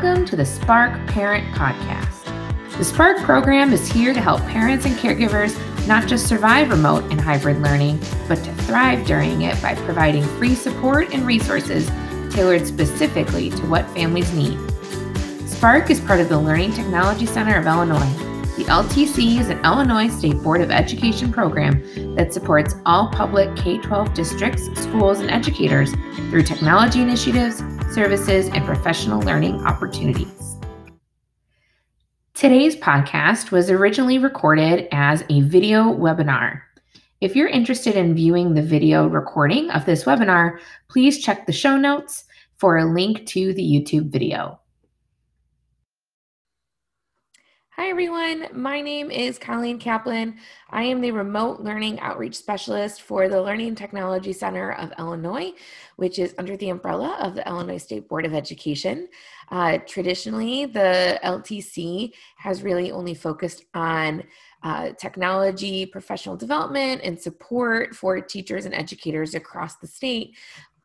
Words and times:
Welcome 0.00 0.26
to 0.26 0.36
the 0.36 0.46
Spark 0.46 0.92
Parent 1.08 1.52
Podcast. 1.56 2.24
The 2.78 2.84
Spark 2.84 3.18
program 3.18 3.72
is 3.72 3.90
here 3.90 4.14
to 4.14 4.20
help 4.20 4.40
parents 4.42 4.86
and 4.86 4.94
caregivers 4.94 5.58
not 5.88 6.06
just 6.06 6.28
survive 6.28 6.70
remote 6.70 7.02
and 7.10 7.20
hybrid 7.20 7.60
learning, 7.60 7.98
but 8.28 8.36
to 8.36 8.54
thrive 8.62 9.04
during 9.08 9.42
it 9.42 9.60
by 9.60 9.74
providing 9.74 10.22
free 10.22 10.54
support 10.54 11.12
and 11.12 11.26
resources 11.26 11.90
tailored 12.32 12.64
specifically 12.64 13.50
to 13.50 13.66
what 13.66 13.90
families 13.90 14.32
need. 14.32 14.56
Spark 15.48 15.90
is 15.90 15.98
part 15.98 16.20
of 16.20 16.28
the 16.28 16.38
Learning 16.38 16.72
Technology 16.72 17.26
Center 17.26 17.58
of 17.58 17.66
Illinois. 17.66 17.98
The 18.56 18.66
LTC 18.66 19.40
is 19.40 19.48
an 19.50 19.58
Illinois 19.64 20.10
State 20.10 20.40
Board 20.44 20.60
of 20.60 20.70
Education 20.70 21.32
program 21.32 22.14
that 22.14 22.32
supports 22.32 22.76
all 22.86 23.08
public 23.08 23.56
K 23.56 23.78
12 23.78 24.14
districts, 24.14 24.66
schools, 24.80 25.18
and 25.18 25.28
educators 25.28 25.92
through 26.30 26.44
technology 26.44 27.02
initiatives, 27.02 27.64
services, 27.92 28.48
and 28.48 28.64
professional 28.64 29.20
learning 29.22 29.64
opportunities. 29.66 30.56
Today's 32.34 32.76
podcast 32.76 33.50
was 33.50 33.70
originally 33.70 34.18
recorded 34.18 34.86
as 34.92 35.24
a 35.28 35.40
video 35.40 35.84
webinar. 35.84 36.60
If 37.20 37.34
you're 37.34 37.48
interested 37.48 37.96
in 37.96 38.14
viewing 38.14 38.54
the 38.54 38.62
video 38.62 39.08
recording 39.08 39.70
of 39.70 39.84
this 39.86 40.04
webinar, 40.04 40.58
please 40.88 41.22
check 41.22 41.46
the 41.46 41.52
show 41.52 41.76
notes 41.76 42.24
for 42.58 42.78
a 42.78 42.84
link 42.84 43.26
to 43.26 43.52
the 43.54 43.62
YouTube 43.62 44.10
video. 44.10 44.60
Hi, 47.78 47.90
everyone. 47.90 48.48
My 48.52 48.80
name 48.80 49.08
is 49.08 49.38
Colleen 49.38 49.78
Kaplan. 49.78 50.36
I 50.70 50.82
am 50.82 51.00
the 51.00 51.12
Remote 51.12 51.60
Learning 51.60 52.00
Outreach 52.00 52.34
Specialist 52.34 53.02
for 53.02 53.28
the 53.28 53.40
Learning 53.40 53.76
Technology 53.76 54.32
Center 54.32 54.72
of 54.72 54.92
Illinois, 54.98 55.52
which 55.98 56.20
is 56.20 56.32
under 56.38 56.56
the 56.56 56.68
umbrella 56.68 57.18
of 57.20 57.34
the 57.34 57.46
Illinois 57.48 57.76
State 57.76 58.08
Board 58.08 58.24
of 58.24 58.32
Education. 58.32 59.08
Uh, 59.50 59.78
traditionally, 59.84 60.64
the 60.64 61.18
LTC 61.24 62.12
has 62.36 62.62
really 62.62 62.92
only 62.92 63.14
focused 63.14 63.64
on 63.74 64.22
uh, 64.62 64.90
technology, 64.92 65.84
professional 65.84 66.36
development, 66.36 67.00
and 67.02 67.20
support 67.20 67.96
for 67.96 68.20
teachers 68.20 68.64
and 68.64 68.74
educators 68.74 69.34
across 69.34 69.76
the 69.78 69.88
state. 69.88 70.36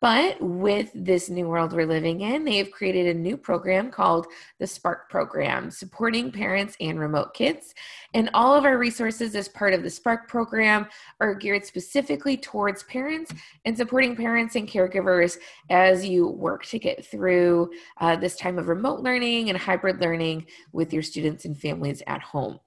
But 0.04 0.36
with 0.38 0.90
this 0.94 1.30
new 1.30 1.48
world 1.48 1.72
we're 1.72 1.86
living 1.86 2.20
in, 2.20 2.44
they 2.44 2.58
have 2.58 2.70
created 2.70 3.06
a 3.06 3.18
new 3.18 3.38
program 3.38 3.90
called 3.90 4.26
the 4.58 4.66
Spark 4.66 5.08
Program, 5.08 5.70
supporting 5.70 6.30
parents 6.30 6.76
and 6.78 7.00
remote 7.00 7.32
kids. 7.32 7.74
And 8.12 8.28
all 8.34 8.54
of 8.54 8.66
our 8.66 8.76
resources 8.76 9.34
as 9.34 9.48
part 9.48 9.72
of 9.72 9.82
the 9.82 9.88
Spark 9.88 10.28
Program 10.28 10.88
are 11.22 11.32
geared 11.32 11.64
specifically 11.64 12.36
towards 12.36 12.82
parents 12.82 13.32
and 13.64 13.74
supporting 13.74 14.14
parents 14.14 14.56
and 14.56 14.68
caregivers 14.68 15.38
as 15.70 16.06
you 16.06 16.28
work 16.28 16.66
to 16.66 16.78
get 16.78 17.06
through 17.06 17.70
uh, 18.02 18.14
this 18.14 18.36
time 18.36 18.58
of 18.58 18.68
remote 18.68 19.00
learning 19.00 19.48
and 19.48 19.56
hybrid 19.56 20.02
learning 20.02 20.44
with 20.72 20.92
your 20.92 21.02
students 21.02 21.46
and 21.46 21.58
families 21.58 22.02
at 22.06 22.20
home. 22.20 22.60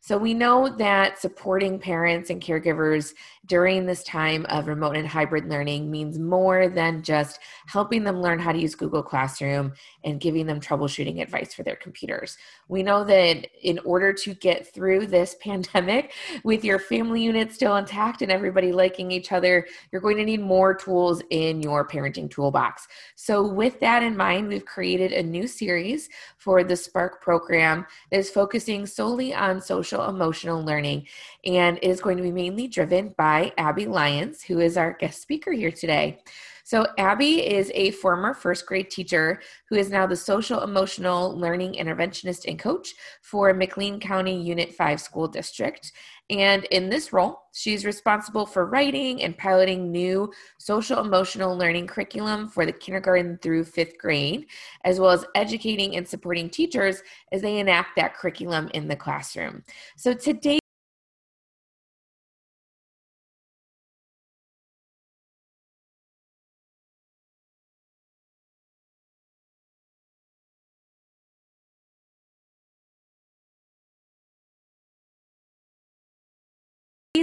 So 0.00 0.18
we 0.18 0.34
know 0.34 0.68
that 0.68 1.18
supporting 1.18 1.78
parents 1.78 2.28
and 2.28 2.42
caregivers 2.42 3.14
during 3.46 3.84
this 3.84 4.02
time 4.04 4.46
of 4.48 4.66
remote 4.66 4.96
and 4.96 5.06
hybrid 5.06 5.48
learning 5.48 5.90
means 5.90 6.18
more 6.18 6.68
than 6.68 7.02
just 7.02 7.40
helping 7.66 8.04
them 8.04 8.20
learn 8.20 8.38
how 8.38 8.52
to 8.52 8.58
use 8.58 8.74
Google 8.74 9.02
Classroom 9.02 9.72
and 10.02 10.20
giving 10.20 10.46
them 10.46 10.60
troubleshooting 10.60 11.20
advice 11.20 11.52
for 11.52 11.62
their 11.62 11.76
computers. 11.76 12.36
We 12.68 12.82
know 12.82 13.04
that 13.04 13.46
in 13.62 13.78
order 13.80 14.12
to 14.12 14.34
get 14.34 14.72
through 14.72 15.06
this 15.06 15.36
pandemic 15.42 16.12
with 16.42 16.64
your 16.64 16.78
family 16.78 17.22
unit 17.22 17.52
still 17.52 17.76
intact 17.76 18.22
and 18.22 18.32
everybody 18.32 18.72
liking 18.72 19.10
each 19.10 19.32
other, 19.32 19.66
you're 19.92 20.00
going 20.00 20.16
to 20.16 20.24
need 20.24 20.40
more 20.40 20.74
tools 20.74 21.22
in 21.30 21.60
your 21.60 21.86
parenting 21.86 22.30
toolbox. 22.30 22.88
So, 23.14 23.46
with 23.46 23.80
that 23.80 24.02
in 24.02 24.16
mind, 24.16 24.48
we've 24.48 24.64
created 24.64 25.12
a 25.12 25.22
new 25.22 25.46
series 25.46 26.08
for 26.36 26.64
the 26.64 26.76
Spark 26.76 27.20
program 27.20 27.86
that 28.10 28.18
is 28.18 28.30
focusing 28.30 28.86
solely 28.86 29.34
on 29.34 29.53
social 29.60 30.08
emotional 30.08 30.62
learning 30.64 31.06
and 31.44 31.78
is 31.82 32.00
going 32.00 32.16
to 32.16 32.22
be 32.22 32.32
mainly 32.32 32.68
driven 32.68 33.14
by 33.16 33.52
Abby 33.58 33.86
Lyons, 33.86 34.42
who 34.42 34.60
is 34.60 34.76
our 34.76 34.92
guest 34.94 35.22
speaker 35.22 35.52
here 35.52 35.70
today. 35.70 36.20
So, 36.66 36.86
Abby 36.96 37.46
is 37.46 37.70
a 37.74 37.90
former 37.90 38.32
first 38.32 38.64
grade 38.64 38.90
teacher 38.90 39.42
who 39.68 39.76
is 39.76 39.90
now 39.90 40.06
the 40.06 40.16
social 40.16 40.62
emotional 40.62 41.38
learning 41.38 41.74
interventionist 41.74 42.48
and 42.48 42.58
coach 42.58 42.94
for 43.20 43.52
McLean 43.52 44.00
County 44.00 44.40
Unit 44.40 44.74
5 44.74 44.98
School 44.98 45.28
District. 45.28 45.92
And 46.30 46.64
in 46.66 46.88
this 46.88 47.12
role, 47.12 47.42
she's 47.52 47.84
responsible 47.84 48.46
for 48.46 48.64
writing 48.64 49.22
and 49.22 49.36
piloting 49.36 49.92
new 49.92 50.32
social 50.58 51.00
emotional 51.00 51.56
learning 51.56 51.86
curriculum 51.86 52.48
for 52.48 52.64
the 52.64 52.72
kindergarten 52.72 53.38
through 53.42 53.64
fifth 53.64 53.98
grade, 53.98 54.46
as 54.84 54.98
well 54.98 55.10
as 55.10 55.26
educating 55.34 55.96
and 55.96 56.08
supporting 56.08 56.48
teachers 56.48 57.02
as 57.30 57.42
they 57.42 57.58
enact 57.58 57.96
that 57.96 58.14
curriculum 58.14 58.70
in 58.72 58.88
the 58.88 58.96
classroom. 58.96 59.62
So 59.96 60.14
today, 60.14 60.58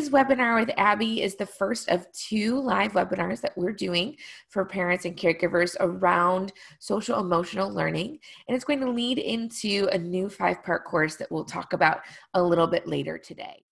Today's 0.02 0.14
webinar 0.14 0.60
with 0.60 0.72
Abby 0.78 1.22
is 1.22 1.36
the 1.36 1.46
first 1.46 1.88
of 1.90 2.12
two 2.12 2.60
live 2.60 2.94
webinars 2.94 3.40
that 3.42 3.56
we're 3.56 3.72
doing 3.72 4.18
for 4.50 4.66
parents 4.66 5.06
and 5.06 5.16
caregivers 5.16 5.76
around 5.80 6.54
social 6.80 7.20
emotional 7.20 7.72
learning. 7.72 8.18
And 8.48 8.56
it's 8.56 8.66
going 8.66 8.80
to 8.80 8.90
lead 8.90 9.20
into 9.20 9.88
a 9.92 9.98
new 10.00 10.28
five 10.28 10.64
part 10.64 10.86
course 10.86 11.18
that 11.18 11.32
we'll 11.32 11.46
talk 11.46 11.74
about 11.74 12.00
a 12.34 12.42
little 12.42 12.66
bit 12.66 12.88
later 12.88 13.20
today. 13.20 13.64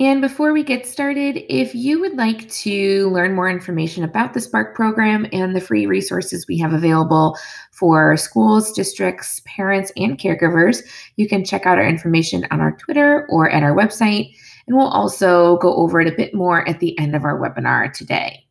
And 0.00 0.22
before 0.22 0.54
we 0.54 0.62
get 0.62 0.86
started, 0.86 1.44
if 1.54 1.74
you 1.74 2.00
would 2.00 2.16
like 2.16 2.48
to 2.50 3.10
learn 3.10 3.34
more 3.34 3.50
information 3.50 4.04
about 4.04 4.32
the 4.32 4.40
Spark 4.40 4.74
program 4.74 5.26
and 5.32 5.54
the 5.54 5.60
free 5.60 5.84
resources 5.84 6.46
we 6.48 6.56
have 6.58 6.72
available 6.72 7.36
for 7.72 8.16
schools, 8.16 8.72
districts, 8.72 9.42
parents, 9.44 9.92
and 9.96 10.18
caregivers, 10.18 10.82
you 11.16 11.28
can 11.28 11.44
check 11.44 11.66
out 11.66 11.76
our 11.76 11.86
information 11.86 12.46
on 12.50 12.60
our 12.60 12.72
Twitter 12.72 13.26
or 13.28 13.50
at 13.50 13.62
our 13.62 13.76
website. 13.76 14.34
And 14.66 14.76
we'll 14.76 14.88
also 14.88 15.58
go 15.58 15.74
over 15.74 16.00
it 16.00 16.08
a 16.08 16.16
bit 16.16 16.32
more 16.32 16.66
at 16.66 16.80
the 16.80 16.98
end 16.98 17.14
of 17.14 17.24
our 17.24 17.38
webinar 17.38 17.92
today. 17.92 18.46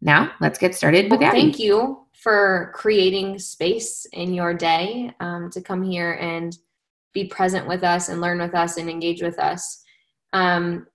Now, 0.00 0.32
let's 0.40 0.58
get 0.58 0.74
started 0.74 1.10
with 1.10 1.20
well, 1.20 1.28
Abby. 1.30 1.40
Thank 1.40 1.58
you 1.58 2.06
for 2.12 2.72
creating 2.74 3.38
space 3.38 4.06
in 4.14 4.32
your 4.32 4.54
day 4.54 5.12
um, 5.20 5.50
to 5.50 5.60
come 5.60 5.82
here 5.82 6.12
and 6.14 6.56
be 7.12 7.26
present 7.26 7.68
with 7.68 7.84
us 7.84 8.08
and 8.08 8.22
learn 8.22 8.38
with 8.38 8.54
us 8.54 8.78
and 8.78 8.88
engage 8.88 9.20
with 9.20 9.38
us. 9.38 9.83
Um, 10.34 10.86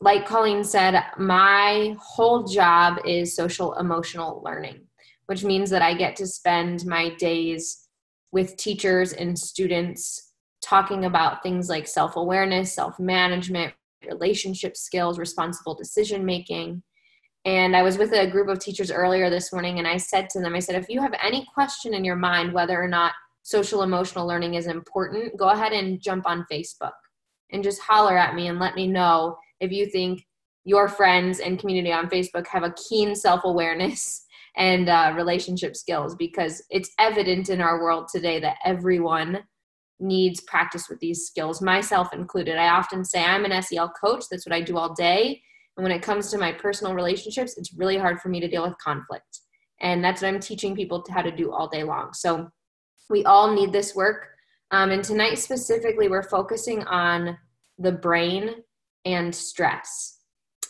like 0.00 0.26
Colleen 0.26 0.64
said, 0.64 1.00
my 1.18 1.94
whole 2.00 2.44
job 2.44 2.98
is 3.04 3.36
social 3.36 3.74
emotional 3.74 4.42
learning, 4.44 4.86
which 5.26 5.44
means 5.44 5.70
that 5.70 5.82
I 5.82 5.94
get 5.94 6.16
to 6.16 6.26
spend 6.26 6.86
my 6.86 7.10
days 7.16 7.88
with 8.32 8.56
teachers 8.56 9.12
and 9.12 9.38
students 9.38 10.32
talking 10.62 11.04
about 11.04 11.42
things 11.42 11.68
like 11.68 11.86
self 11.86 12.16
awareness, 12.16 12.74
self 12.74 12.98
management, 12.98 13.74
relationship 14.06 14.76
skills, 14.76 15.18
responsible 15.18 15.74
decision 15.74 16.24
making. 16.24 16.82
And 17.44 17.76
I 17.76 17.82
was 17.82 17.98
with 17.98 18.12
a 18.12 18.26
group 18.26 18.48
of 18.48 18.58
teachers 18.58 18.90
earlier 18.90 19.30
this 19.30 19.52
morning, 19.52 19.78
and 19.78 19.86
I 19.86 19.96
said 19.96 20.30
to 20.30 20.40
them, 20.40 20.54
I 20.54 20.60
said, 20.60 20.76
if 20.76 20.88
you 20.88 21.00
have 21.02 21.14
any 21.22 21.46
question 21.52 21.94
in 21.94 22.04
your 22.04 22.16
mind 22.16 22.52
whether 22.52 22.82
or 22.82 22.88
not 22.88 23.12
social 23.42 23.82
emotional 23.82 24.26
learning 24.26 24.54
is 24.54 24.66
important, 24.66 25.36
go 25.36 25.48
ahead 25.50 25.72
and 25.72 26.00
jump 26.00 26.26
on 26.26 26.46
Facebook 26.50 26.92
and 27.52 27.62
just 27.62 27.80
holler 27.80 28.16
at 28.16 28.34
me 28.34 28.48
and 28.48 28.58
let 28.58 28.74
me 28.74 28.86
know 28.86 29.36
if 29.60 29.72
you 29.72 29.86
think 29.86 30.24
your 30.64 30.88
friends 30.88 31.40
and 31.40 31.58
community 31.58 31.92
on 31.92 32.10
Facebook 32.10 32.46
have 32.46 32.62
a 32.62 32.74
keen 32.88 33.14
self 33.14 33.44
awareness 33.44 34.24
and 34.56 34.88
uh, 34.88 35.12
relationship 35.16 35.76
skills 35.76 36.14
because 36.16 36.62
it's 36.70 36.90
evident 36.98 37.48
in 37.48 37.60
our 37.60 37.82
world 37.82 38.08
today 38.12 38.40
that 38.40 38.56
everyone 38.64 39.40
needs 40.00 40.40
practice 40.42 40.88
with 40.88 40.98
these 41.00 41.26
skills, 41.26 41.60
myself 41.60 42.12
included. 42.12 42.56
I 42.56 42.68
often 42.68 43.04
say 43.04 43.24
I'm 43.24 43.44
an 43.44 43.62
SEL 43.62 43.92
coach, 44.00 44.24
that's 44.30 44.46
what 44.46 44.54
I 44.54 44.60
do 44.60 44.76
all 44.76 44.94
day. 44.94 45.40
And 45.76 45.84
when 45.84 45.92
it 45.92 46.02
comes 46.02 46.30
to 46.30 46.38
my 46.38 46.52
personal 46.52 46.94
relationships, 46.94 47.56
it's 47.56 47.74
really 47.74 47.96
hard 47.96 48.20
for 48.20 48.28
me 48.28 48.40
to 48.40 48.48
deal 48.48 48.62
with 48.62 48.76
conflict. 48.78 49.40
And 49.80 50.02
that's 50.02 50.22
what 50.22 50.28
I'm 50.28 50.40
teaching 50.40 50.74
people 50.74 51.04
how 51.08 51.22
to 51.22 51.30
do 51.30 51.52
all 51.52 51.68
day 51.68 51.84
long. 51.84 52.12
So 52.12 52.48
we 53.08 53.24
all 53.24 53.54
need 53.54 53.72
this 53.72 53.94
work 53.94 54.28
um, 54.70 54.90
and 54.90 55.02
tonight 55.02 55.38
specifically, 55.38 56.08
we're 56.08 56.28
focusing 56.28 56.84
on 56.84 57.38
the 57.78 57.92
brain 57.92 58.56
and 59.04 59.34
stress. 59.34 60.18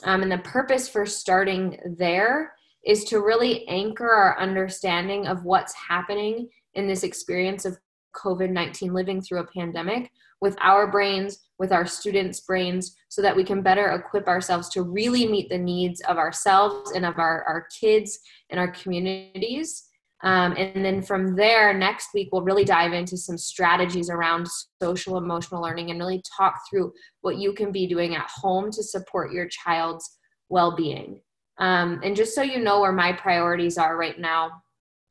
Um, 0.04 0.22
and 0.22 0.30
the 0.30 0.38
purpose 0.38 0.88
for 0.88 1.04
starting 1.04 1.78
there 1.98 2.52
is 2.84 3.04
to 3.04 3.20
really 3.20 3.66
anchor 3.68 4.08
our 4.08 4.38
understanding 4.38 5.26
of 5.26 5.44
what's 5.44 5.74
happening 5.74 6.48
in 6.74 6.86
this 6.86 7.02
experience 7.02 7.64
of 7.64 7.76
COVID 8.14 8.50
19 8.50 8.92
living 8.92 9.20
through 9.20 9.40
a 9.40 9.46
pandemic 9.46 10.10
with 10.40 10.56
our 10.60 10.90
brains, 10.90 11.40
with 11.58 11.72
our 11.72 11.84
students' 11.84 12.40
brains, 12.40 12.96
so 13.08 13.20
that 13.20 13.34
we 13.34 13.42
can 13.42 13.60
better 13.60 13.90
equip 13.90 14.28
ourselves 14.28 14.68
to 14.70 14.82
really 14.82 15.26
meet 15.26 15.48
the 15.48 15.58
needs 15.58 16.00
of 16.02 16.16
ourselves 16.16 16.92
and 16.92 17.04
of 17.04 17.18
our, 17.18 17.42
our 17.44 17.66
kids 17.80 18.20
and 18.50 18.60
our 18.60 18.70
communities 18.70 19.87
Um, 20.24 20.54
and 20.56 20.84
then 20.84 21.00
from 21.00 21.36
there, 21.36 21.72
next 21.72 22.08
week, 22.12 22.30
we'll 22.32 22.42
really 22.42 22.64
dive 22.64 22.92
into 22.92 23.16
some 23.16 23.38
strategies 23.38 24.10
around 24.10 24.48
social 24.82 25.16
emotional 25.16 25.62
learning 25.62 25.90
and 25.90 26.00
really 26.00 26.22
talk 26.36 26.60
through 26.68 26.92
what 27.20 27.36
you 27.36 27.52
can 27.52 27.70
be 27.70 27.86
doing 27.86 28.16
at 28.16 28.28
home 28.28 28.70
to 28.72 28.82
support 28.82 29.32
your 29.32 29.46
child's 29.48 30.18
well 30.48 30.74
being. 30.74 31.20
Um, 31.58 32.00
and 32.02 32.16
just 32.16 32.34
so 32.34 32.42
you 32.42 32.58
know 32.58 32.80
where 32.80 32.92
my 32.92 33.12
priorities 33.12 33.78
are 33.78 33.96
right 33.96 34.18
now 34.18 34.50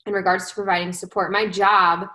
in 0.05 0.13
regards 0.13 0.49
to 0.49 0.55
providing 0.55 0.93
support, 0.93 1.31
my 1.31 1.47
job 1.47 2.07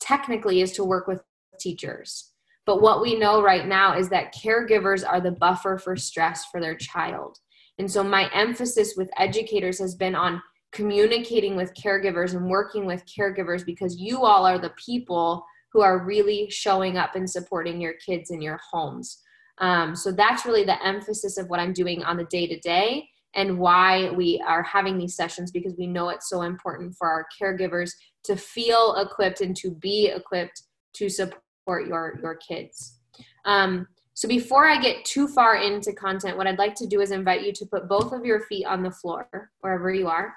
technically 0.00 0.60
is 0.60 0.72
to 0.72 0.84
work 0.84 1.06
with 1.06 1.22
teachers. 1.58 2.32
But 2.64 2.80
what 2.80 3.02
we 3.02 3.18
know 3.18 3.42
right 3.42 3.66
now 3.66 3.96
is 3.96 4.08
that 4.10 4.34
caregivers 4.34 5.06
are 5.06 5.20
the 5.20 5.32
buffer 5.32 5.78
for 5.78 5.96
stress 5.96 6.44
for 6.46 6.60
their 6.60 6.76
child. 6.76 7.38
And 7.78 7.90
so 7.90 8.04
my 8.04 8.30
emphasis 8.32 8.94
with 8.96 9.10
educators 9.18 9.78
has 9.78 9.94
been 9.94 10.14
on 10.14 10.42
communicating 10.72 11.54
with 11.54 11.74
caregivers 11.74 12.34
and 12.34 12.48
working 12.48 12.86
with 12.86 13.04
caregivers 13.06 13.64
because 13.64 13.98
you 13.98 14.24
all 14.24 14.46
are 14.46 14.58
the 14.58 14.72
people 14.84 15.44
who 15.72 15.80
are 15.82 16.04
really 16.04 16.50
showing 16.50 16.96
up 16.96 17.14
and 17.14 17.28
supporting 17.28 17.80
your 17.80 17.94
kids 17.94 18.30
in 18.30 18.42
your 18.42 18.58
homes. 18.70 19.18
Um, 19.58 19.94
so 19.94 20.12
that's 20.12 20.44
really 20.46 20.64
the 20.64 20.84
emphasis 20.84 21.38
of 21.38 21.48
what 21.48 21.60
I'm 21.60 21.72
doing 21.72 22.02
on 22.02 22.16
the 22.16 22.24
day 22.24 22.46
to 22.46 22.58
day 22.60 23.08
and 23.34 23.58
why 23.58 24.10
we 24.10 24.42
are 24.46 24.62
having 24.62 24.98
these 24.98 25.14
sessions 25.14 25.50
because 25.50 25.74
we 25.78 25.86
know 25.86 26.08
it's 26.08 26.28
so 26.28 26.42
important 26.42 26.94
for 26.96 27.08
our 27.08 27.26
caregivers 27.40 27.92
to 28.24 28.36
feel 28.36 28.94
equipped 28.96 29.40
and 29.40 29.56
to 29.56 29.70
be 29.70 30.08
equipped 30.14 30.62
to 30.94 31.08
support 31.08 31.86
your 31.86 32.18
your 32.22 32.36
kids. 32.36 32.98
Um, 33.44 33.86
so 34.14 34.28
before 34.28 34.66
I 34.66 34.78
get 34.78 35.04
too 35.06 35.26
far 35.26 35.56
into 35.56 35.92
content, 35.94 36.36
what 36.36 36.46
I'd 36.46 36.58
like 36.58 36.74
to 36.76 36.86
do 36.86 37.00
is 37.00 37.10
invite 37.10 37.42
you 37.42 37.52
to 37.54 37.66
put 37.66 37.88
both 37.88 38.12
of 38.12 38.26
your 38.26 38.40
feet 38.40 38.66
on 38.66 38.82
the 38.82 38.90
floor 38.90 39.50
wherever 39.60 39.92
you 39.92 40.08
are 40.08 40.34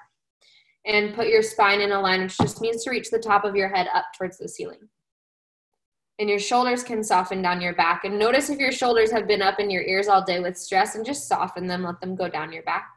and 0.86 1.14
put 1.14 1.28
your 1.28 1.42
spine 1.42 1.80
in 1.80 1.92
a 1.92 2.00
line, 2.00 2.22
which 2.22 2.38
just 2.38 2.60
means 2.60 2.84
to 2.84 2.90
reach 2.90 3.10
the 3.10 3.18
top 3.18 3.44
of 3.44 3.56
your 3.56 3.68
head 3.68 3.88
up 3.92 4.04
towards 4.16 4.38
the 4.38 4.48
ceiling. 4.48 4.88
And 6.18 6.30
your 6.30 6.38
shoulders 6.38 6.82
can 6.82 7.02
soften 7.02 7.42
down 7.42 7.60
your 7.60 7.74
back. 7.74 8.04
And 8.04 8.18
notice 8.18 8.48
if 8.48 8.58
your 8.58 8.72
shoulders 8.72 9.10
have 9.10 9.28
been 9.28 9.42
up 9.42 9.60
in 9.60 9.68
your 9.68 9.82
ears 9.82 10.08
all 10.08 10.24
day 10.24 10.40
with 10.40 10.56
stress 10.56 10.94
and 10.94 11.04
just 11.04 11.28
soften 11.28 11.66
them, 11.66 11.82
let 11.82 12.00
them 12.00 12.14
go 12.14 12.28
down 12.28 12.52
your 12.52 12.62
back. 12.62 12.88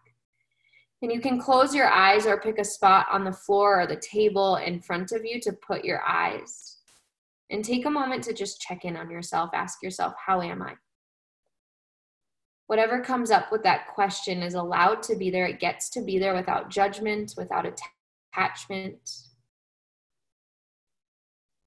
And 1.01 1.11
you 1.11 1.19
can 1.19 1.39
close 1.39 1.73
your 1.73 1.89
eyes 1.89 2.25
or 2.25 2.39
pick 2.39 2.59
a 2.59 2.63
spot 2.63 3.07
on 3.11 3.23
the 3.23 3.31
floor 3.31 3.81
or 3.81 3.87
the 3.87 4.01
table 4.01 4.57
in 4.57 4.79
front 4.79 5.11
of 5.11 5.25
you 5.25 5.39
to 5.41 5.53
put 5.53 5.83
your 5.83 6.01
eyes. 6.07 6.77
And 7.49 7.65
take 7.65 7.85
a 7.85 7.89
moment 7.89 8.23
to 8.25 8.33
just 8.33 8.61
check 8.61 8.85
in 8.85 8.95
on 8.95 9.09
yourself. 9.09 9.49
Ask 9.53 9.81
yourself, 9.81 10.13
How 10.23 10.41
am 10.41 10.61
I? 10.61 10.75
Whatever 12.69 12.99
comes 12.99 13.31
up 13.31 13.51
with 13.51 13.63
that 13.63 13.87
question 13.87 14.43
is 14.43 14.53
allowed 14.53 15.01
to 15.01 15.15
be 15.15 15.31
there. 15.31 15.47
It 15.47 15.59
gets 15.59 15.89
to 15.89 16.01
be 16.01 16.19
there 16.19 16.35
without 16.35 16.69
judgment, 16.69 17.33
without 17.35 17.65
attachment. 17.65 19.09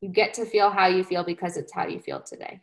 You 0.00 0.10
get 0.10 0.32
to 0.34 0.46
feel 0.46 0.70
how 0.70 0.86
you 0.86 1.02
feel 1.02 1.24
because 1.24 1.56
it's 1.56 1.72
how 1.72 1.88
you 1.88 1.98
feel 1.98 2.20
today. 2.20 2.60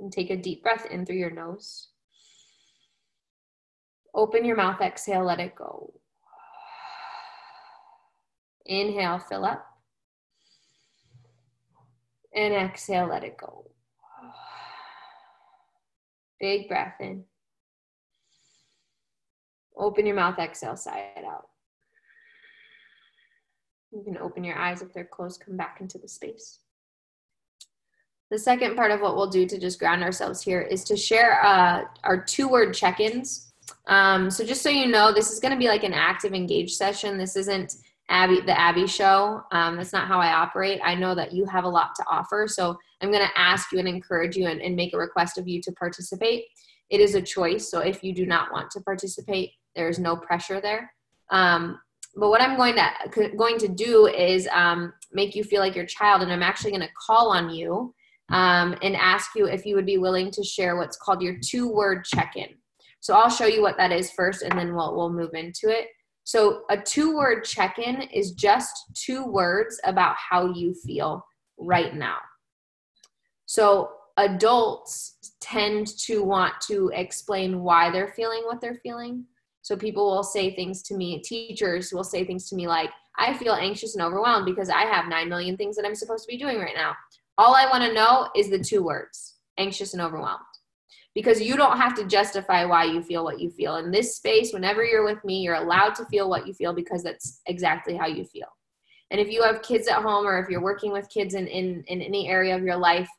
And 0.00 0.10
take 0.10 0.30
a 0.30 0.36
deep 0.36 0.62
breath 0.62 0.86
in 0.90 1.04
through 1.04 1.16
your 1.16 1.30
nose. 1.30 1.88
Open 4.14 4.46
your 4.46 4.56
mouth, 4.56 4.80
exhale, 4.80 5.26
let 5.26 5.38
it 5.38 5.54
go. 5.54 5.92
Inhale, 8.64 9.18
fill 9.18 9.44
up. 9.44 9.66
And 12.34 12.54
exhale, 12.54 13.08
let 13.08 13.24
it 13.24 13.36
go. 13.36 13.66
Big 16.40 16.66
breath 16.66 16.94
in. 16.98 17.24
Open 19.76 20.06
your 20.06 20.16
mouth, 20.16 20.38
exhale, 20.38 20.74
it 20.74 21.24
out. 21.24 21.48
You 23.92 24.02
can 24.02 24.16
open 24.18 24.42
your 24.42 24.56
eyes 24.56 24.80
if 24.80 24.92
they're 24.92 25.04
closed, 25.04 25.42
come 25.44 25.56
back 25.56 25.78
into 25.80 25.98
the 25.98 26.08
space. 26.08 26.60
The 28.30 28.38
second 28.38 28.76
part 28.76 28.90
of 28.90 29.02
what 29.02 29.14
we'll 29.14 29.28
do 29.28 29.46
to 29.46 29.58
just 29.58 29.78
ground 29.78 30.02
ourselves 30.02 30.42
here 30.42 30.62
is 30.62 30.84
to 30.84 30.96
share 30.96 31.44
uh, 31.44 31.82
our 32.02 32.24
two 32.24 32.48
word 32.48 32.72
check 32.72 32.98
ins. 32.98 33.52
Um, 33.88 34.30
so, 34.30 34.42
just 34.42 34.62
so 34.62 34.70
you 34.70 34.86
know, 34.86 35.12
this 35.12 35.30
is 35.30 35.38
going 35.38 35.52
to 35.52 35.58
be 35.58 35.68
like 35.68 35.84
an 35.84 35.92
active 35.92 36.32
engaged 36.32 36.74
session. 36.74 37.18
This 37.18 37.36
isn't 37.36 37.74
Abby, 38.08 38.40
the 38.40 38.58
Abby 38.58 38.86
show. 38.86 39.42
Um, 39.52 39.76
that's 39.76 39.92
not 39.92 40.08
how 40.08 40.18
I 40.18 40.32
operate. 40.32 40.80
I 40.82 40.94
know 40.94 41.14
that 41.14 41.34
you 41.34 41.44
have 41.44 41.64
a 41.64 41.68
lot 41.68 41.90
to 41.96 42.04
offer. 42.10 42.46
So, 42.48 42.78
I'm 43.02 43.10
going 43.10 43.26
to 43.26 43.38
ask 43.38 43.70
you 43.70 43.78
and 43.80 43.88
encourage 43.88 44.34
you 44.34 44.46
and, 44.46 44.62
and 44.62 44.74
make 44.74 44.94
a 44.94 44.98
request 44.98 45.36
of 45.36 45.46
you 45.46 45.60
to 45.60 45.72
participate. 45.72 46.44
It 46.88 47.00
is 47.00 47.14
a 47.14 47.20
choice. 47.20 47.70
So, 47.70 47.80
if 47.80 48.02
you 48.02 48.14
do 48.14 48.24
not 48.24 48.50
want 48.50 48.70
to 48.70 48.80
participate, 48.80 49.50
there's 49.74 49.98
no 49.98 50.16
pressure 50.16 50.60
there. 50.60 50.92
Um, 51.30 51.78
but 52.14 52.28
what 52.28 52.42
I'm 52.42 52.56
going 52.56 52.76
to 52.76 53.30
going 53.36 53.58
to 53.58 53.68
do 53.68 54.06
is 54.06 54.46
um, 54.52 54.92
make 55.12 55.34
you 55.34 55.44
feel 55.44 55.60
like 55.60 55.74
your 55.74 55.86
child, 55.86 56.22
and 56.22 56.32
I'm 56.32 56.42
actually 56.42 56.72
going 56.72 56.82
to 56.82 56.94
call 57.06 57.30
on 57.30 57.50
you 57.50 57.94
um, 58.30 58.76
and 58.82 58.94
ask 58.96 59.30
you 59.34 59.46
if 59.46 59.64
you 59.64 59.74
would 59.76 59.86
be 59.86 59.98
willing 59.98 60.30
to 60.32 60.44
share 60.44 60.76
what's 60.76 60.96
called 60.96 61.22
your 61.22 61.38
two 61.42 61.70
word 61.70 62.04
check 62.04 62.34
in. 62.36 62.48
So 63.00 63.14
I'll 63.14 63.30
show 63.30 63.46
you 63.46 63.62
what 63.62 63.78
that 63.78 63.92
is 63.92 64.12
first, 64.12 64.42
and 64.42 64.58
then 64.58 64.74
we'll 64.74 64.94
we'll 64.94 65.12
move 65.12 65.34
into 65.34 65.68
it. 65.68 65.88
So 66.24 66.62
a 66.70 66.76
two 66.76 67.16
word 67.16 67.44
check 67.44 67.78
in 67.78 68.02
is 68.02 68.32
just 68.32 68.72
two 68.94 69.24
words 69.24 69.80
about 69.84 70.14
how 70.16 70.52
you 70.52 70.74
feel 70.74 71.24
right 71.58 71.94
now. 71.94 72.18
So 73.46 73.90
adults 74.18 75.34
tend 75.40 75.86
to 76.04 76.22
want 76.22 76.54
to 76.68 76.90
explain 76.94 77.60
why 77.60 77.90
they're 77.90 78.12
feeling 78.14 78.42
what 78.44 78.60
they're 78.60 78.80
feeling 78.82 79.24
so 79.62 79.76
people 79.76 80.04
will 80.04 80.24
say 80.24 80.54
things 80.54 80.82
to 80.82 80.96
me, 80.96 81.20
teachers 81.20 81.92
will 81.92 82.04
say 82.04 82.24
things 82.24 82.48
to 82.48 82.56
me 82.56 82.66
like, 82.66 82.90
I 83.16 83.32
feel 83.34 83.54
anxious 83.54 83.94
and 83.94 84.04
overwhelmed 84.04 84.44
because 84.44 84.68
I 84.68 84.82
have 84.82 85.08
9 85.08 85.28
million 85.28 85.56
things 85.56 85.76
that 85.76 85.86
I'm 85.86 85.94
supposed 85.94 86.24
to 86.24 86.32
be 86.32 86.38
doing 86.38 86.58
right 86.58 86.74
now. 86.74 86.94
All 87.38 87.54
I 87.54 87.66
want 87.66 87.84
to 87.84 87.92
know 87.92 88.28
is 88.36 88.50
the 88.50 88.58
two 88.58 88.82
words 88.82 89.36
anxious 89.58 89.92
and 89.92 90.02
overwhelmed. 90.02 90.40
Because 91.14 91.42
you 91.42 91.56
don't 91.56 91.76
have 91.76 91.94
to 91.96 92.06
justify 92.06 92.64
why 92.64 92.84
you 92.84 93.02
feel 93.02 93.22
what 93.22 93.38
you 93.38 93.50
feel. 93.50 93.76
In 93.76 93.90
this 93.90 94.16
space, 94.16 94.52
whenever 94.52 94.82
you're 94.82 95.04
with 95.04 95.22
me, 95.24 95.40
you're 95.40 95.56
allowed 95.56 95.94
to 95.96 96.06
feel 96.06 96.28
what 96.28 96.46
you 96.46 96.54
feel 96.54 96.72
because 96.72 97.02
that's 97.02 97.42
exactly 97.46 97.96
how 97.96 98.06
you 98.06 98.24
feel. 98.24 98.46
And 99.10 99.20
if 99.20 99.28
you 99.28 99.42
have 99.42 99.60
kids 99.60 99.88
at 99.88 100.02
home 100.02 100.26
or 100.26 100.38
if 100.38 100.48
you're 100.48 100.62
working 100.62 100.90
with 100.90 101.10
kids 101.10 101.34
in, 101.34 101.46
in, 101.46 101.84
in 101.86 102.00
any 102.00 102.28
area 102.28 102.56
of 102.56 102.62
your 102.62 102.78
life, 102.78 103.10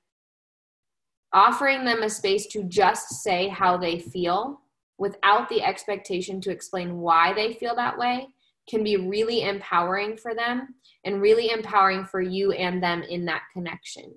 offering 1.33 1.85
them 1.85 2.01
a 2.01 2.09
space 2.09 2.47
to 2.47 2.63
just 2.63 3.21
say 3.23 3.47
how 3.47 3.77
they 3.77 3.99
feel 3.99 4.59
without 4.97 5.49
the 5.49 5.61
expectation 5.61 6.39
to 6.41 6.51
explain 6.51 6.97
why 6.97 7.33
they 7.33 7.53
feel 7.53 7.75
that 7.75 7.97
way 7.97 8.27
can 8.69 8.83
be 8.83 8.97
really 8.97 9.43
empowering 9.43 10.15
for 10.15 10.33
them 10.33 10.75
and 11.03 11.21
really 11.21 11.49
empowering 11.49 12.05
for 12.05 12.21
you 12.21 12.51
and 12.53 12.81
them 12.81 13.03
in 13.03 13.25
that 13.25 13.41
connection. 13.51 14.13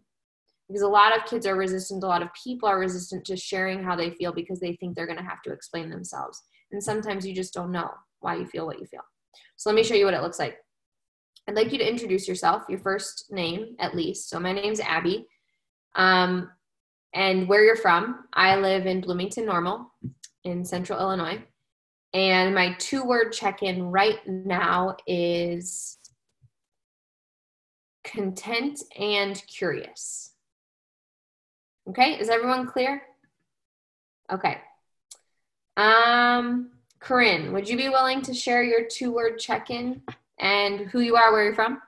Because 0.69 0.83
a 0.83 0.89
lot 0.89 1.17
of 1.17 1.27
kids 1.27 1.47
are 1.47 1.57
resistant, 1.57 2.03
a 2.03 2.07
lot 2.07 2.23
of 2.23 2.29
people 2.33 2.69
are 2.69 2.79
resistant 2.79 3.25
to 3.27 3.37
sharing 3.37 3.83
how 3.83 3.97
they 3.97 4.11
feel 4.11 4.33
because 4.33 4.61
they 4.61 4.75
think 4.77 4.95
they're 4.95 5.07
going 5.07 5.19
to 5.19 5.25
have 5.25 5.43
to 5.43 5.53
explain 5.53 5.91
themselves. 5.91 6.43
And 6.73 6.83
sometimes 6.83 7.27
you 7.27 7.35
just 7.35 7.55
don't 7.55 7.73
know 7.73 7.91
why 8.21 8.37
you 8.37 8.47
feel 8.47 8.67
what 8.67 8.81
you 8.81 8.87
feel. 8.87 9.03
So 9.57 9.71
let 9.71 9.77
me 9.77 9.85
show 9.85 9.95
you 9.95 10.05
what 10.05 10.15
it 10.15 10.23
looks 10.23 10.39
like. 10.39 10.57
I'd 11.49 11.55
like 11.55 11.73
you 11.73 11.79
to 11.79 11.89
introduce 11.89 12.27
yourself, 12.27 12.65
your 12.69 12.81
first 12.81 13.27
name 13.31 13.77
at 13.79 13.95
least. 13.95 14.29
So 14.29 14.41
my 14.41 14.53
name's 14.53 14.81
Abby. 14.81 15.27
Um, 15.95 16.51
and 17.15 17.49
where 17.49 17.65
you're 17.65 17.77
from. 17.77 18.27
I 18.35 18.57
live 18.57 18.87
in 18.87 19.01
Bloomington 19.01 19.47
Normal 19.47 19.91
in 20.47 20.65
central 20.65 20.99
Illinois. 20.99 21.43
And 22.15 22.55
my 22.55 22.75
two 22.79 23.05
word 23.05 23.33
check 23.33 23.63
in 23.63 23.83
right 23.83 24.19
now 24.27 24.97
is 25.07 25.99
content 28.05 28.81
and 28.99 29.43
curious. 29.47 30.33
Okay, 31.89 32.19
is 32.19 32.29
everyone 32.29 32.67
clear? 32.67 33.03
Okay. 34.33 34.59
Um, 35.77 36.71
Corinne, 37.01 37.53
would 37.53 37.69
you 37.69 37.77
be 37.77 37.89
willing 37.89 38.23
to 38.23 38.35
share 38.35 38.63
your 38.63 38.87
two 38.91 39.13
word 39.13 39.39
check 39.39 39.71
in 39.71 40.01
and 40.39 40.81
who 40.81 41.01
you 41.01 41.17
are, 41.17 41.33
where 41.33 41.45
you're 41.45 41.55
from? 41.55 41.81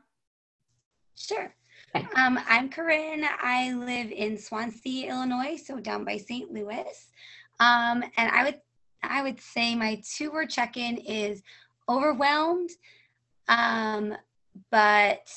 Sure. 1.17 1.55
Okay. 1.97 2.07
Um, 2.17 2.39
I'm 2.47 2.69
Corinne. 2.69 3.25
I 3.43 3.73
live 3.73 4.13
in 4.13 4.37
Swansea, 4.37 5.11
Illinois, 5.11 5.57
so 5.57 5.81
down 5.81 6.05
by 6.05 6.19
St. 6.19 6.53
Louis. 6.53 7.09
Um, 7.61 8.05
and 8.17 8.31
I 8.31 8.45
would 8.45 8.61
I 9.03 9.23
would 9.23 9.41
say 9.41 9.75
my 9.75 10.03
two 10.17 10.31
word 10.31 10.51
check 10.51 10.77
in 10.77 10.99
is 10.99 11.43
overwhelmed, 11.89 12.71
um, 13.49 14.15
but 14.71 15.29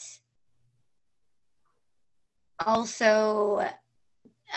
also 2.65 3.65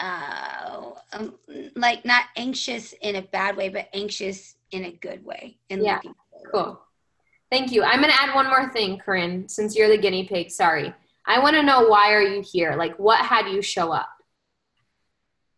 uh, 0.00 0.90
um, 1.12 1.35
like 1.76 2.04
not 2.04 2.25
anxious 2.37 2.94
in 3.00 3.16
a 3.16 3.23
bad 3.23 3.56
way, 3.56 3.68
but 3.68 3.88
anxious 3.92 4.56
in 4.71 4.85
a 4.85 4.92
good 4.92 5.25
way. 5.25 5.59
And 5.71 5.83
yeah, 5.83 6.00
cool. 6.52 6.80
Thank 7.50 7.71
you. 7.71 7.85
I'm 7.85 8.00
going 8.00 8.11
to 8.11 8.21
add 8.21 8.35
one 8.35 8.49
more 8.49 8.73
thing, 8.73 8.99
Corinne, 8.99 9.49
since 9.49 9.76
you're 9.76 9.88
the 9.88 9.99
guinea 9.99 10.26
pig. 10.26 10.50
Sorry. 10.50 10.92
I 11.26 11.38
want 11.38 11.54
to 11.54 11.62
know 11.62 11.87
why 11.87 12.12
are 12.12 12.23
you 12.23 12.42
here? 12.42 12.75
Like, 12.76 12.99
what 12.99 13.25
had 13.25 13.49
you 13.49 13.62
show 13.62 13.92
up? 13.92 14.09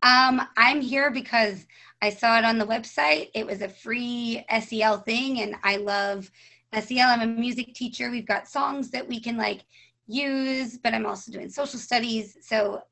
Um, 0.06 0.40
I'm 0.56 0.80
here 0.80 1.10
because 1.10 1.66
I 2.00 2.10
saw 2.10 2.38
it 2.38 2.44
on 2.44 2.58
the 2.58 2.66
website. 2.66 3.30
It 3.34 3.44
was 3.44 3.60
a 3.60 3.68
free 3.68 4.44
SEL 4.60 4.98
thing, 4.98 5.40
and 5.40 5.56
I 5.64 5.78
love 5.78 6.30
SEL, 6.72 7.08
I'm 7.08 7.22
a 7.22 7.26
music 7.26 7.74
teacher. 7.74 8.10
We've 8.10 8.26
got 8.26 8.46
songs 8.46 8.90
that 8.90 9.08
we 9.08 9.18
can 9.18 9.36
like 9.36 9.64
use, 10.06 10.78
but 10.78 10.94
I'm 10.94 11.06
also 11.06 11.32
doing 11.32 11.48
social 11.48 11.80
studies. 11.80 12.38
So 12.40 12.82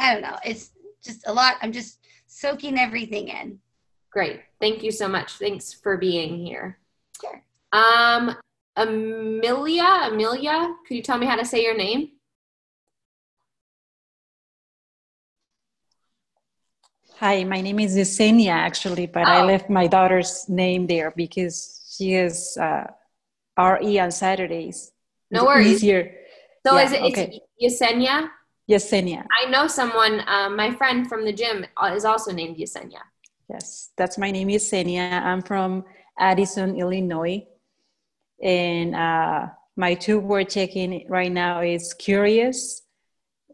I 0.00 0.12
don't 0.12 0.22
know. 0.22 0.36
It's 0.44 0.72
just 1.02 1.28
a 1.28 1.32
lot. 1.32 1.56
I'm 1.62 1.70
just 1.70 2.00
soaking 2.26 2.76
everything 2.76 3.28
in. 3.28 3.60
Great. 4.10 4.40
Thank 4.60 4.82
you 4.82 4.90
so 4.90 5.06
much. 5.06 5.34
Thanks 5.34 5.72
for 5.72 5.96
being 5.96 6.44
here. 6.44 6.78
Sure. 7.20 7.40
Um, 7.72 8.36
Amelia, 8.74 10.08
Amelia, 10.10 10.74
could 10.86 10.96
you 10.96 11.02
tell 11.02 11.18
me 11.18 11.26
how 11.26 11.36
to 11.36 11.44
say 11.44 11.62
your 11.62 11.76
name? 11.76 12.10
Hi, 17.20 17.42
my 17.42 17.60
name 17.60 17.80
is 17.80 17.96
Yesenia 17.96 18.52
actually, 18.52 19.06
but 19.06 19.26
oh. 19.26 19.32
I 19.32 19.42
left 19.42 19.68
my 19.68 19.88
daughter's 19.88 20.48
name 20.48 20.86
there 20.86 21.12
because 21.16 21.82
she 21.90 22.14
is 22.14 22.56
uh, 22.56 22.84
RE 23.58 23.98
on 23.98 24.12
Saturdays. 24.12 24.92
No 25.28 25.44
worries. 25.44 25.82
Easier. 25.82 26.14
So 26.64 26.76
yeah, 26.76 26.84
is 26.84 26.92
it 26.92 27.02
okay. 27.02 27.40
Yesenia? 27.60 28.28
Yesenia. 28.70 29.24
I 29.36 29.50
know 29.50 29.66
someone, 29.66 30.22
uh, 30.28 30.48
my 30.50 30.70
friend 30.76 31.08
from 31.08 31.24
the 31.24 31.32
gym 31.32 31.66
uh, 31.76 31.92
is 31.92 32.04
also 32.04 32.30
named 32.30 32.56
Yesenia. 32.56 33.02
Yes, 33.50 33.90
that's 33.96 34.16
my 34.16 34.30
name 34.30 34.46
Yesenia. 34.46 35.20
I'm 35.20 35.42
from 35.42 35.86
Addison, 36.20 36.76
Illinois. 36.76 37.44
And 38.40 38.94
uh, 38.94 39.46
my 39.74 39.94
two 39.94 40.20
word 40.20 40.50
checking 40.50 41.04
right 41.08 41.32
now 41.32 41.62
is 41.62 41.94
curious 41.94 42.82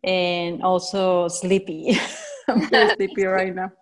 and 0.02 0.62
also 0.62 1.28
sleepy. 1.28 1.98
I'm 2.48 2.68
very 2.68 2.94
sleepy 2.96 3.24
right 3.24 3.54
now. 3.54 3.72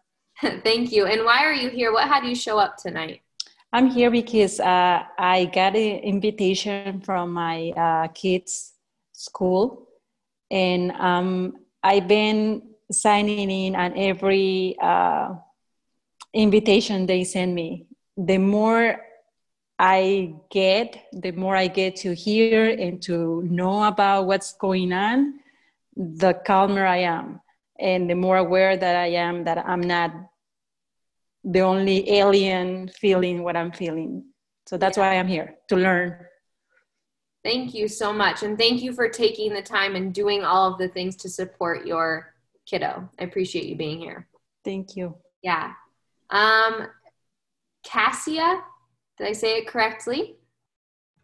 Thank 0.65 0.93
you. 0.93 1.07
And 1.07 1.25
why 1.25 1.45
are 1.45 1.53
you 1.53 1.71
here? 1.71 1.93
What 1.93 2.09
had 2.09 2.25
you 2.25 2.35
show 2.35 2.59
up 2.59 2.77
tonight? 2.77 3.23
I'm 3.73 3.89
here 3.89 4.11
because 4.11 4.61
uh, 4.61 5.03
I 5.19 5.47
got 5.47 5.75
an 5.77 5.99
invitation 6.01 7.01
from 7.01 7.33
my 7.33 7.71
uh, 7.71 8.09
kids' 8.09 8.73
school, 9.13 9.89
and 10.51 10.93
um, 10.93 11.57
I've 11.83 12.07
been 12.07 12.63
signing 12.91 13.51
in 13.51 13.77
on 13.77 13.97
every 13.97 14.77
uh, 14.81 15.35
invitation 16.35 17.07
they 17.07 17.25
send 17.25 17.55
me. 17.55 17.87
The 18.17 18.37
more 18.37 19.01
I 19.79 20.35
get, 20.51 21.07
the 21.13 21.33
more 21.33 21.57
I 21.57 21.69
get 21.69 21.97
to 21.97 22.15
hear 22.15 22.69
and 22.69 23.01
to 23.03 23.43
know 23.45 23.85
about 23.85 24.27
what's 24.27 24.53
going 24.53 24.93
on, 24.93 25.41
the 25.97 26.35
calmer 26.35 26.85
I 26.85 26.99
am 26.99 27.41
and 27.79 28.09
the 28.09 28.15
more 28.15 28.37
aware 28.37 28.77
that 28.77 28.97
I 28.97 29.07
am 29.07 29.45
that 29.45 29.59
I'm 29.59 29.81
not 29.81 30.13
the 31.45 31.61
only 31.61 32.09
alien 32.11 32.89
feeling 32.89 33.43
what 33.43 33.57
I'm 33.57 33.73
feeling. 33.73 34.25
So 34.67 34.77
that's 34.77 34.97
yeah. 34.97 35.09
why 35.09 35.19
I'm 35.19 35.29
here 35.29 35.57
to 35.69 35.77
learn. 35.77 36.17
Thank 37.45 37.75
you 37.75 37.89
so 37.89 38.13
much. 38.13 38.45
And 38.45 38.57
thank 38.57 38.83
you 38.83 38.93
for 38.93 39.09
taking 39.09 39.53
the 39.53 39.63
time 39.63 39.97
and 39.97 40.15
doing 40.15 40.45
all 40.45 40.73
of 40.73 40.79
the 40.79 40.89
things 40.89 41.17
to 41.17 41.29
support 41.29 41.87
your 41.87 42.35
kiddo. 42.67 43.09
I 43.19 43.25
appreciate 43.25 43.65
you 43.65 43.75
being 43.75 43.99
here. 43.99 44.29
Thank 44.65 44.95
you. 44.97 45.17
Yeah. 45.43 45.73
Um, 46.31 46.87
Cassia, 47.83 48.61
did 49.19 49.27
I 49.27 49.33
say 49.33 49.59
it 49.59 49.67
correctly? 49.67 50.37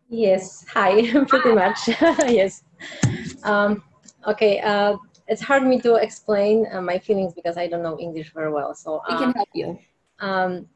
Yes. 0.09 0.67
Hi, 0.73 1.13
pretty 1.27 1.51
Hi. 1.51 1.55
much. 1.55 1.89
yes. 2.29 2.65
Um, 3.45 3.85
okay. 4.27 4.61
Uh, 4.61 4.97
it's 5.29 5.43
hard 5.43 5.63
me 5.63 5.79
to 5.81 5.97
explain 5.97 6.67
uh, 6.73 6.81
my 6.81 6.99
feelings 6.99 7.35
because 7.35 7.57
I 7.57 7.69
don't 7.69 7.83
know 7.83 7.99
English 8.01 8.33
very 8.33 8.51
well. 8.51 8.75
So 8.75 9.03
we 9.09 9.17
can 9.17 9.29
uh, 9.29 9.35
help 9.35 9.49
you. 9.53 9.79
Um, 10.21 10.67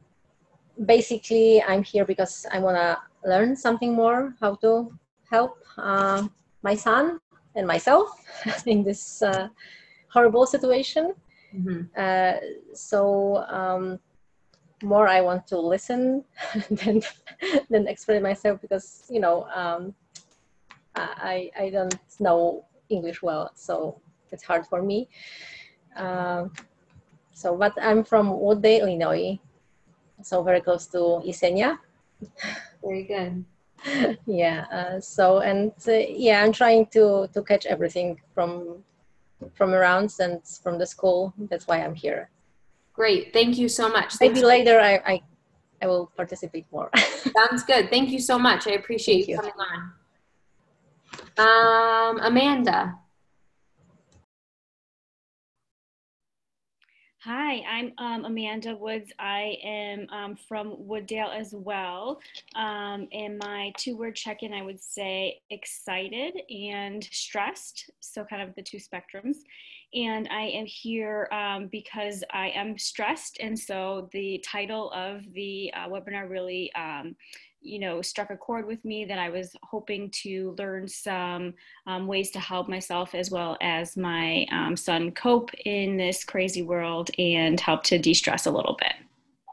basically, 0.84 1.62
I'm 1.62 1.82
here 1.82 2.04
because 2.04 2.46
I 2.52 2.58
want 2.58 2.76
to 2.76 2.98
learn 3.28 3.56
something 3.56 3.94
more, 3.94 4.34
how 4.40 4.56
to 4.56 4.92
help 5.30 5.56
uh, 5.78 6.28
my 6.62 6.74
son 6.74 7.18
and 7.54 7.66
myself 7.66 8.10
in 8.66 8.84
this 8.84 9.22
uh, 9.22 9.48
horrible 10.08 10.46
situation. 10.46 11.14
Mm-hmm. 11.56 11.80
Uh, 11.96 12.74
so 12.74 13.44
um, 13.48 13.98
more 14.82 15.08
I 15.08 15.22
want 15.22 15.46
to 15.48 15.58
listen 15.58 16.24
than 16.70 17.02
than 17.70 17.88
explain 17.88 18.22
myself 18.22 18.60
because 18.60 19.04
you 19.10 19.20
know 19.20 19.46
um, 19.54 19.94
I 20.94 21.50
I 21.58 21.70
don't 21.70 21.98
know 22.20 22.64
English 22.88 23.22
well, 23.22 23.50
so 23.54 24.00
it's 24.32 24.44
hard 24.44 24.66
for 24.66 24.82
me. 24.82 25.08
Uh, 25.96 26.48
so, 27.32 27.56
but 27.56 27.72
I'm 27.80 28.04
from 28.04 28.38
Woodbury, 28.38 28.78
Illinois, 28.78 29.38
so 30.22 30.42
very 30.42 30.60
close 30.60 30.86
to 30.88 31.20
Yesenia. 31.26 31.78
Very 32.82 33.04
good. 33.04 33.44
yeah. 34.26 34.66
Uh, 34.72 35.00
so, 35.00 35.38
and 35.38 35.72
uh, 35.88 35.92
yeah, 35.92 36.42
I'm 36.42 36.52
trying 36.52 36.86
to 36.86 37.28
to 37.34 37.42
catch 37.42 37.66
everything 37.66 38.20
from 38.34 38.84
from 39.54 39.74
around 39.74 40.12
and 40.20 40.40
from 40.62 40.78
the 40.78 40.86
school. 40.86 41.34
That's 41.50 41.66
why 41.66 41.82
I'm 41.82 41.94
here. 41.94 42.30
Great. 42.92 43.32
Thank 43.32 43.58
you 43.58 43.68
so 43.68 43.88
much. 43.88 44.14
Maybe 44.20 44.34
Thanks. 44.34 44.46
later 44.46 44.78
I, 44.78 45.00
I 45.04 45.22
I 45.82 45.86
will 45.86 46.12
participate 46.16 46.66
more. 46.70 46.90
Sounds 47.36 47.64
good. 47.64 47.90
Thank 47.90 48.10
you 48.10 48.20
so 48.20 48.38
much. 48.38 48.66
I 48.66 48.72
appreciate 48.72 49.26
Thank 49.26 49.28
you 49.28 49.36
coming 49.36 49.52
on. 49.58 49.92
Um, 51.38 52.20
Amanda. 52.20 53.01
Hi, 57.24 57.62
I'm 57.70 57.92
um, 57.98 58.24
Amanda 58.24 58.74
Woods. 58.74 59.12
I 59.16 59.56
am 59.62 60.08
um, 60.10 60.34
from 60.34 60.74
Wood 60.76 61.06
Dale 61.06 61.30
as 61.32 61.54
well. 61.54 62.20
Um, 62.56 63.06
and 63.12 63.38
my 63.38 63.72
two 63.78 63.96
word 63.96 64.16
check 64.16 64.42
in, 64.42 64.52
I 64.52 64.62
would 64.62 64.82
say 64.82 65.40
excited 65.50 66.34
and 66.50 67.04
stressed. 67.12 67.90
So, 68.00 68.24
kind 68.24 68.42
of 68.42 68.56
the 68.56 68.62
two 68.62 68.78
spectrums. 68.78 69.36
And 69.94 70.26
I 70.32 70.46
am 70.46 70.66
here 70.66 71.28
um, 71.30 71.68
because 71.68 72.24
I 72.32 72.48
am 72.48 72.76
stressed. 72.76 73.36
And 73.38 73.56
so, 73.56 74.08
the 74.10 74.44
title 74.44 74.90
of 74.90 75.22
the 75.32 75.72
uh, 75.76 75.88
webinar 75.88 76.28
really 76.28 76.74
um, 76.74 77.14
you 77.62 77.78
know 77.78 78.02
struck 78.02 78.30
a 78.30 78.36
chord 78.36 78.66
with 78.66 78.84
me 78.84 79.04
that 79.04 79.18
i 79.18 79.28
was 79.28 79.54
hoping 79.62 80.10
to 80.10 80.54
learn 80.58 80.86
some 80.88 81.54
um, 81.86 82.06
ways 82.06 82.30
to 82.30 82.40
help 82.40 82.68
myself 82.68 83.14
as 83.14 83.30
well 83.30 83.56
as 83.60 83.96
my 83.96 84.46
um, 84.50 84.76
son 84.76 85.10
cope 85.12 85.50
in 85.64 85.96
this 85.96 86.24
crazy 86.24 86.62
world 86.62 87.10
and 87.18 87.60
help 87.60 87.82
to 87.84 87.98
de-stress 87.98 88.46
a 88.46 88.50
little 88.50 88.76
bit. 88.78 88.94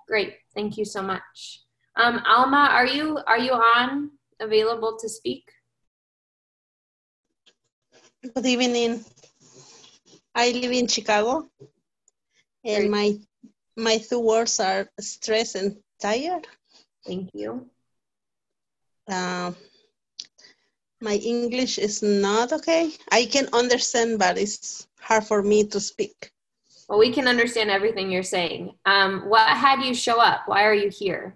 Great. 0.08 0.36
Thank 0.56 0.78
you 0.78 0.86
so 0.86 1.02
much. 1.02 1.62
Um, 1.96 2.22
alma 2.26 2.70
are 2.72 2.88
you 2.88 3.20
are 3.28 3.38
you 3.38 3.52
on 3.52 4.12
available 4.40 4.98
to 5.00 5.10
speak? 5.10 5.44
Good 8.34 8.46
evening. 8.46 9.04
I 10.36 10.52
live 10.52 10.72
in 10.72 10.88
chicago 10.88 11.50
and 12.64 12.90
great. 12.90 12.92
my 12.92 13.18
my 13.76 13.98
two 13.98 14.20
words 14.20 14.60
are 14.60 14.90
stress 15.00 15.56
and 15.56 15.78
tired. 16.02 16.48
Thank 17.06 17.30
you 17.34 17.70
uh, 19.10 19.52
my 21.02 21.16
English 21.16 21.78
is 21.78 22.04
not 22.04 22.54
okay. 22.54 22.92
I 23.12 23.26
can 23.26 23.48
understand, 23.54 24.20
but 24.20 24.38
it's 24.38 24.88
hard 25.00 25.24
for 25.24 25.42
me 25.42 25.66
to 25.68 25.80
speak. 25.80 26.32
Well, 26.88 27.00
we 27.00 27.12
can 27.12 27.28
understand 27.28 27.70
everything 27.70 28.12
you're 28.12 28.24
saying. 28.24 28.74
Um, 28.86 29.30
what 29.30 29.48
had 29.48 29.84
you 29.84 29.94
show 29.94 30.20
up? 30.20 30.42
Why 30.48 30.64
are 30.66 30.74
you 30.74 30.90
here? 30.90 31.36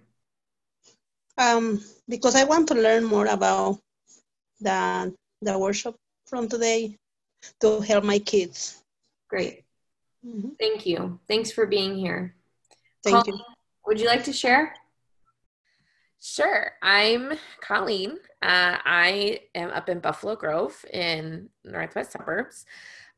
Um, 1.37 1.83
because 2.09 2.35
I 2.35 2.43
want 2.43 2.67
to 2.69 2.75
learn 2.75 3.03
more 3.03 3.27
about 3.27 3.79
the 4.61 5.13
the 5.41 5.57
workshop 5.57 5.95
from 6.25 6.47
today 6.47 6.97
to 7.59 7.81
help 7.81 8.03
my 8.03 8.19
kids. 8.19 8.83
Great. 9.29 9.63
Mm-hmm. 10.25 10.55
Thank 10.59 10.85
you. 10.85 11.19
Thanks 11.27 11.51
for 11.51 11.65
being 11.65 11.97
here. 11.97 12.35
Thank 13.03 13.27
you. 13.27 13.37
Would 13.85 13.99
you 13.99 14.07
like 14.07 14.23
to 14.25 14.33
share? 14.33 14.73
Sure. 16.25 16.71
I'm 16.81 17.33
Colleen. 17.59 18.11
Uh, 18.41 18.77
I 18.85 19.41
am 19.55 19.71
up 19.71 19.89
in 19.89 19.99
Buffalo 19.99 20.37
Grove 20.37 20.85
in 20.93 21.49
northwest 21.65 22.13
suburbs. 22.13 22.65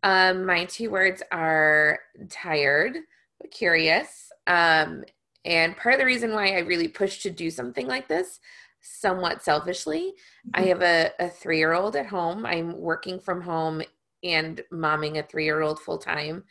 Um, 0.02 0.44
my 0.44 0.66
two 0.66 0.90
words 0.90 1.22
are 1.32 2.00
tired, 2.30 2.98
but 3.40 3.52
curious. 3.52 4.32
Um, 4.48 5.04
and 5.46 5.78
part 5.78 5.94
of 5.94 6.00
the 6.00 6.06
reason 6.08 6.34
why 6.34 6.56
I 6.56 6.62
really 6.62 6.88
pushed 6.88 7.22
to 7.22 7.30
do 7.30 7.52
something 7.52 7.86
like 7.86 8.08
this, 8.08 8.40
somewhat 8.82 9.44
selfishly, 9.44 10.16
mm-hmm. 10.48 10.50
I 10.56 10.62
have 10.66 10.82
a, 10.82 11.12
a 11.20 11.30
three 11.30 11.60
year 11.60 11.74
old 11.74 11.96
at 11.96 12.08
home. 12.08 12.44
I'm 12.44 12.76
working 12.76 13.20
from 13.20 13.40
home 13.40 13.84
and 14.24 14.64
momming 14.74 15.20
a 15.20 15.24
three 15.24 15.46
year 15.46 15.62
old 15.62 15.80
full 15.80 16.00
time. 16.00 16.44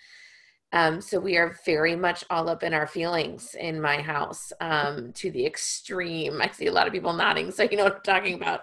Um, 0.74 1.00
so 1.00 1.20
we 1.20 1.36
are 1.36 1.56
very 1.64 1.94
much 1.94 2.24
all 2.30 2.48
up 2.48 2.64
in 2.64 2.74
our 2.74 2.88
feelings 2.88 3.54
in 3.54 3.80
my 3.80 4.02
house 4.02 4.52
um, 4.60 5.12
to 5.12 5.30
the 5.30 5.46
extreme. 5.46 6.42
I 6.42 6.50
see 6.50 6.66
a 6.66 6.72
lot 6.72 6.88
of 6.88 6.92
people 6.92 7.12
nodding, 7.12 7.52
so 7.52 7.62
you 7.62 7.76
know 7.76 7.84
what 7.84 7.96
I'm 7.96 8.02
talking 8.02 8.34
about. 8.34 8.62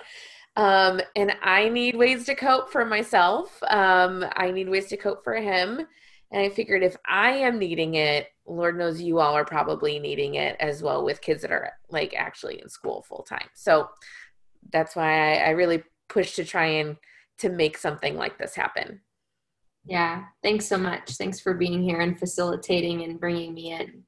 Um, 0.58 1.00
and 1.16 1.32
I 1.42 1.70
need 1.70 1.96
ways 1.96 2.26
to 2.26 2.36
cope 2.36 2.70
for 2.70 2.84
myself. 2.84 3.58
Um, 3.70 4.26
I 4.36 4.52
need 4.52 4.68
ways 4.68 4.88
to 4.88 4.98
cope 4.98 5.24
for 5.24 5.36
him. 5.36 5.88
And 6.32 6.42
I 6.42 6.50
figured 6.50 6.84
if 6.84 6.98
I 7.08 7.32
am 7.32 7.58
needing 7.58 7.96
it, 7.96 8.28
Lord 8.46 8.78
knows 8.78 9.02
you 9.02 9.20
all 9.20 9.34
are 9.34 9.46
probably 9.46 9.98
needing 9.98 10.36
it 10.36 10.58
as 10.60 10.84
well 10.84 11.06
with 11.06 11.22
kids 11.22 11.42
that 11.44 11.52
are 11.52 11.72
like 11.90 12.14
actually 12.14 12.62
in 12.62 12.68
school 12.68 13.06
full 13.08 13.24
time. 13.24 13.48
So 13.54 13.90
that's 14.74 14.98
why 14.98 15.36
I, 15.36 15.48
I 15.48 15.50
really 15.52 15.84
push 16.10 16.36
to 16.36 16.44
try 16.44 16.66
and 16.66 16.98
to 17.38 17.48
make 17.48 17.78
something 17.78 18.18
like 18.18 18.38
this 18.38 18.54
happen. 18.54 19.00
Yeah, 19.86 20.26
thanks 20.44 20.66
so 20.68 20.78
much. 20.78 21.12
Thanks 21.12 21.40
for 21.40 21.54
being 21.54 21.82
here 21.82 22.00
and 22.00 22.18
facilitating 22.18 23.04
and 23.04 23.20
bringing 23.20 23.54
me 23.54 23.74
in. 23.74 24.04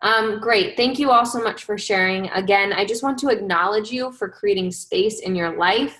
Um, 0.00 0.40
great. 0.40 0.76
Thank 0.76 0.98
you 0.98 1.10
all 1.10 1.24
so 1.24 1.40
much 1.40 1.64
for 1.64 1.78
sharing. 1.78 2.28
Again, 2.30 2.72
I 2.72 2.84
just 2.84 3.02
want 3.02 3.18
to 3.18 3.28
acknowledge 3.28 3.90
you 3.92 4.10
for 4.12 4.28
creating 4.28 4.72
space 4.72 5.20
in 5.20 5.36
your 5.36 5.56
life 5.56 5.96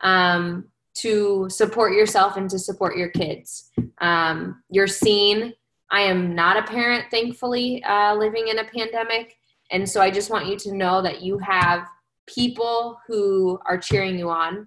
um, 0.00 0.64
to 0.94 1.48
support 1.48 1.92
yourself 1.92 2.36
and 2.36 2.50
to 2.50 2.58
support 2.58 2.96
your 2.96 3.08
kids. 3.08 3.70
Um, 3.98 4.62
you're 4.70 4.88
seen. 4.88 5.54
I 5.90 6.00
am 6.00 6.34
not 6.34 6.56
a 6.56 6.62
parent, 6.62 7.04
thankfully, 7.10 7.84
uh, 7.84 8.16
living 8.16 8.48
in 8.48 8.58
a 8.58 8.64
pandemic. 8.64 9.36
And 9.70 9.88
so 9.88 10.00
I 10.00 10.10
just 10.10 10.30
want 10.30 10.46
you 10.46 10.56
to 10.56 10.74
know 10.74 11.00
that 11.02 11.22
you 11.22 11.38
have 11.38 11.86
people 12.26 12.98
who 13.06 13.60
are 13.66 13.78
cheering 13.78 14.18
you 14.18 14.28
on, 14.30 14.66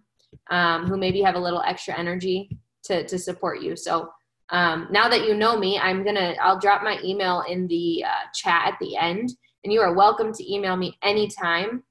um, 0.49 0.85
who 0.85 0.95
maybe 0.95 1.21
have 1.21 1.35
a 1.35 1.39
little 1.39 1.61
extra 1.63 1.97
energy 1.97 2.57
to, 2.89 3.07
to 3.07 3.17
support 3.17 3.61
you. 3.61 3.75
So 3.75 4.09
um, 4.49 4.87
now 4.91 5.07
that 5.09 5.25
you 5.25 5.35
know 5.35 5.57
me, 5.57 5.77
I'm 5.77 6.03
gonna 6.03 6.35
I'll 6.41 6.59
drop 6.59 6.83
my 6.83 6.99
email 7.03 7.43
in 7.47 7.67
the 7.67 8.03
uh, 8.05 8.25
chat 8.33 8.67
at 8.67 8.79
the 8.81 8.97
end, 8.97 9.31
and 9.63 9.71
you 9.71 9.79
are 9.79 9.93
welcome 9.93 10.33
to 10.33 10.53
email 10.53 10.75
me 10.75 10.97
anytime 11.03 11.83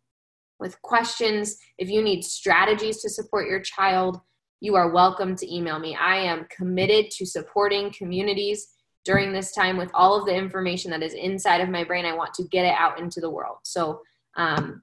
with 0.58 0.80
questions. 0.82 1.56
If 1.78 1.88
you 1.88 2.02
need 2.02 2.24
strategies 2.24 3.00
to 3.02 3.10
support 3.10 3.48
your 3.48 3.60
child, 3.60 4.20
you 4.60 4.74
are 4.74 4.90
welcome 4.90 5.36
to 5.36 5.54
email 5.54 5.78
me. 5.78 5.94
I 5.94 6.16
am 6.16 6.48
committed 6.50 7.12
to 7.12 7.24
supporting 7.24 7.92
communities 7.92 8.68
during 9.04 9.32
this 9.32 9.52
time 9.52 9.76
with 9.76 9.90
all 9.94 10.18
of 10.18 10.26
the 10.26 10.34
information 10.34 10.90
that 10.90 11.02
is 11.02 11.14
inside 11.14 11.60
of 11.60 11.68
my 11.68 11.84
brain. 11.84 12.04
I 12.04 12.12
want 12.12 12.34
to 12.34 12.48
get 12.48 12.66
it 12.66 12.74
out 12.76 12.98
into 12.98 13.20
the 13.20 13.30
world. 13.30 13.58
So 13.62 14.00
um, 14.36 14.82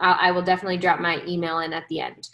I, 0.00 0.28
I 0.28 0.30
will 0.32 0.42
definitely 0.42 0.78
drop 0.78 0.98
my 0.98 1.24
email 1.26 1.60
in 1.60 1.72
at 1.72 1.84
the 1.88 2.00
end. 2.00 2.28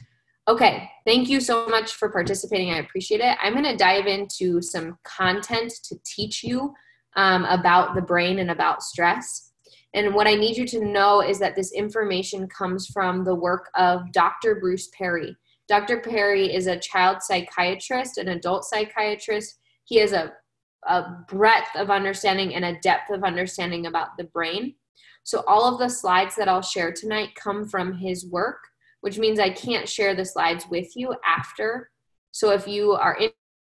Okay, 0.51 0.91
thank 1.07 1.29
you 1.29 1.39
so 1.39 1.69
much 1.69 1.95
for 1.95 2.09
participating. 2.09 2.73
I 2.73 2.79
appreciate 2.79 3.21
it. 3.21 3.39
I'm 3.41 3.53
going 3.53 3.65
to 3.65 3.77
dive 3.77 4.09
into 4.09 4.61
some 4.61 4.99
content 5.05 5.73
to 5.85 5.97
teach 6.05 6.43
you 6.43 6.75
um, 7.15 7.45
about 7.45 7.95
the 7.95 8.03
brain 8.03 8.41
and 8.41 8.51
about 8.51 8.83
stress. 8.83 9.53
And 9.95 10.13
what 10.13 10.27
I 10.27 10.35
need 10.35 10.57
you 10.57 10.67
to 10.67 10.85
know 10.85 11.23
is 11.23 11.39
that 11.39 11.55
this 11.55 11.73
information 11.73 12.49
comes 12.49 12.89
from 12.89 13.23
the 13.23 13.35
work 13.35 13.71
of 13.77 14.11
Dr. 14.11 14.57
Bruce 14.57 14.89
Perry. 14.89 15.37
Dr. 15.69 16.01
Perry 16.01 16.53
is 16.53 16.67
a 16.67 16.81
child 16.81 17.23
psychiatrist, 17.23 18.19
an 18.19 18.27
adult 18.27 18.65
psychiatrist. 18.65 19.61
He 19.85 19.99
has 19.99 20.11
a, 20.11 20.33
a 20.89 21.05
breadth 21.29 21.77
of 21.77 21.91
understanding 21.91 22.57
and 22.57 22.65
a 22.65 22.81
depth 22.81 23.13
of 23.13 23.23
understanding 23.23 23.87
about 23.87 24.17
the 24.19 24.25
brain. 24.25 24.75
So, 25.23 25.45
all 25.47 25.73
of 25.73 25.79
the 25.79 25.89
slides 25.89 26.35
that 26.35 26.49
I'll 26.49 26.61
share 26.61 26.91
tonight 26.91 27.37
come 27.37 27.69
from 27.69 27.99
his 27.99 28.27
work 28.27 28.70
which 29.01 29.19
means 29.19 29.39
I 29.39 29.51
can't 29.51 29.89
share 29.89 30.15
the 30.15 30.25
slides 30.25 30.67
with 30.71 30.97
you 30.97 31.15
after. 31.27 31.91
So 32.33 32.51
if 32.51 32.67
you 32.67 32.93
are 32.93 33.19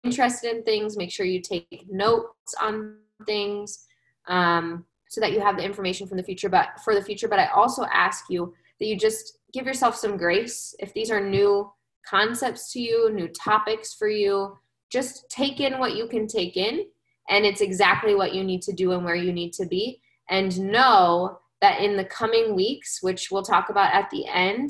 interested 0.04 0.56
in 0.56 0.64
things, 0.64 0.98
make 0.98 1.12
sure 1.12 1.26
you 1.26 1.42
take 1.42 1.86
notes 1.90 2.56
on 2.62 2.98
things 3.26 3.86
um, 4.28 4.86
so 5.10 5.22
that 5.22 5.34
you 5.34 5.40
have 5.40 5.58
the 5.58 5.64
information 5.64 6.08
from 6.08 6.18
the 6.18 6.24
future. 6.24 6.50
But 6.50 6.80
for 6.84 6.94
the 6.94 7.04
future, 7.04 7.28
but 7.28 7.40
I 7.40 7.48
also 7.48 7.86
ask 7.94 8.26
you 8.30 8.54
that 8.80 8.88
you 8.88 8.98
just 8.98 9.40
give 9.54 9.66
yourself 9.66 9.96
some 9.96 10.18
grace 10.18 10.76
if 10.80 10.94
these 10.94 11.12
are 11.12 11.22
new 11.22 11.72
concepts 12.08 12.72
to 12.74 12.80
you, 12.80 13.12
new 13.14 13.28
topics 13.28 13.94
for 13.94 14.08
you. 14.08 14.58
Just 14.90 15.30
take 15.30 15.60
in 15.60 15.80
what 15.80 15.96
you 15.96 16.08
can 16.08 16.28
take 16.28 16.56
in, 16.56 16.86
and 17.30 17.46
it's 17.46 17.62
exactly 17.62 18.16
what 18.16 18.34
you 18.34 18.44
need 18.44 18.62
to 18.64 18.74
do 18.74 18.94
and 18.94 19.04
where 19.04 19.16
you 19.16 19.34
need 19.34 19.52
to 19.54 19.66
be. 19.66 20.02
And 20.30 20.60
know 20.60 21.40
that 21.62 21.82
in 21.82 21.98
the 21.98 22.06
coming 22.06 22.56
weeks, 22.56 23.00
which 23.02 23.30
we'll 23.32 23.44
talk 23.44 23.70
about 23.70 23.94
at 23.94 24.10
the 24.10 24.26
end, 24.28 24.70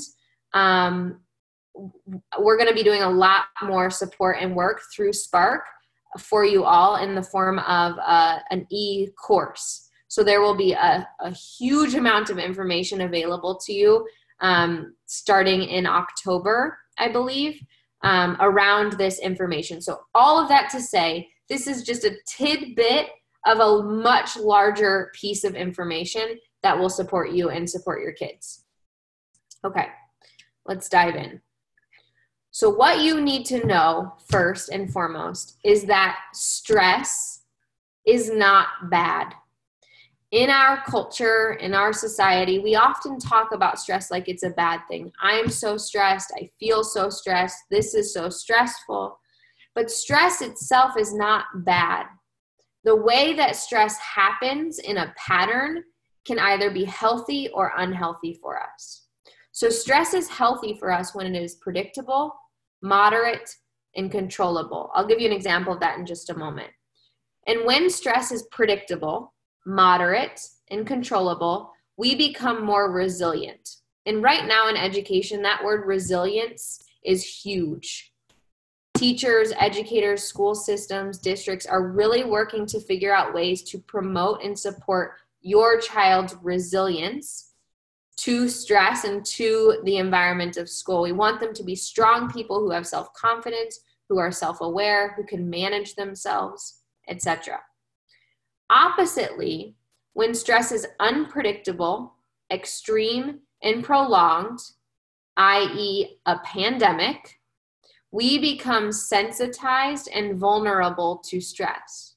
um, 0.57 1.19
we're 2.39 2.57
going 2.57 2.69
to 2.69 2.73
be 2.73 2.83
doing 2.83 3.03
a 3.03 3.09
lot 3.09 3.45
more 3.61 3.89
support 3.89 4.37
and 4.39 4.55
work 4.55 4.81
through 4.95 5.13
Spark 5.13 5.61
for 6.17 6.43
you 6.43 6.63
all 6.63 6.95
in 6.95 7.13
the 7.13 7.21
form 7.21 7.59
of 7.59 7.95
uh, 8.03 8.39
an 8.49 8.65
e 8.71 9.09
course. 9.23 9.89
So 10.07 10.23
there 10.23 10.41
will 10.41 10.55
be 10.55 10.73
a, 10.73 11.07
a, 11.19 11.31
huge 11.31 11.93
amount 11.93 12.29
of 12.29 12.39
information 12.39 13.01
available 13.01 13.59
to 13.65 13.73
you 13.73 14.07
um, 14.39 14.95
starting 15.05 15.63
in 15.63 15.85
October, 15.85 16.79
I 16.97 17.11
believe, 17.11 17.61
um, 18.03 18.37
around 18.39 18.93
this 18.93 19.19
information. 19.19 19.81
So, 19.81 19.99
all 20.15 20.41
of 20.41 20.47
that 20.47 20.69
to 20.71 20.81
say, 20.81 21.27
this 21.49 21.67
is 21.67 21.83
just 21.83 22.05
a 22.05 22.15
tidbit 22.25 23.09
of 23.45 23.59
a 23.59 23.83
much 23.83 24.37
larger 24.37 25.11
piece 25.13 25.43
of 25.43 25.55
information 25.55 26.39
that 26.63 26.77
will 26.77 26.89
support 26.89 27.31
you 27.31 27.49
and 27.49 27.69
support 27.69 28.01
your 28.01 28.13
kids. 28.13 28.63
Okay. 29.65 29.87
Let's 30.67 30.89
dive 30.89 31.15
in. 31.15 31.41
So, 32.51 32.69
what 32.69 33.01
you 33.01 33.21
need 33.21 33.45
to 33.47 33.65
know 33.65 34.13
first 34.29 34.69
and 34.69 34.91
foremost 34.91 35.57
is 35.63 35.83
that 35.85 36.17
stress 36.33 37.43
is 38.05 38.31
not 38.31 38.67
bad. 38.89 39.33
In 40.31 40.49
our 40.49 40.83
culture, 40.83 41.53
in 41.53 41.73
our 41.73 41.93
society, 41.93 42.59
we 42.59 42.75
often 42.75 43.17
talk 43.17 43.53
about 43.53 43.79
stress 43.79 44.11
like 44.11 44.27
it's 44.27 44.43
a 44.43 44.49
bad 44.49 44.81
thing. 44.89 45.11
I'm 45.21 45.49
so 45.49 45.77
stressed. 45.77 46.33
I 46.35 46.49
feel 46.59 46.83
so 46.83 47.09
stressed. 47.09 47.59
This 47.71 47.93
is 47.93 48.13
so 48.13 48.29
stressful. 48.29 49.17
But 49.73 49.91
stress 49.91 50.41
itself 50.41 50.97
is 50.97 51.13
not 51.13 51.45
bad. 51.63 52.07
The 52.83 52.95
way 52.95 53.33
that 53.35 53.55
stress 53.55 53.97
happens 53.99 54.79
in 54.79 54.97
a 54.97 55.13
pattern 55.15 55.83
can 56.25 56.39
either 56.39 56.71
be 56.71 56.83
healthy 56.83 57.49
or 57.53 57.71
unhealthy 57.77 58.33
for 58.41 58.61
us. 58.61 59.06
So, 59.57 59.69
stress 59.69 60.13
is 60.13 60.29
healthy 60.29 60.77
for 60.77 60.91
us 60.91 61.15
when 61.15 61.33
it 61.33 61.41
is 61.41 61.55
predictable, 61.55 62.31
moderate, 62.83 63.55
and 63.95 64.11
controllable. 64.11 64.91
I'll 64.93 65.07
give 65.07 65.19
you 65.19 65.25
an 65.25 65.35
example 65.35 65.73
of 65.73 65.79
that 65.79 65.97
in 65.97 66.05
just 66.05 66.29
a 66.29 66.37
moment. 66.37 66.69
And 67.47 67.65
when 67.65 67.89
stress 67.89 68.31
is 68.31 68.43
predictable, 68.51 69.33
moderate, 69.65 70.39
and 70.69 70.85
controllable, 70.85 71.71
we 71.97 72.13
become 72.13 72.63
more 72.63 72.91
resilient. 72.91 73.67
And 74.05 74.21
right 74.21 74.45
now 74.45 74.69
in 74.69 74.77
education, 74.77 75.41
that 75.41 75.63
word 75.63 75.87
resilience 75.87 76.79
is 77.03 77.23
huge. 77.23 78.13
Teachers, 78.95 79.53
educators, 79.57 80.21
school 80.21 80.53
systems, 80.53 81.17
districts 81.17 81.65
are 81.65 81.89
really 81.89 82.23
working 82.23 82.67
to 82.67 82.79
figure 82.79 83.15
out 83.15 83.33
ways 83.33 83.63
to 83.63 83.79
promote 83.79 84.43
and 84.43 84.59
support 84.59 85.13
your 85.41 85.79
child's 85.79 86.35
resilience 86.43 87.46
to 88.17 88.49
stress 88.49 89.03
and 89.03 89.23
to 89.23 89.79
the 89.83 89.97
environment 89.97 90.57
of 90.57 90.69
school. 90.69 91.03
We 91.03 91.11
want 91.11 91.39
them 91.39 91.53
to 91.53 91.63
be 91.63 91.75
strong 91.75 92.29
people 92.31 92.59
who 92.59 92.71
have 92.71 92.87
self 92.87 93.13
confidence, 93.13 93.79
who 94.09 94.17
are 94.17 94.31
self 94.31 94.61
aware, 94.61 95.13
who 95.13 95.23
can 95.23 95.49
manage 95.49 95.95
themselves, 95.95 96.81
etc. 97.07 97.59
Oppositely, 98.69 99.75
when 100.13 100.33
stress 100.33 100.71
is 100.71 100.87
unpredictable, 100.99 102.15
extreme, 102.51 103.39
and 103.61 103.83
prolonged, 103.83 104.59
i.e., 105.37 106.19
a 106.25 106.39
pandemic, 106.39 107.39
we 108.11 108.39
become 108.39 108.91
sensitized 108.91 110.09
and 110.13 110.37
vulnerable 110.37 111.17
to 111.25 111.39
stress. 111.39 112.15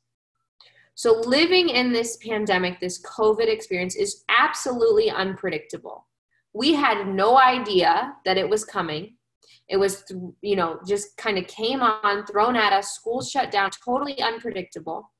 So, 1.00 1.18
living 1.20 1.70
in 1.70 1.94
this 1.94 2.18
pandemic, 2.18 2.78
this 2.78 3.00
COVID 3.00 3.48
experience 3.48 3.96
is 3.96 4.22
absolutely 4.28 5.08
unpredictable. 5.08 6.06
We 6.52 6.74
had 6.74 7.08
no 7.08 7.38
idea 7.38 8.16
that 8.26 8.36
it 8.36 8.46
was 8.46 8.66
coming. 8.66 9.14
It 9.66 9.78
was, 9.78 10.04
you 10.42 10.56
know, 10.56 10.78
just 10.86 11.16
kind 11.16 11.38
of 11.38 11.46
came 11.46 11.80
on, 11.80 12.26
thrown 12.26 12.54
at 12.54 12.74
us, 12.74 12.90
schools 12.90 13.30
shut 13.30 13.50
down, 13.50 13.70
totally 13.82 14.20
unpredictable. 14.20 15.10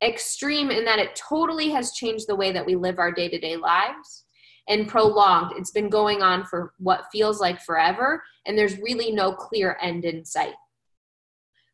Extreme 0.00 0.70
in 0.70 0.84
that 0.84 1.00
it 1.00 1.16
totally 1.16 1.68
has 1.70 1.94
changed 1.94 2.28
the 2.28 2.36
way 2.36 2.52
that 2.52 2.64
we 2.64 2.76
live 2.76 3.00
our 3.00 3.10
day 3.10 3.28
to 3.28 3.40
day 3.40 3.56
lives 3.56 4.26
and 4.68 4.86
prolonged. 4.86 5.54
It's 5.56 5.72
been 5.72 5.88
going 5.88 6.22
on 6.22 6.44
for 6.44 6.74
what 6.78 7.10
feels 7.10 7.40
like 7.40 7.60
forever, 7.60 8.22
and 8.46 8.56
there's 8.56 8.78
really 8.78 9.10
no 9.10 9.32
clear 9.32 9.78
end 9.82 10.04
in 10.04 10.24
sight. 10.24 10.54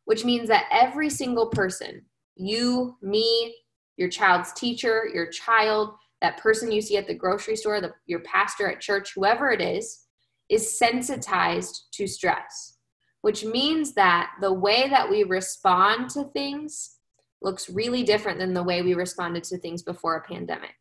Which 0.05 0.25
means 0.25 0.47
that 0.47 0.65
every 0.71 1.11
single 1.11 1.45
person, 1.51 2.05
you, 2.35 2.97
me, 3.01 3.55
your 3.97 4.09
child's 4.09 4.53
teacher, 4.53 5.07
your 5.13 5.27
child, 5.27 5.93
that 6.21 6.37
person 6.37 6.71
you 6.71 6.81
see 6.81 6.97
at 6.97 7.07
the 7.07 7.13
grocery 7.13 7.55
store, 7.55 7.81
the, 7.81 7.91
your 8.05 8.21
pastor 8.21 8.69
at 8.69 8.79
church, 8.79 9.13
whoever 9.15 9.51
it 9.51 9.61
is, 9.61 10.05
is 10.49 10.77
sensitized 10.77 11.87
to 11.93 12.07
stress, 12.07 12.77
which 13.21 13.45
means 13.45 13.93
that 13.93 14.31
the 14.41 14.53
way 14.53 14.87
that 14.89 15.09
we 15.09 15.23
respond 15.23 16.09
to 16.09 16.25
things 16.25 16.97
looks 17.41 17.69
really 17.69 18.03
different 18.03 18.37
than 18.37 18.53
the 18.53 18.63
way 18.63 18.81
we 18.81 18.93
responded 18.93 19.43
to 19.43 19.57
things 19.57 19.81
before 19.81 20.15
a 20.15 20.27
pandemic. 20.27 20.75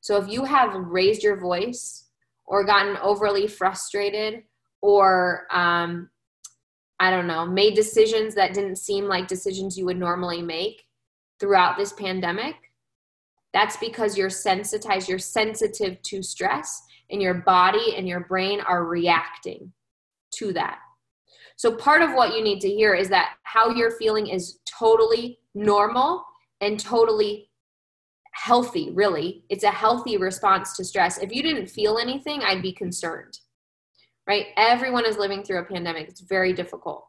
So 0.00 0.16
if 0.16 0.28
you 0.28 0.44
have 0.44 0.74
raised 0.74 1.22
your 1.22 1.38
voice 1.38 2.06
or 2.46 2.64
gotten 2.64 2.96
overly 2.98 3.46
frustrated 3.46 4.44
or 4.80 5.46
um, 5.50 6.10
I 7.00 7.10
don't 7.10 7.26
know, 7.26 7.46
made 7.46 7.74
decisions 7.74 8.34
that 8.34 8.52
didn't 8.52 8.76
seem 8.76 9.06
like 9.06 9.26
decisions 9.26 9.76
you 9.76 9.86
would 9.86 9.98
normally 9.98 10.42
make 10.42 10.84
throughout 11.40 11.78
this 11.78 11.94
pandemic, 11.94 12.54
that's 13.54 13.78
because 13.78 14.16
you're 14.16 14.30
sensitized, 14.30 15.08
you're 15.08 15.18
sensitive 15.18 16.00
to 16.02 16.22
stress, 16.22 16.82
and 17.10 17.20
your 17.20 17.34
body 17.34 17.94
and 17.96 18.06
your 18.06 18.20
brain 18.20 18.60
are 18.60 18.84
reacting 18.84 19.72
to 20.36 20.52
that. 20.52 20.78
So, 21.56 21.74
part 21.74 22.02
of 22.02 22.12
what 22.12 22.36
you 22.36 22.44
need 22.44 22.60
to 22.60 22.68
hear 22.68 22.94
is 22.94 23.08
that 23.08 23.34
how 23.42 23.70
you're 23.70 23.90
feeling 23.92 24.28
is 24.28 24.60
totally 24.78 25.38
normal 25.54 26.24
and 26.60 26.78
totally 26.78 27.50
healthy, 28.32 28.90
really. 28.94 29.44
It's 29.48 29.64
a 29.64 29.70
healthy 29.70 30.16
response 30.16 30.76
to 30.76 30.84
stress. 30.84 31.18
If 31.18 31.34
you 31.34 31.42
didn't 31.42 31.66
feel 31.66 31.98
anything, 31.98 32.42
I'd 32.42 32.62
be 32.62 32.72
concerned, 32.72 33.38
right? 34.26 34.46
Everyone 34.56 35.06
is 35.06 35.16
living 35.16 35.42
through 35.42 35.60
a 35.60 35.64
pandemic, 35.64 36.08
it's 36.08 36.20
very 36.20 36.52
difficult. 36.52 37.06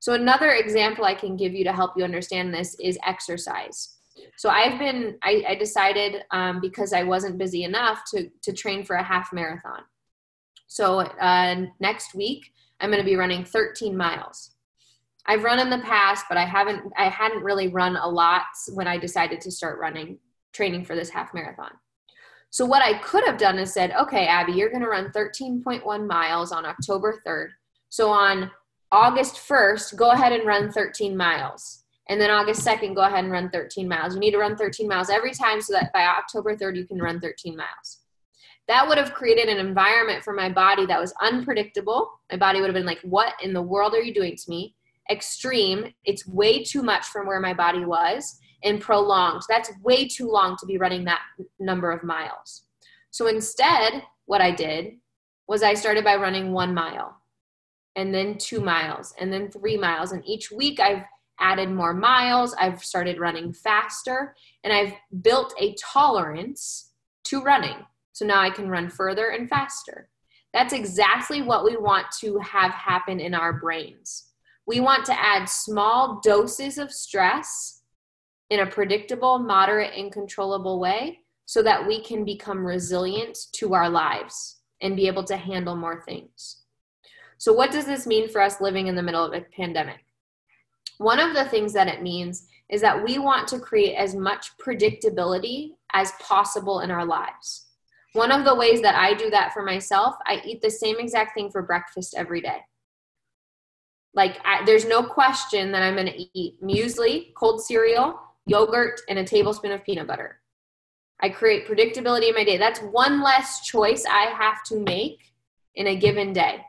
So, 0.00 0.12
another 0.12 0.50
example 0.50 1.04
I 1.04 1.14
can 1.14 1.36
give 1.36 1.52
you 1.54 1.64
to 1.64 1.72
help 1.72 1.92
you 1.96 2.04
understand 2.04 2.52
this 2.52 2.76
is 2.80 2.98
exercise. 3.04 3.96
So, 4.36 4.48
I've 4.48 4.78
been, 4.78 5.18
I, 5.22 5.44
I 5.48 5.54
decided 5.54 6.22
um, 6.30 6.60
because 6.60 6.92
I 6.92 7.02
wasn't 7.02 7.38
busy 7.38 7.64
enough 7.64 8.02
to, 8.12 8.28
to 8.42 8.52
train 8.52 8.84
for 8.84 8.96
a 8.96 9.02
half 9.02 9.32
marathon. 9.32 9.82
So, 10.68 11.00
uh, 11.00 11.66
next 11.80 12.14
week, 12.14 12.52
I'm 12.80 12.90
going 12.90 13.02
to 13.02 13.06
be 13.06 13.16
running 13.16 13.44
13 13.44 13.96
miles. 13.96 14.52
I've 15.26 15.44
run 15.44 15.58
in 15.58 15.70
the 15.70 15.78
past, 15.78 16.26
but 16.28 16.38
I 16.38 16.44
haven't, 16.44 16.92
I 16.96 17.08
hadn't 17.08 17.42
really 17.42 17.68
run 17.68 17.96
a 17.96 18.08
lot 18.08 18.44
when 18.72 18.86
I 18.86 18.96
decided 18.96 19.40
to 19.42 19.50
start 19.50 19.80
running, 19.80 20.18
training 20.52 20.84
for 20.84 20.94
this 20.94 21.10
half 21.10 21.34
marathon. 21.34 21.72
So, 22.56 22.64
what 22.64 22.80
I 22.80 22.94
could 23.00 23.22
have 23.26 23.36
done 23.36 23.58
is 23.58 23.70
said, 23.70 23.92
okay, 24.00 24.26
Abby, 24.26 24.52
you're 24.52 24.70
going 24.70 24.80
to 24.80 24.88
run 24.88 25.12
13.1 25.14 26.06
miles 26.06 26.52
on 26.52 26.64
October 26.64 27.20
3rd. 27.26 27.48
So, 27.90 28.08
on 28.08 28.50
August 28.90 29.34
1st, 29.34 29.94
go 29.96 30.12
ahead 30.12 30.32
and 30.32 30.46
run 30.46 30.72
13 30.72 31.14
miles. 31.14 31.84
And 32.08 32.18
then 32.18 32.30
August 32.30 32.66
2nd, 32.66 32.94
go 32.94 33.02
ahead 33.02 33.24
and 33.24 33.30
run 33.30 33.50
13 33.50 33.86
miles. 33.86 34.14
You 34.14 34.20
need 34.20 34.30
to 34.30 34.38
run 34.38 34.56
13 34.56 34.88
miles 34.88 35.10
every 35.10 35.34
time 35.34 35.60
so 35.60 35.74
that 35.74 35.92
by 35.92 36.06
October 36.06 36.56
3rd, 36.56 36.76
you 36.76 36.86
can 36.86 36.98
run 36.98 37.20
13 37.20 37.54
miles. 37.54 38.00
That 38.68 38.88
would 38.88 38.96
have 38.96 39.12
created 39.12 39.50
an 39.50 39.58
environment 39.58 40.24
for 40.24 40.32
my 40.32 40.48
body 40.48 40.86
that 40.86 40.98
was 40.98 41.12
unpredictable. 41.20 42.08
My 42.32 42.38
body 42.38 42.62
would 42.62 42.68
have 42.68 42.74
been 42.74 42.86
like, 42.86 43.02
What 43.02 43.34
in 43.42 43.52
the 43.52 43.60
world 43.60 43.92
are 43.92 44.02
you 44.02 44.14
doing 44.14 44.34
to 44.34 44.48
me? 44.48 44.74
Extreme. 45.10 45.92
It's 46.06 46.26
way 46.26 46.64
too 46.64 46.82
much 46.82 47.04
from 47.04 47.26
where 47.26 47.38
my 47.38 47.52
body 47.52 47.84
was, 47.84 48.40
and 48.64 48.80
prolonged. 48.80 49.42
That's 49.48 49.72
way 49.82 50.08
too 50.08 50.28
long 50.30 50.56
to 50.60 50.66
be 50.66 50.78
running 50.78 51.04
that 51.04 51.22
number 51.58 51.90
of 51.90 52.02
miles. 52.02 52.64
So 53.10 53.26
instead, 53.28 54.02
what 54.26 54.40
I 54.40 54.50
did 54.50 54.94
was 55.48 55.62
I 55.62 55.74
started 55.74 56.04
by 56.04 56.16
running 56.16 56.52
one 56.52 56.74
mile 56.74 57.16
and 57.94 58.12
then 58.12 58.36
two 58.38 58.60
miles 58.60 59.14
and 59.18 59.32
then 59.32 59.50
three 59.50 59.76
miles. 59.76 60.12
And 60.12 60.26
each 60.26 60.50
week 60.50 60.80
I've 60.80 61.04
added 61.38 61.70
more 61.70 61.94
miles, 61.94 62.54
I've 62.58 62.84
started 62.84 63.18
running 63.18 63.52
faster, 63.52 64.34
and 64.64 64.72
I've 64.72 64.94
built 65.22 65.54
a 65.58 65.74
tolerance 65.74 66.92
to 67.24 67.42
running. 67.42 67.84
So 68.12 68.24
now 68.24 68.40
I 68.40 68.50
can 68.50 68.68
run 68.68 68.88
further 68.88 69.28
and 69.28 69.48
faster. 69.48 70.08
That's 70.54 70.72
exactly 70.72 71.42
what 71.42 71.64
we 71.64 71.76
want 71.76 72.06
to 72.20 72.38
have 72.38 72.72
happen 72.72 73.20
in 73.20 73.34
our 73.34 73.52
brains. 73.52 74.32
We 74.66 74.80
want 74.80 75.04
to 75.06 75.20
add 75.20 75.48
small 75.48 76.20
doses 76.24 76.78
of 76.78 76.90
stress 76.90 77.75
in 78.50 78.60
a 78.60 78.66
predictable, 78.66 79.38
moderate, 79.38 79.92
and 79.96 80.12
controllable 80.12 80.78
way 80.78 81.20
so 81.46 81.62
that 81.62 81.86
we 81.86 82.02
can 82.02 82.24
become 82.24 82.66
resilient 82.66 83.38
to 83.52 83.74
our 83.74 83.88
lives 83.88 84.56
and 84.82 84.96
be 84.96 85.06
able 85.06 85.24
to 85.24 85.36
handle 85.36 85.76
more 85.76 86.02
things. 86.02 86.62
So, 87.38 87.52
what 87.52 87.70
does 87.70 87.86
this 87.86 88.06
mean 88.06 88.28
for 88.28 88.40
us 88.40 88.60
living 88.60 88.86
in 88.86 88.94
the 88.94 89.02
middle 89.02 89.24
of 89.24 89.32
a 89.32 89.44
pandemic? 89.56 90.04
One 90.98 91.20
of 91.20 91.34
the 91.34 91.44
things 91.44 91.72
that 91.74 91.88
it 91.88 92.02
means 92.02 92.46
is 92.70 92.80
that 92.80 93.02
we 93.02 93.18
want 93.18 93.46
to 93.48 93.58
create 93.58 93.94
as 93.94 94.14
much 94.14 94.50
predictability 94.58 95.72
as 95.92 96.12
possible 96.20 96.80
in 96.80 96.90
our 96.90 97.04
lives. 97.04 97.66
One 98.14 98.32
of 98.32 98.44
the 98.44 98.54
ways 98.54 98.80
that 98.80 98.94
I 98.94 99.14
do 99.14 99.30
that 99.30 99.52
for 99.52 99.62
myself, 99.62 100.14
I 100.26 100.40
eat 100.44 100.62
the 100.62 100.70
same 100.70 100.98
exact 100.98 101.34
thing 101.34 101.50
for 101.50 101.62
breakfast 101.62 102.14
every 102.16 102.40
day. 102.40 102.60
Like, 104.14 104.38
I, 104.44 104.64
there's 104.64 104.86
no 104.86 105.02
question 105.02 105.70
that 105.72 105.82
I'm 105.82 105.94
going 105.94 106.06
to 106.06 106.38
eat 106.38 106.60
muesli, 106.62 107.34
cold 107.34 107.62
cereal, 107.62 108.18
yogurt, 108.46 109.00
and 109.08 109.18
a 109.18 109.24
tablespoon 109.24 109.72
of 109.72 109.84
peanut 109.84 110.06
butter. 110.06 110.40
I 111.20 111.28
create 111.30 111.66
predictability 111.66 112.28
in 112.28 112.34
my 112.34 112.44
day. 112.44 112.58
That's 112.58 112.80
one 112.80 113.22
less 113.22 113.66
choice 113.66 114.04
I 114.06 114.26
have 114.26 114.62
to 114.64 114.80
make 114.80 115.32
in 115.74 115.88
a 115.88 115.96
given 115.96 116.32
day. 116.32 116.60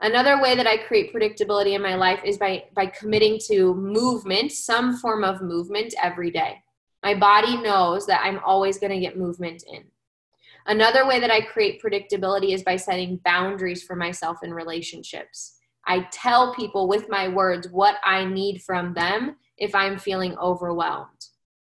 Another 0.00 0.40
way 0.40 0.54
that 0.54 0.66
I 0.66 0.76
create 0.76 1.12
predictability 1.12 1.74
in 1.74 1.82
my 1.82 1.96
life 1.96 2.20
is 2.24 2.38
by, 2.38 2.64
by 2.74 2.86
committing 2.86 3.38
to 3.48 3.74
movement, 3.74 4.52
some 4.52 4.96
form 4.96 5.24
of 5.24 5.42
movement 5.42 5.94
every 6.00 6.30
day. 6.30 6.62
My 7.02 7.14
body 7.14 7.56
knows 7.56 8.06
that 8.06 8.22
I'm 8.24 8.38
always 8.44 8.78
going 8.78 8.92
to 8.92 9.00
get 9.00 9.18
movement 9.18 9.64
in. 9.72 9.84
Another 10.66 11.06
way 11.06 11.18
that 11.18 11.30
I 11.30 11.40
create 11.40 11.82
predictability 11.82 12.52
is 12.52 12.62
by 12.62 12.76
setting 12.76 13.20
boundaries 13.24 13.82
for 13.82 13.96
myself 13.96 14.38
in 14.42 14.52
relationships. 14.52 15.56
I 15.86 16.06
tell 16.12 16.54
people 16.54 16.86
with 16.86 17.08
my 17.08 17.28
words 17.28 17.68
what 17.70 17.96
I 18.04 18.24
need 18.24 18.62
from 18.62 18.94
them 18.94 19.36
if 19.58 19.74
I'm 19.74 19.98
feeling 19.98 20.36
overwhelmed. 20.38 21.26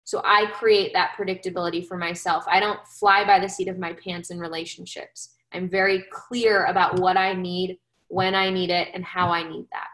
So 0.04 0.20
I 0.24 0.46
create 0.52 0.92
that 0.92 1.12
predictability 1.18 1.86
for 1.86 1.96
myself. 1.96 2.44
I 2.46 2.60
don't 2.60 2.86
fly 2.86 3.24
by 3.24 3.40
the 3.40 3.48
seat 3.48 3.68
of 3.68 3.78
my 3.78 3.94
pants 3.94 4.30
in 4.30 4.38
relationships. 4.38 5.34
I'm 5.52 5.68
very 5.68 6.04
clear 6.10 6.66
about 6.66 6.98
what 6.98 7.16
I 7.16 7.32
need 7.32 7.78
when 8.08 8.34
I 8.34 8.50
need 8.50 8.70
it, 8.70 8.88
and 8.92 9.04
how 9.04 9.30
I 9.30 9.48
need 9.48 9.66
that. 9.72 9.88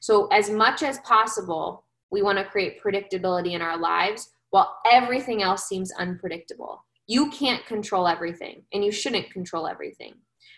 So, 0.00 0.28
as 0.28 0.48
much 0.48 0.82
as 0.82 1.00
possible, 1.00 1.84
we 2.10 2.22
want 2.22 2.38
to 2.38 2.44
create 2.44 2.82
predictability 2.82 3.52
in 3.52 3.60
our 3.60 3.76
lives 3.76 4.30
while 4.50 4.78
everything 4.90 5.42
else 5.42 5.68
seems 5.68 5.92
unpredictable. 5.92 6.84
You 7.06 7.30
can't 7.30 7.66
control 7.66 8.06
everything, 8.06 8.62
and 8.72 8.84
you 8.84 8.92
shouldn't 8.92 9.30
control 9.30 9.66
everything. 9.66 10.14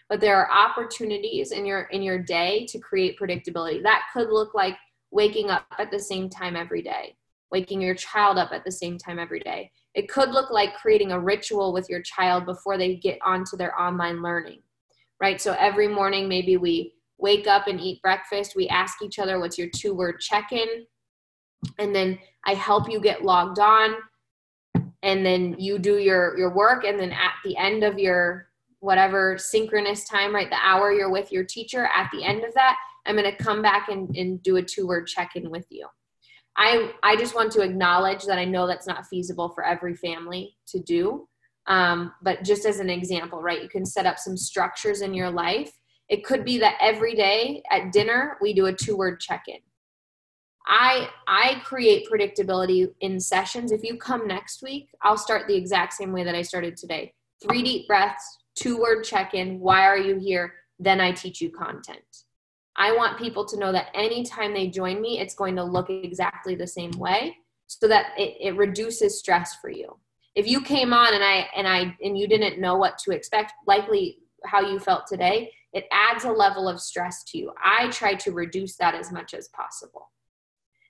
But 0.09 0.21
there 0.21 0.37
are 0.37 0.51
opportunities 0.53 1.53
in 1.53 1.65
your 1.65 1.83
in 1.85 2.03
your 2.03 2.19
day 2.19 2.67
to 2.67 2.79
create 2.79 3.19
predictability. 3.19 3.83
That 3.83 4.03
could 4.13 4.29
look 4.29 4.55
like 4.55 4.77
waking 5.11 5.51
up 5.51 5.67
at 5.79 5.91
the 5.91 5.99
same 5.99 6.29
time 6.29 6.57
every 6.57 6.83
day, 6.83 7.17
waking 7.51 7.81
your 7.81 7.95
child 7.95 8.39
up 8.39 8.53
at 8.53 8.65
the 8.65 8.73
same 8.73 8.99
time 8.99 9.19
every 9.19 9.41
day. 9.41 9.71
It 9.95 10.09
could 10.09 10.31
look 10.31 10.51
like 10.51 10.77
creating 10.77 11.13
a 11.13 11.21
ritual 11.21 11.73
with 11.73 11.89
your 11.89 12.03
child 12.03 12.47
before 12.47 12.79
they 12.79 12.97
get 12.97 13.19
onto 13.25 13.57
their 13.57 13.79
online 13.81 14.23
learning 14.23 14.63
right? 15.21 15.41
So 15.41 15.55
every 15.59 15.87
morning, 15.87 16.29
maybe 16.29 16.57
we 16.57 16.95
wake 17.19 17.47
up 17.47 17.67
and 17.67 17.81
eat 17.81 18.03
breakfast. 18.03 18.57
We 18.57 18.69
ask 18.69 19.03
each 19.03 19.19
other, 19.19 19.39
what's 19.39 19.59
your 19.59 19.69
two 19.69 19.95
word 19.95 20.21
check 20.21 20.51
in? 20.53 20.87
And 21.79 21.95
then 21.95 22.19
I 22.47 22.55
help 22.55 22.91
you 22.91 23.01
get 23.01 23.23
logged 23.23 23.59
on. 23.59 23.97
And 25.03 25.25
then 25.25 25.57
you 25.59 25.79
do 25.79 25.99
your, 25.99 26.37
your 26.39 26.55
work. 26.55 26.85
And 26.85 26.99
then 26.99 27.13
at 27.13 27.35
the 27.45 27.57
end 27.57 27.85
of 27.85 27.99
your 27.99 28.49
whatever 28.81 29.37
synchronous 29.37 30.09
time, 30.09 30.35
right? 30.35 30.49
The 30.49 30.57
hour 30.57 30.91
you're 30.91 31.11
with 31.11 31.31
your 31.31 31.45
teacher, 31.45 31.89
at 31.95 32.11
the 32.13 32.25
end 32.25 32.45
of 32.45 32.55
that, 32.55 32.77
I'm 33.07 33.17
going 33.17 33.31
to 33.31 33.43
come 33.43 33.63
back 33.63 33.89
and, 33.89 34.15
and 34.17 34.43
do 34.43 34.57
a 34.57 34.63
two 34.63 34.87
word 34.87 35.07
check 35.07 35.37
in 35.37 35.51
with 35.51 35.67
you. 35.71 35.87
I, 36.57 36.93
I 37.03 37.17
just 37.17 37.35
want 37.35 37.53
to 37.53 37.63
acknowledge 37.63 38.25
that 38.25 38.39
I 38.39 38.45
know 38.45 38.67
that's 38.67 38.87
not 38.87 39.07
feasible 39.07 39.49
for 39.51 39.65
every 39.65 39.95
family 39.95 40.57
to 40.69 40.81
do. 40.81 41.29
Um, 41.67 42.13
but 42.23 42.43
just 42.43 42.67
as 42.67 42.81
an 42.81 42.91
example, 42.91 43.41
right, 43.41 43.63
you 43.63 43.69
can 43.69 43.87
set 43.87 44.07
up 44.07 44.19
some 44.19 44.37
structures 44.37 45.03
in 45.03 45.15
your 45.15 45.31
life. 45.31 45.71
It 46.09 46.25
could 46.25 46.45
be 46.45 46.59
that 46.59 46.77
every 46.81 47.15
day 47.15 47.63
at 47.71 47.93
dinner 47.93 48.37
we 48.43 48.53
do 48.53 48.67
a 48.67 48.73
two 48.73 48.97
word 48.97 49.21
check 49.21 49.45
in. 49.47 49.59
I 50.67 51.09
I 51.27 51.63
create 51.65 52.09
predictability 52.11 52.89
in 53.01 53.19
sessions. 53.21 53.73
If 53.73 53.83
you 53.83 53.97
come 53.97 54.27
next 54.27 54.63
week, 54.63 54.89
I'll 55.03 55.17
start 55.17 55.47
the 55.47 55.57
exact 55.57 55.95
same 55.95 56.13
way 56.13 56.25
that 56.25 56.35
I 56.35 56.43
started 56.43 56.77
today. 56.77 57.15
Three 57.43 57.63
deep 57.63 57.87
breaths, 57.87 58.39
two 58.55 58.79
word 58.79 59.05
check 59.05 59.35
in. 59.35 59.61
Why 59.61 59.87
are 59.87 59.99
you 59.99 60.19
here? 60.19 60.55
Then 60.79 61.01
I 61.01 61.13
teach 61.13 61.41
you 61.41 61.51
content. 61.51 62.05
I 62.77 62.97
want 62.97 63.19
people 63.19 63.45
to 63.47 63.59
know 63.59 63.73
that 63.73 63.89
anytime 63.95 64.55
they 64.55 64.69
join 64.69 65.01
me, 65.01 65.19
it's 65.19 65.35
going 65.35 65.57
to 65.57 65.65
look 65.65 65.91
exactly 65.91 66.55
the 66.55 66.67
same 66.67 66.93
way 66.93 67.37
so 67.67 67.89
that 67.89 68.13
it, 68.17 68.37
it 68.41 68.57
reduces 68.57 69.19
stress 69.19 69.57
for 69.61 69.71
you 69.71 69.97
if 70.35 70.47
you 70.47 70.61
came 70.61 70.93
on 70.93 71.15
and 71.15 71.25
I 71.25 71.49
and 71.57 71.67
I 71.67 71.97
and 72.03 72.17
you 72.17 72.29
didn't 72.29 72.61
know 72.61 72.77
what 72.77 72.99
to 72.99 73.11
expect, 73.13 73.53
likely 73.67 74.19
how 74.47 74.61
you 74.61 74.79
felt 74.79 75.07
today, 75.07 75.53
it 75.73 75.87
adds 75.93 76.25
a 76.25 76.33
level 76.33 76.69
of 76.69 76.81
stress 76.81 77.25
to 77.25 77.39
you. 77.39 77.53
I 77.63 77.89
try 77.89 78.15
to 78.15 78.33
reduce 78.33 78.77
that 78.77 78.95
as 78.95 79.13
much 79.13 79.35
as 79.35 79.49
possible. 79.49 80.11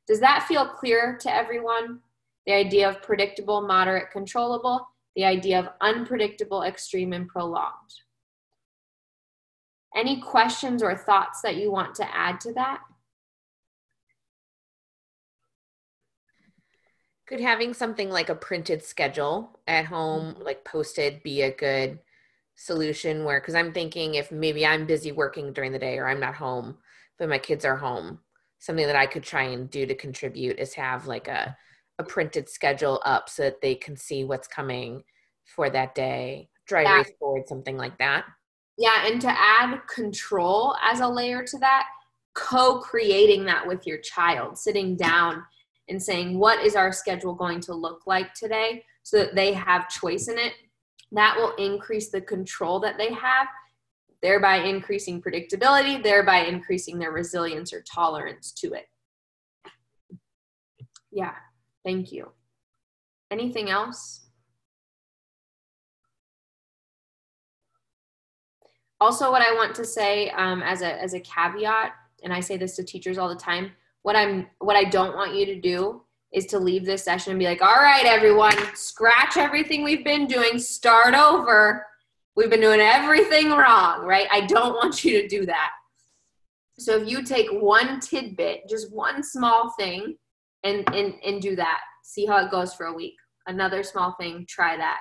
Does 0.06 0.20
that 0.20 0.46
feel 0.46 0.66
clear 0.66 1.18
to 1.20 1.34
everyone? 1.34 2.00
The 2.46 2.52
idea 2.52 2.88
of 2.88 3.02
predictable, 3.02 3.60
moderate, 3.60 4.10
controllable, 4.10 4.86
the 5.14 5.24
idea 5.24 5.58
of 5.58 5.68
unpredictable, 5.80 6.62
extreme, 6.62 7.12
and 7.12 7.28
prolonged. 7.28 7.92
Any 9.94 10.20
questions 10.20 10.83
or 10.83 10.96
thoughts 10.96 11.42
that 11.42 11.57
you 11.57 11.70
want 11.70 11.94
to 11.96 12.16
add 12.16 12.40
to 12.42 12.53
that? 12.55 12.81
Could 17.26 17.40
having 17.40 17.74
something 17.74 18.11
like 18.11 18.29
a 18.29 18.35
printed 18.35 18.85
schedule 18.85 19.59
at 19.66 19.85
home, 19.85 20.35
mm-hmm. 20.35 20.42
like 20.42 20.64
posted, 20.64 21.22
be 21.22 21.42
a 21.42 21.50
good 21.50 21.98
solution 22.57 23.24
where, 23.24 23.40
because 23.40 23.55
I'm 23.55 23.72
thinking 23.72 24.14
if 24.14 24.31
maybe 24.31 24.66
I'm 24.66 24.87
busy 24.87 25.12
working 25.12 25.53
during 25.53 25.72
the 25.72 25.79
day 25.79 25.98
or 25.98 26.09
I'm 26.09 26.20
not 26.20 26.35
home, 26.35 26.79
but 27.18 27.29
my 27.29 27.38
kids 27.38 27.64
are 27.64 27.76
home, 27.76 28.18
something 28.59 28.87
that 28.87 28.96
I 28.96 29.07
could 29.07 29.22
try 29.22 29.44
and 29.44 29.70
do 29.70 29.87
to 29.87 29.94
contribute 29.94 30.59
is 30.59 30.74
have 30.74 31.07
like 31.07 31.29
a, 31.29 31.57
a 31.98 32.05
printed 32.05 32.48
schedule 32.48 33.00
up 33.05 33.29
so 33.29 33.42
that 33.44 33.61
they 33.61 33.74
can 33.74 33.96
see 33.96 34.24
what's 34.24 34.48
coming 34.48 35.05
for 35.44 35.70
that 35.70 35.94
day. 35.94 36.48
dry 36.66 36.83
erase 36.83 37.12
board, 37.20 37.42
something 37.48 37.76
like 37.76 37.98
that. 37.98 38.24
Yeah, 38.80 39.06
and 39.06 39.20
to 39.20 39.28
add 39.28 39.78
control 39.94 40.74
as 40.82 41.00
a 41.00 41.06
layer 41.06 41.44
to 41.44 41.58
that, 41.58 41.84
co 42.32 42.78
creating 42.78 43.44
that 43.44 43.66
with 43.66 43.86
your 43.86 43.98
child, 43.98 44.56
sitting 44.56 44.96
down 44.96 45.42
and 45.90 46.02
saying, 46.02 46.38
What 46.38 46.64
is 46.64 46.76
our 46.76 46.90
schedule 46.90 47.34
going 47.34 47.60
to 47.60 47.74
look 47.74 48.06
like 48.06 48.32
today? 48.32 48.82
So 49.02 49.18
that 49.18 49.34
they 49.34 49.52
have 49.52 49.90
choice 49.90 50.28
in 50.28 50.38
it. 50.38 50.54
That 51.12 51.36
will 51.36 51.54
increase 51.56 52.08
the 52.08 52.22
control 52.22 52.80
that 52.80 52.96
they 52.96 53.12
have, 53.12 53.48
thereby 54.22 54.60
increasing 54.60 55.20
predictability, 55.20 56.02
thereby 56.02 56.46
increasing 56.46 56.98
their 56.98 57.12
resilience 57.12 57.74
or 57.74 57.82
tolerance 57.82 58.50
to 58.52 58.72
it. 58.72 58.86
Yeah, 61.12 61.34
thank 61.84 62.12
you. 62.12 62.30
Anything 63.30 63.68
else? 63.68 64.29
Also 69.00 69.30
what 69.30 69.42
i 69.42 69.52
want 69.54 69.74
to 69.74 69.84
say 69.84 70.30
um, 70.30 70.62
as 70.62 70.82
a 70.82 71.00
as 71.02 71.14
a 71.14 71.20
caveat 71.20 71.92
and 72.22 72.32
i 72.32 72.40
say 72.40 72.56
this 72.56 72.76
to 72.76 72.84
teachers 72.84 73.18
all 73.18 73.28
the 73.28 73.34
time 73.34 73.72
what 74.02 74.16
i'm 74.16 74.46
what 74.58 74.76
i 74.76 74.84
don't 74.84 75.14
want 75.14 75.34
you 75.34 75.46
to 75.46 75.60
do 75.60 76.02
is 76.32 76.46
to 76.46 76.58
leave 76.58 76.84
this 76.84 77.02
session 77.02 77.32
and 77.32 77.38
be 77.38 77.46
like 77.46 77.62
all 77.62 77.76
right 77.76 78.04
everyone 78.04 78.56
scratch 78.74 79.36
everything 79.36 79.82
we've 79.82 80.04
been 80.04 80.26
doing 80.26 80.58
start 80.58 81.14
over. 81.14 81.86
We've 82.36 82.50
been 82.50 82.60
doing 82.60 82.80
everything 82.80 83.50
wrong 83.50 84.06
right? 84.06 84.28
I 84.30 84.42
don't 84.42 84.74
want 84.74 85.04
you 85.04 85.20
to 85.20 85.28
do 85.28 85.46
that. 85.46 85.70
So 86.78 86.96
if 87.02 87.08
you 87.08 87.22
take 87.24 87.48
one 87.50 88.00
tidbit 88.00 88.68
just 88.68 88.92
one 88.94 89.22
small 89.22 89.74
thing 89.78 90.16
and 90.64 90.88
and 90.94 91.14
and 91.24 91.42
do 91.42 91.56
that. 91.56 91.80
See 92.04 92.26
how 92.26 92.44
it 92.44 92.50
goes 92.50 92.74
for 92.74 92.86
a 92.86 92.94
week. 92.94 93.14
Another 93.46 93.82
small 93.82 94.14
thing 94.20 94.46
try 94.48 94.76
that 94.76 95.00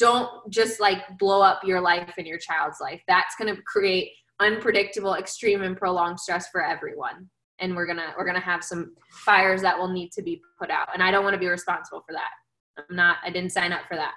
don't 0.00 0.30
just 0.50 0.80
like 0.80 1.18
blow 1.18 1.42
up 1.42 1.60
your 1.62 1.80
life 1.80 2.14
and 2.16 2.26
your 2.26 2.38
child's 2.38 2.78
life. 2.80 3.02
That's 3.06 3.36
going 3.36 3.54
to 3.54 3.62
create 3.62 4.12
unpredictable, 4.40 5.14
extreme 5.14 5.62
and 5.62 5.76
prolonged 5.76 6.18
stress 6.18 6.48
for 6.48 6.64
everyone. 6.64 7.28
And 7.60 7.76
we're 7.76 7.84
going 7.84 7.98
to 7.98 8.14
we're 8.16 8.24
going 8.24 8.40
to 8.40 8.40
have 8.40 8.64
some 8.64 8.94
fires 9.12 9.60
that 9.60 9.78
will 9.78 9.92
need 9.92 10.10
to 10.12 10.22
be 10.22 10.40
put 10.58 10.70
out. 10.70 10.88
And 10.94 11.02
I 11.02 11.10
don't 11.10 11.22
want 11.22 11.34
to 11.34 11.38
be 11.38 11.48
responsible 11.48 12.02
for 12.06 12.14
that. 12.14 12.30
I'm 12.78 12.96
not 12.96 13.18
I 13.22 13.28
didn't 13.28 13.52
sign 13.52 13.72
up 13.72 13.82
for 13.86 13.96
that. 13.96 14.14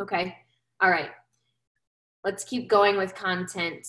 Okay? 0.00 0.36
All 0.82 0.90
right. 0.90 1.10
Let's 2.24 2.42
keep 2.42 2.68
going 2.68 2.96
with 2.96 3.14
content. 3.14 3.86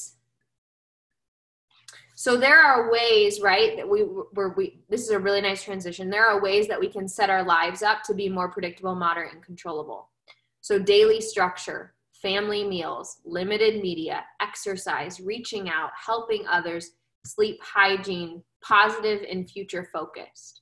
So 2.17 2.38
there 2.38 2.61
are 2.61 2.91
ways, 2.91 3.41
right, 3.41 3.75
that 3.75 3.89
we 3.89 4.01
where 4.01 4.49
we 4.49 4.83
this 4.88 5.01
is 5.01 5.09
a 5.09 5.19
really 5.19 5.41
nice 5.41 5.63
transition. 5.63 6.09
There 6.09 6.25
are 6.25 6.39
ways 6.39 6.67
that 6.67 6.79
we 6.79 6.88
can 6.88 7.07
set 7.07 7.31
our 7.31 7.43
lives 7.43 7.81
up 7.81 8.03
to 8.03 8.13
be 8.13 8.29
more 8.29 8.49
predictable, 8.49 8.93
moderate 8.93 9.33
and 9.33 9.43
controllable. 9.43 10.09
So, 10.65 10.80
daily 10.80 11.21
structure, 11.21 11.93
family 12.23 12.63
meals, 12.63 13.17
limited 13.23 13.84
media, 13.84 14.23
exercise, 14.41 15.19
reaching 15.19 15.69
out, 15.69 15.91
helping 15.95 16.43
others, 16.47 16.89
sleep 17.23 17.60
hygiene, 17.62 18.41
positive 18.63 19.21
and 19.30 19.47
future 19.47 19.88
focused. 19.93 20.62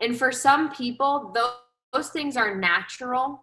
And 0.00 0.16
for 0.16 0.30
some 0.30 0.70
people, 0.70 1.32
those, 1.34 1.50
those 1.92 2.10
things 2.10 2.36
are 2.36 2.54
natural 2.54 3.42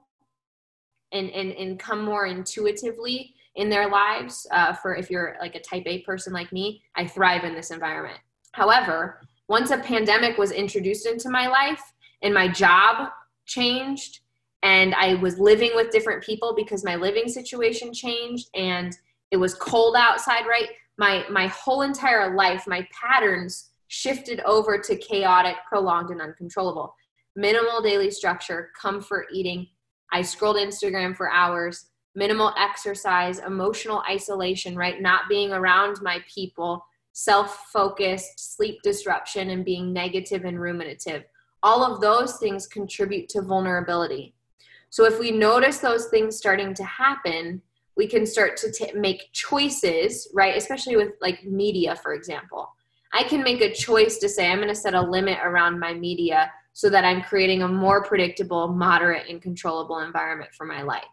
and, 1.11 1.29
and, 1.31 1.51
and 1.51 1.77
come 1.77 2.05
more 2.05 2.27
intuitively 2.27 3.33
in 3.57 3.67
their 3.67 3.89
lives. 3.89 4.47
Uh, 4.53 4.71
for 4.71 4.95
if 4.95 5.11
you're 5.11 5.35
like 5.41 5.55
a 5.55 5.59
type 5.59 5.83
A 5.85 5.99
person 6.03 6.31
like 6.31 6.53
me, 6.53 6.81
I 6.95 7.05
thrive 7.05 7.43
in 7.43 7.55
this 7.55 7.71
environment. 7.71 8.19
However, 8.53 9.19
once 9.49 9.71
a 9.71 9.79
pandemic 9.79 10.37
was 10.37 10.51
introduced 10.51 11.05
into 11.05 11.29
my 11.29 11.47
life 11.47 11.81
and 12.21 12.33
my 12.33 12.47
job 12.47 13.09
changed, 13.45 14.21
and 14.63 14.95
I 14.95 15.15
was 15.15 15.39
living 15.39 15.71
with 15.75 15.91
different 15.91 16.23
people 16.23 16.53
because 16.55 16.83
my 16.83 16.95
living 16.95 17.27
situation 17.27 17.93
changed 17.93 18.49
and 18.55 18.95
it 19.31 19.37
was 19.37 19.53
cold 19.53 19.95
outside, 19.97 20.45
right? 20.47 20.69
My 20.97 21.25
my 21.29 21.47
whole 21.47 21.83
entire 21.83 22.35
life, 22.35 22.65
my 22.67 22.87
patterns 22.91 23.69
shifted 23.87 24.41
over 24.41 24.77
to 24.77 24.95
chaotic, 24.95 25.55
prolonged 25.67 26.09
and 26.09 26.21
uncontrollable. 26.21 26.93
Minimal 27.35 27.81
daily 27.81 28.09
structure, 28.09 28.71
comfort 28.79 29.27
eating. 29.31 29.67
I 30.11 30.21
scrolled 30.21 30.57
Instagram 30.57 31.15
for 31.15 31.31
hours, 31.31 31.87
minimal 32.15 32.53
exercise, 32.57 33.39
emotional 33.39 34.03
isolation, 34.09 34.75
right? 34.75 35.01
Not 35.01 35.29
being 35.29 35.51
around 35.51 36.01
my 36.01 36.19
people, 36.33 36.83
self-focused, 37.13 38.55
sleep 38.55 38.79
disruption 38.81 39.51
and 39.51 39.63
being 39.63 39.93
negative 39.93 40.45
and 40.45 40.59
ruminative. 40.59 41.25
All 41.61 41.83
of 41.83 42.01
those 42.01 42.37
things 42.37 42.67
contribute 42.67 43.29
to 43.29 43.41
vulnerability 43.41 44.33
so 44.89 45.05
if 45.05 45.19
we 45.19 45.31
notice 45.31 45.79
those 45.79 46.07
things 46.07 46.37
starting 46.37 46.73
to 46.75 46.83
happen, 46.83 47.61
we 47.95 48.07
can 48.07 48.25
start 48.25 48.55
to 48.57 48.71
t- 48.71 48.93
make 48.93 49.29
choices, 49.33 50.29
right? 50.33 50.55
Especially 50.55 50.95
with 50.95 51.13
like 51.21 51.43
media, 51.43 51.95
for 51.95 52.13
example. 52.13 52.69
I 53.13 53.23
can 53.23 53.43
make 53.43 53.61
a 53.61 53.73
choice 53.73 54.17
to 54.19 54.29
say, 54.29 54.49
I'm 54.49 54.57
going 54.57 54.67
to 54.67 54.75
set 54.75 54.93
a 54.93 55.01
limit 55.01 55.39
around 55.43 55.79
my 55.79 55.93
media 55.93 56.51
so 56.73 56.89
that 56.89 57.03
I'm 57.03 57.23
creating 57.23 57.63
a 57.63 57.67
more 57.67 58.03
predictable, 58.03 58.67
moderate, 58.67 59.27
and 59.29 59.41
controllable 59.41 59.99
environment 59.99 60.51
for 60.55 60.65
my 60.65 60.83
life. 60.83 61.03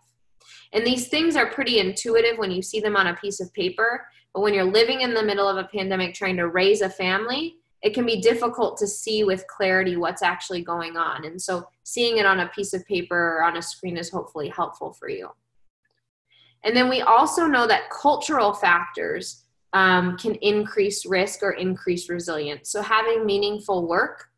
And 0.72 0.86
these 0.86 1.08
things 1.08 1.36
are 1.36 1.46
pretty 1.46 1.78
intuitive 1.78 2.36
when 2.36 2.50
you 2.50 2.60
see 2.60 2.80
them 2.80 2.96
on 2.96 3.06
a 3.06 3.14
piece 3.14 3.40
of 3.40 3.52
paper. 3.54 4.06
But 4.34 4.42
when 4.42 4.52
you're 4.52 4.64
living 4.64 5.00
in 5.00 5.14
the 5.14 5.22
middle 5.22 5.48
of 5.48 5.56
a 5.56 5.68
pandemic 5.68 6.14
trying 6.14 6.36
to 6.36 6.48
raise 6.48 6.82
a 6.82 6.90
family, 6.90 7.56
it 7.84 7.92
can 7.92 8.06
be 8.06 8.18
difficult 8.18 8.78
to 8.78 8.86
see 8.86 9.24
with 9.24 9.46
clarity 9.46 9.96
what's 9.96 10.22
actually 10.22 10.62
going 10.62 10.96
on. 10.96 11.26
And 11.26 11.40
so 11.40 11.68
seeing 11.82 12.16
it 12.16 12.24
on 12.24 12.40
a 12.40 12.48
piece 12.48 12.72
of 12.72 12.84
paper 12.86 13.36
or 13.36 13.44
on 13.44 13.58
a 13.58 13.62
screen 13.62 13.98
is 13.98 14.10
hopefully 14.10 14.48
helpful 14.48 14.94
for 14.94 15.10
you. 15.10 15.28
And 16.64 16.74
then 16.74 16.88
we 16.88 17.02
also 17.02 17.46
know 17.46 17.66
that 17.66 17.90
cultural 17.90 18.54
factors 18.54 19.44
um, 19.74 20.16
can 20.16 20.34
increase 20.36 21.04
risk 21.04 21.42
or 21.42 21.52
increase 21.52 22.08
resilience. 22.08 22.70
So 22.70 22.80
having 22.80 23.26
meaningful 23.26 23.86
work, 23.86 24.30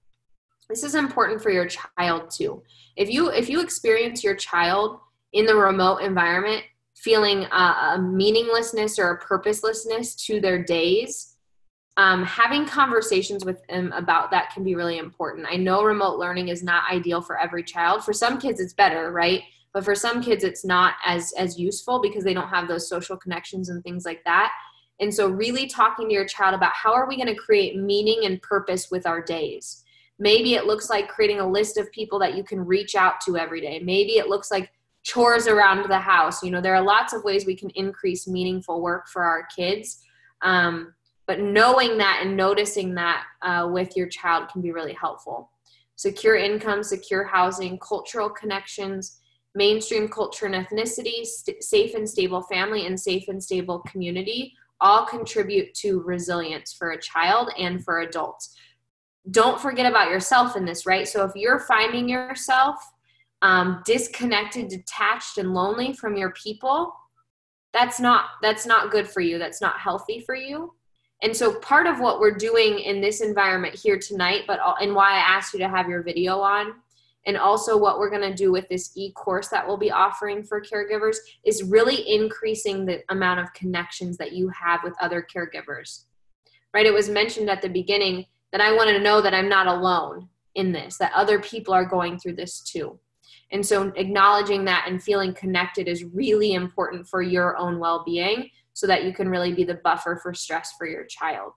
this 0.69 0.83
is 0.83 0.97
important 0.97 1.41
for 1.41 1.51
your 1.51 1.69
child 1.69 2.31
too. 2.31 2.65
If 2.97 3.09
you 3.09 3.31
if 3.31 3.49
you 3.49 3.61
experience 3.61 4.25
your 4.25 4.35
child 4.35 4.99
in 5.33 5.47
the 5.47 5.55
remote 5.55 5.99
environment 5.99 6.65
feeling 6.97 7.45
a, 7.45 7.95
a 7.95 7.99
meaninglessness 8.03 8.99
or 8.99 9.11
a 9.11 9.19
purposelessness 9.19 10.17
to 10.27 10.41
their 10.41 10.65
days, 10.65 11.36
um, 11.97 12.25
having 12.25 12.67
conversations 12.67 13.45
with 13.45 13.67
them 13.69 13.93
about 13.93 14.31
that 14.31 14.53
can 14.53 14.63
be 14.63 14.75
really 14.75 14.99
important. 14.99 15.47
I 15.51 15.57
know 15.57 15.83
remote 15.83 16.19
learning 16.19 16.49
is 16.49 16.63
not 16.63 16.91
ideal 16.91 17.23
for 17.23 17.39
every 17.39 17.63
child. 17.63 18.05
For 18.05 18.13
some 18.13 18.39
kids, 18.39 18.61
it's 18.61 18.75
better, 18.75 19.11
right? 19.13 19.43
But 19.73 19.85
for 19.85 19.95
some 19.95 20.23
kids, 20.23 20.45
it's 20.45 20.65
not 20.65 20.95
as 21.05 21.33
as 21.39 21.59
useful 21.59 22.01
because 22.01 22.25
they 22.25 22.35
don't 22.35 22.49
have 22.49 22.69
those 22.69 22.89
social 22.89 23.17
connections 23.17 23.69
and 23.69 23.83
things 23.83 24.05
like 24.05 24.25
that. 24.25 24.53
And 25.01 25.13
so, 25.13 25.29
really 25.29 25.67
talking 25.67 26.09
to 26.09 26.15
your 26.15 26.27
child 26.27 26.55
about 26.55 26.73
how 26.75 26.93
are 26.93 27.09
we 27.09 27.17
going 27.17 27.29
to 27.29 27.35
create 27.35 27.77
meaning 27.77 28.25
and 28.25 28.41
purpose 28.41 28.91
with 28.91 29.07
our 29.07 29.23
days. 29.23 29.83
Maybe 30.19 30.55
it 30.55 30.65
looks 30.65 30.89
like 30.89 31.09
creating 31.09 31.41
a 31.41 31.49
list 31.49 31.77
of 31.77 31.93
people 31.93 32.19
that 32.21 32.35
you 32.35 32.43
can 32.43 32.65
reach 32.65 32.95
out 32.95 33.21
to 33.27 33.37
every 33.37 33.61
day. 33.61 33.81
Maybe 33.81 34.13
it 34.13 34.29
looks 34.29 34.51
like 34.51 34.71
chores 35.03 35.47
around 35.47 35.89
the 35.89 35.99
house. 35.99 36.43
You 36.43 36.51
know, 36.51 36.63
there 36.63 36.75
are 36.75 36.83
lots 36.83 37.13
of 37.13 37.23
ways 37.23 37.45
we 37.45 37.55
can 37.55 37.71
increase 37.71 38.27
meaningful 38.27 38.81
work 38.81 39.09
for 39.09 39.25
our 39.25 39.47
kids. 39.55 40.03
Um, 40.41 40.95
but 41.27 41.41
knowing 41.41 41.99
that 41.99 42.21
and 42.23 42.37
noticing 42.37 42.95
that 42.95 43.25
uh, 43.43 43.69
with 43.71 43.97
your 43.97 44.07
child 44.07 44.49
can 44.49 44.63
be 44.63 44.73
really 44.73 44.93
helpful. 44.93 45.51
Secure 45.97 46.37
income 46.37 46.83
secure 46.83 47.25
housing 47.25 47.79
cultural 47.79 48.31
connections 48.31 49.21
mainstream 49.55 50.07
culture 50.07 50.47
and 50.47 50.55
ethnicity 50.55 51.25
st- 51.25 51.63
safe 51.63 51.95
and 51.95 52.09
stable 52.09 52.43
family 52.43 52.87
and 52.87 53.01
safe 53.01 53.25
and 53.29 53.43
stable 53.43 53.81
community 53.91 54.53
all 54.81 55.07
contribute 55.07 55.73
to 55.73 56.03
resilience 56.03 56.75
for 56.75 56.91
a 56.91 57.01
child 57.01 57.51
and 57.59 57.83
for 57.83 58.01
adults. 58.01 58.55
Don't 59.31 59.59
forget 59.59 59.87
about 59.87 60.11
yourself 60.11 60.57
in 60.57 60.67
this 60.67 60.85
right? 60.87 61.09
So 61.09 61.25
if 61.25 61.33
you're 61.35 61.61
finding 61.61 62.09
yourself 62.09 62.77
um, 63.43 63.83
disconnected 63.85 64.69
detached 64.69 65.39
and 65.39 65.55
lonely 65.55 65.93
from 65.95 66.17
your 66.17 66.33
people 66.33 66.93
that's 67.73 68.01
not 68.01 68.27
that's 68.43 68.65
not 68.65 68.91
good 68.91 69.09
for 69.09 69.21
you. 69.21 69.39
That's 69.39 69.61
not 69.61 69.79
healthy 69.79 70.21
for 70.21 70.35
you 70.35 70.73
and 71.23 71.35
so 71.35 71.59
part 71.61 71.87
of 71.87 72.01
what 72.01 72.21
we're 72.21 72.37
doing 72.37 72.79
in 72.79 73.01
this 73.01 73.21
environment 73.21 73.75
here 73.75 73.99
tonight, 73.99 74.43
but 74.47 74.61
and 74.81 74.95
why 74.95 75.13
I 75.13 75.19
asked 75.19 75.53
you 75.55 75.59
to 75.61 75.69
have 75.69 75.89
your 75.89 76.03
video 76.03 76.41
on, 76.41 76.75
and 77.27 77.37
also 77.37 77.77
what 77.77 77.99
we're 77.99 78.11
going 78.11 78.29
to 78.31 78.35
do 78.35 78.53
with 78.53 78.69
this 78.69 78.93
e-course 78.95 79.49
that 79.49 79.67
we'll 79.67 79.77
be 79.77 79.91
offering 79.91 80.45
for 80.45 80.61
caregivers 80.61 81.17
is 81.45 81.65
really 81.65 82.09
increasing 82.09 82.85
the 82.85 83.03
amount 83.09 83.41
of 83.41 83.53
connections 83.53 84.17
that 84.19 84.33
you 84.33 84.49
have 84.51 84.81
with 84.85 84.95
other 85.01 85.27
caregivers. 85.35 86.05
Right? 86.73 86.87
It 86.87 86.93
was 86.93 87.09
mentioned 87.09 87.49
at 87.49 87.63
the 87.63 87.69
beginning 87.69 88.27
that 88.53 88.61
I 88.61 88.73
want 88.73 88.91
to 88.91 89.01
know 89.01 89.21
that 89.21 89.35
I'm 89.35 89.49
not 89.49 89.67
alone 89.67 90.29
in 90.55 90.73
this, 90.73 90.99
that 90.99 91.13
other 91.15 91.41
people 91.41 91.75
are 91.75 91.85
going 91.85 92.19
through 92.19 92.35
this 92.35 92.61
too. 92.61 92.99
And 93.51 93.65
so 93.65 93.93
acknowledging 93.97 94.65
that 94.67 94.87
and 94.89 95.03
feeling 95.03 95.33
connected 95.35 95.89
is 95.89 96.05
really 96.05 96.55
important 96.55 97.07
for 97.09 97.23
your 97.23 97.57
own 97.57 97.79
well-being 97.79 98.51
so 98.77 98.87
that 98.87 99.05
you 99.05 99.13
can 99.15 99.27
really 99.27 99.55
be 99.55 99.65
the 99.65 99.81
buffer 99.83 100.21
for 100.23 100.35
stress 100.35 100.75
for 100.77 100.87
your 100.87 101.07
child. 101.07 101.53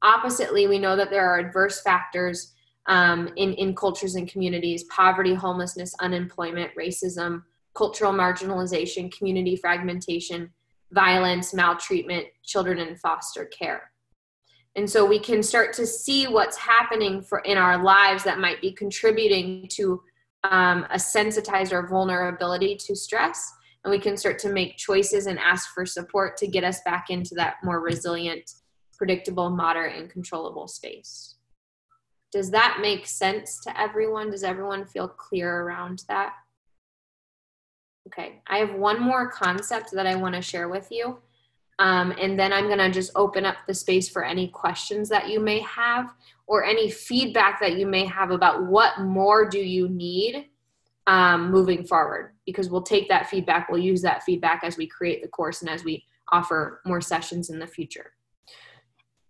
Oppositely, 0.00 0.66
we 0.66 0.78
know 0.78 0.96
that 0.96 1.10
there 1.10 1.28
are 1.28 1.38
adverse 1.38 1.82
factors 1.82 2.54
um, 2.86 3.28
in, 3.36 3.52
in 3.52 3.74
cultures 3.74 4.14
and 4.14 4.26
communities 4.26 4.84
poverty, 4.84 5.34
homelessness, 5.34 5.94
unemployment, 6.00 6.70
racism, 6.78 7.42
cultural 7.74 8.14
marginalization, 8.14 9.14
community 9.14 9.54
fragmentation, 9.54 10.50
violence, 10.92 11.52
maltreatment, 11.52 12.24
children 12.42 12.78
in 12.78 12.96
foster 12.96 13.44
care. 13.44 13.90
And 14.76 14.88
so 14.88 15.04
we 15.04 15.18
can 15.18 15.42
start 15.42 15.74
to 15.74 15.86
see 15.86 16.26
what's 16.26 16.56
happening 16.56 17.20
for 17.20 17.40
in 17.40 17.58
our 17.58 17.84
lives 17.84 18.24
that 18.24 18.38
might 18.38 18.62
be 18.62 18.72
contributing 18.72 19.68
to 19.72 20.00
um, 20.50 20.86
a 20.90 20.98
sensitized 20.98 21.74
or 21.74 21.86
vulnerability 21.86 22.76
to 22.76 22.96
stress. 22.96 23.52
And 23.86 23.92
we 23.92 24.00
can 24.00 24.16
start 24.16 24.40
to 24.40 24.48
make 24.48 24.76
choices 24.76 25.28
and 25.28 25.38
ask 25.38 25.72
for 25.72 25.86
support 25.86 26.36
to 26.38 26.48
get 26.48 26.64
us 26.64 26.80
back 26.84 27.06
into 27.08 27.36
that 27.36 27.58
more 27.62 27.80
resilient, 27.80 28.50
predictable, 28.98 29.48
moderate, 29.48 29.96
and 29.96 30.10
controllable 30.10 30.66
space. 30.66 31.36
Does 32.32 32.50
that 32.50 32.78
make 32.82 33.06
sense 33.06 33.60
to 33.60 33.80
everyone? 33.80 34.32
Does 34.32 34.42
everyone 34.42 34.86
feel 34.86 35.06
clear 35.06 35.60
around 35.62 36.02
that? 36.08 36.32
Okay, 38.08 38.42
I 38.48 38.58
have 38.58 38.74
one 38.74 39.00
more 39.00 39.30
concept 39.30 39.92
that 39.92 40.06
I 40.08 40.16
want 40.16 40.34
to 40.34 40.42
share 40.42 40.68
with 40.68 40.88
you. 40.90 41.18
Um, 41.78 42.12
and 42.20 42.36
then 42.36 42.52
I'm 42.52 42.66
going 42.66 42.78
to 42.78 42.90
just 42.90 43.12
open 43.14 43.46
up 43.46 43.58
the 43.68 43.74
space 43.74 44.08
for 44.08 44.24
any 44.24 44.48
questions 44.48 45.08
that 45.10 45.28
you 45.28 45.38
may 45.38 45.60
have 45.60 46.12
or 46.48 46.64
any 46.64 46.90
feedback 46.90 47.60
that 47.60 47.78
you 47.78 47.86
may 47.86 48.04
have 48.06 48.32
about 48.32 48.66
what 48.66 48.98
more 48.98 49.48
do 49.48 49.60
you 49.60 49.88
need 49.88 50.46
um, 51.06 51.52
moving 51.52 51.86
forward 51.86 52.32
because 52.46 52.70
we'll 52.70 52.82
take 52.82 53.08
that 53.08 53.28
feedback 53.28 53.68
we'll 53.68 53.80
use 53.80 54.00
that 54.02 54.22
feedback 54.22 54.62
as 54.64 54.76
we 54.76 54.86
create 54.86 55.22
the 55.22 55.28
course 55.28 55.60
and 55.60 55.70
as 55.70 55.84
we 55.84 56.02
offer 56.32 56.80
more 56.86 57.00
sessions 57.00 57.50
in 57.50 57.58
the 57.58 57.66
future 57.66 58.12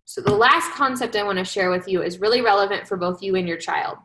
so 0.05 0.21
the 0.21 0.35
last 0.35 0.71
concept 0.73 1.17
i 1.17 1.23
want 1.23 1.39
to 1.39 1.45
share 1.45 1.71
with 1.71 1.89
you 1.89 2.03
is 2.03 2.21
really 2.21 2.41
relevant 2.41 2.87
for 2.87 2.97
both 2.97 3.23
you 3.23 3.35
and 3.37 3.49
your 3.49 3.59
child 3.59 3.97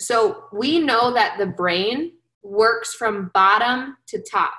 so 0.00 0.44
we 0.52 0.78
know 0.78 1.12
that 1.12 1.36
the 1.38 1.46
brain 1.46 2.12
works 2.42 2.94
from 2.94 3.30
bottom 3.34 3.96
to 4.06 4.22
top 4.22 4.54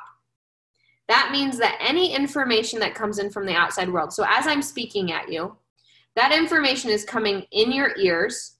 that 1.07 1.29
means 1.31 1.57
that 1.57 1.77
any 1.79 2.13
information 2.13 2.79
that 2.79 2.93
comes 2.93 3.17
in 3.17 3.29
from 3.29 3.45
the 3.45 3.55
outside 3.55 3.89
world 3.89 4.11
so 4.13 4.25
as 4.27 4.45
i'm 4.45 4.61
speaking 4.61 5.11
at 5.11 5.31
you 5.31 5.55
that 6.17 6.31
information 6.31 6.89
is 6.89 7.05
coming 7.05 7.45
in 7.51 7.71
your 7.71 7.95
ears, 7.95 8.57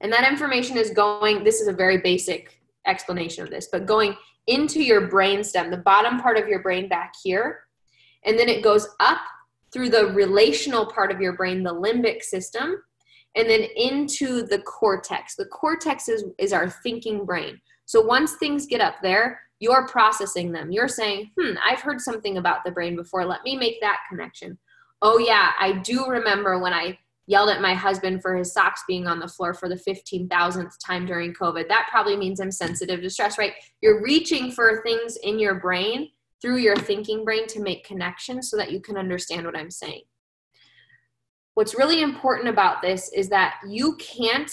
and 0.00 0.10
that 0.10 0.26
information 0.26 0.78
is 0.78 0.88
going. 0.88 1.44
This 1.44 1.60
is 1.60 1.68
a 1.68 1.72
very 1.72 1.98
basic 1.98 2.58
explanation 2.86 3.44
of 3.44 3.50
this, 3.50 3.68
but 3.70 3.86
going 3.86 4.16
into 4.46 4.82
your 4.82 5.08
brain 5.08 5.44
stem, 5.44 5.70
the 5.70 5.76
bottom 5.78 6.20
part 6.20 6.36
of 6.36 6.48
your 6.48 6.62
brain 6.62 6.88
back 6.88 7.12
here, 7.22 7.60
and 8.24 8.38
then 8.38 8.48
it 8.48 8.62
goes 8.62 8.88
up 9.00 9.18
through 9.72 9.88
the 9.88 10.06
relational 10.06 10.86
part 10.86 11.12
of 11.12 11.20
your 11.20 11.34
brain, 11.34 11.62
the 11.62 11.74
limbic 11.74 12.22
system, 12.22 12.82
and 13.36 13.48
then 13.48 13.62
into 13.76 14.42
the 14.42 14.58
cortex. 14.62 15.36
The 15.36 15.46
cortex 15.46 16.08
is, 16.08 16.24
is 16.38 16.52
our 16.52 16.68
thinking 16.68 17.24
brain. 17.24 17.60
So 17.86 18.00
once 18.00 18.34
things 18.34 18.66
get 18.66 18.80
up 18.80 18.96
there, 19.02 19.40
you're 19.60 19.86
processing 19.86 20.52
them. 20.52 20.72
You're 20.72 20.88
saying, 20.88 21.30
hmm, 21.38 21.54
I've 21.64 21.80
heard 21.80 22.00
something 22.00 22.38
about 22.38 22.64
the 22.64 22.72
brain 22.72 22.96
before. 22.96 23.24
Let 23.24 23.44
me 23.44 23.56
make 23.56 23.80
that 23.80 23.98
connection 24.08 24.58
oh 25.02 25.18
yeah 25.18 25.52
i 25.58 25.72
do 25.72 26.06
remember 26.06 26.58
when 26.58 26.72
i 26.72 26.96
yelled 27.26 27.50
at 27.50 27.60
my 27.60 27.74
husband 27.74 28.22
for 28.22 28.36
his 28.36 28.52
socks 28.52 28.82
being 28.88 29.06
on 29.06 29.20
the 29.20 29.28
floor 29.28 29.54
for 29.54 29.68
the 29.68 29.76
15,000th 29.76 30.72
time 30.84 31.06
during 31.06 31.32
covid. 31.32 31.68
That 31.68 31.88
probably 31.90 32.16
means 32.16 32.40
i'm 32.40 32.50
sensitive 32.50 33.00
to 33.00 33.10
stress 33.10 33.38
right? 33.38 33.52
You're 33.80 34.02
reaching 34.02 34.52
for 34.52 34.82
things 34.82 35.16
in 35.22 35.38
your 35.38 35.56
brain 35.56 36.10
through 36.42 36.58
your 36.58 36.76
thinking 36.76 37.24
brain 37.24 37.46
to 37.48 37.60
make 37.60 37.84
connections 37.84 38.50
so 38.50 38.56
that 38.56 38.72
you 38.72 38.80
can 38.80 38.96
understand 38.96 39.46
what 39.46 39.56
i'm 39.56 39.70
saying. 39.70 40.02
What's 41.54 41.76
really 41.76 42.02
important 42.02 42.48
about 42.48 42.82
this 42.82 43.10
is 43.12 43.28
that 43.28 43.56
you 43.68 43.96
can't 43.96 44.50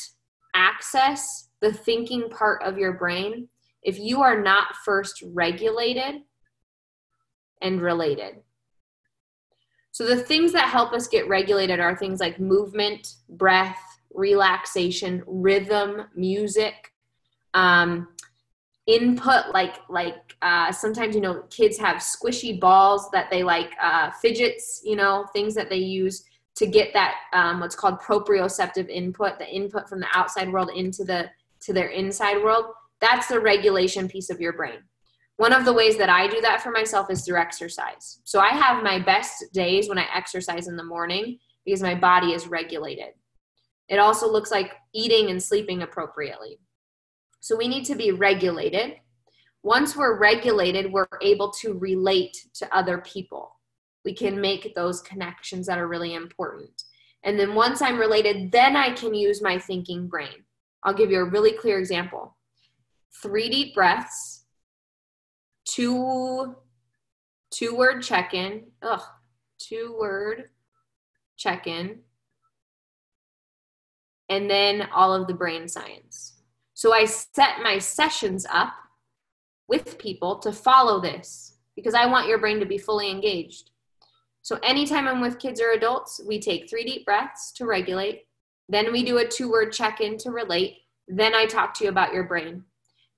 access 0.55 1.49
the 1.61 1.71
thinking 1.71 2.29
part 2.29 2.61
of 2.63 2.77
your 2.77 2.93
brain 2.93 3.47
if 3.83 3.99
you 3.99 4.21
are 4.21 4.41
not 4.41 4.75
first 4.83 5.23
regulated 5.33 6.21
and 7.61 7.81
related 7.81 8.35
so 9.97 10.05
the 10.05 10.15
things 10.15 10.51
that 10.51 10.69
help 10.69 10.93
us 10.93 11.07
get 11.07 11.27
regulated 11.27 11.79
are 11.79 11.97
things 11.97 12.19
like 12.19 12.39
movement, 12.39 13.15
breath, 13.29 13.81
relaxation, 14.13 15.23
rhythm, 15.25 16.03
music, 16.15 16.93
um, 17.55 18.07
input 18.85 19.51
like 19.55 19.77
like 19.89 20.35
uh, 20.43 20.71
sometimes 20.71 21.15
you 21.15 21.21
know 21.21 21.41
kids 21.49 21.79
have 21.79 21.97
squishy 21.97 22.59
balls 22.59 23.09
that 23.09 23.31
they 23.31 23.41
like 23.41 23.71
uh, 23.81 24.11
fidgets 24.11 24.83
you 24.85 24.95
know 24.95 25.25
things 25.33 25.55
that 25.55 25.67
they 25.67 25.77
use 25.77 26.23
to 26.53 26.67
get 26.67 26.93
that 26.93 27.15
um, 27.33 27.59
what's 27.59 27.73
called 27.73 27.99
proprioceptive 27.99 28.87
input 28.89 29.39
the 29.39 29.49
input 29.49 29.89
from 29.89 29.99
the 29.99 30.07
outside 30.13 30.53
world 30.53 30.69
into 30.75 31.03
the 31.05 31.27
to 31.61 31.73
their 31.73 31.87
inside 31.87 32.37
world. 32.43 32.65
That's 33.01 33.25
the 33.25 33.39
regulation 33.39 34.07
piece 34.07 34.29
of 34.29 34.39
your 34.39 34.53
brain 34.53 34.77
one 35.37 35.53
of 35.53 35.65
the 35.65 35.73
ways 35.73 35.97
that 35.97 36.09
I 36.09 36.27
do 36.27 36.41
that 36.41 36.61
for 36.61 36.71
myself 36.71 37.11
is 37.11 37.21
through 37.21 37.37
exercise. 37.37 38.19
So 38.23 38.39
I 38.39 38.49
have 38.49 38.83
my 38.83 38.99
best 38.99 39.45
days 39.53 39.87
when 39.87 39.99
I 39.99 40.07
exercise 40.13 40.67
in 40.67 40.75
the 40.75 40.83
morning 40.83 41.37
because 41.63 41.81
my 41.81 41.93
body 41.93 42.33
is 42.33 42.47
regulated. 42.47 43.13
It 43.87 43.99
also 43.99 44.29
looks 44.29 44.51
like 44.51 44.73
eating 44.93 45.29
and 45.29 45.41
sleeping 45.41 45.83
appropriately. 45.83 46.59
So 47.39 47.55
we 47.55 47.67
need 47.67 47.85
to 47.85 47.95
be 47.95 48.11
regulated. 48.11 48.95
Once 49.63 49.95
we're 49.95 50.17
regulated, 50.17 50.91
we're 50.91 51.07
able 51.21 51.51
to 51.51 51.77
relate 51.77 52.35
to 52.55 52.75
other 52.75 52.97
people. 52.99 53.51
We 54.03 54.13
can 54.13 54.41
make 54.41 54.73
those 54.73 55.01
connections 55.01 55.67
that 55.67 55.77
are 55.77 55.87
really 55.87 56.15
important. 56.15 56.83
And 57.23 57.39
then 57.39 57.53
once 57.53 57.81
I'm 57.81 57.99
related, 57.99 58.51
then 58.51 58.75
I 58.75 58.91
can 58.91 59.13
use 59.13 59.41
my 59.41 59.59
thinking 59.59 60.07
brain. 60.07 60.45
I'll 60.83 60.93
give 60.93 61.11
you 61.11 61.19
a 61.19 61.29
really 61.29 61.51
clear 61.51 61.77
example. 61.77 62.35
Three 63.21 63.49
deep 63.49 63.75
breaths 63.75 64.36
two 65.67 66.55
two 67.51 67.75
word 67.75 68.01
check-in. 68.01 68.63
Ugh, 68.81 69.01
two 69.59 69.95
word 69.99 70.49
check-in. 71.37 71.99
And 74.29 74.49
then 74.49 74.89
all 74.93 75.13
of 75.13 75.27
the 75.27 75.33
brain 75.33 75.67
science. 75.67 76.33
So 76.73 76.93
I 76.93 77.05
set 77.05 77.63
my 77.63 77.79
sessions 77.79 78.45
up 78.51 78.73
with 79.67 79.97
people 79.97 80.37
to 80.39 80.51
follow 80.51 80.99
this 80.99 81.55
because 81.75 81.93
I 81.93 82.05
want 82.05 82.27
your 82.27 82.37
brain 82.37 82.59
to 82.59 82.65
be 82.65 82.77
fully 82.77 83.09
engaged. 83.09 83.71
So 84.41 84.59
anytime 84.63 85.07
I'm 85.07 85.21
with 85.21 85.39
kids 85.39 85.61
or 85.61 85.71
adults, 85.71 86.21
we 86.25 86.39
take 86.39 86.69
three 86.69 86.83
deep 86.83 87.05
breaths 87.05 87.51
to 87.53 87.65
regulate. 87.65 88.27
Then 88.69 88.91
we 88.91 89.03
do 89.03 89.17
a 89.17 89.27
two 89.27 89.49
word 89.49 89.71
check 89.71 90.01
in 90.01 90.17
to 90.19 90.31
relate. 90.31 90.77
Then 91.07 91.33
I 91.33 91.45
talk 91.45 91.73
to 91.75 91.85
you 91.85 91.89
about 91.89 92.13
your 92.13 92.23
brain. 92.23 92.63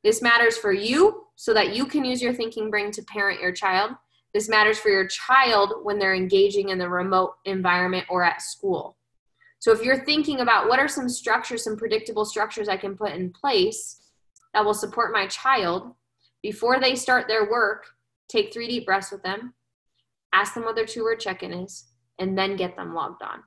This 0.03 0.21
matters 0.21 0.57
for 0.57 0.71
you 0.71 1.25
so 1.41 1.54
that 1.54 1.73
you 1.73 1.86
can 1.86 2.04
use 2.04 2.21
your 2.21 2.34
thinking 2.34 2.69
brain 2.69 2.91
to 2.91 3.02
parent 3.04 3.39
your 3.39 3.54
child. 3.54 3.91
This 4.34 4.49
matters 4.49 4.78
for 4.78 4.89
your 4.89 5.08
child 5.08 5.71
when 5.84 5.97
they're 5.97 6.13
engaging 6.13 6.67
in 6.67 6.78
the 6.78 6.89
remote 6.89 7.36
environment 7.45 8.06
or 8.10 8.25
at 8.25 8.41
school. 8.41 8.97
So 9.60 9.71
if 9.71 9.82
you're 9.82 10.04
thinking 10.04 10.41
about 10.41 10.67
what 10.67 10.80
are 10.80 10.89
some 10.89 11.08
structures, 11.08 11.63
some 11.63 11.78
predictable 11.78 12.25
structures 12.25 12.67
I 12.67 12.75
can 12.75 12.97
put 12.97 13.13
in 13.13 13.32
place 13.32 14.02
that 14.54 14.65
will 14.65 14.73
support 14.73 15.13
my 15.13 15.28
child 15.28 15.93
before 16.43 16.78
they 16.78 16.93
start 16.93 17.30
their 17.30 17.49
work, 17.49 17.86
take 18.28 18.52
three 18.52 18.67
deep 18.67 18.86
breaths 18.86 19.10
with 19.10 19.23
them, 19.23 19.54
ask 20.34 20.54
them 20.54 20.65
what 20.65 20.75
their 20.75 20.86
two 20.86 21.06
word 21.06 21.21
check 21.21 21.41
in 21.41 21.54
is, 21.54 21.86
and 22.19 22.38
then 22.38 22.58
get 22.58 22.75
them 22.75 22.93
logged 22.93 23.23
on. 23.23 23.43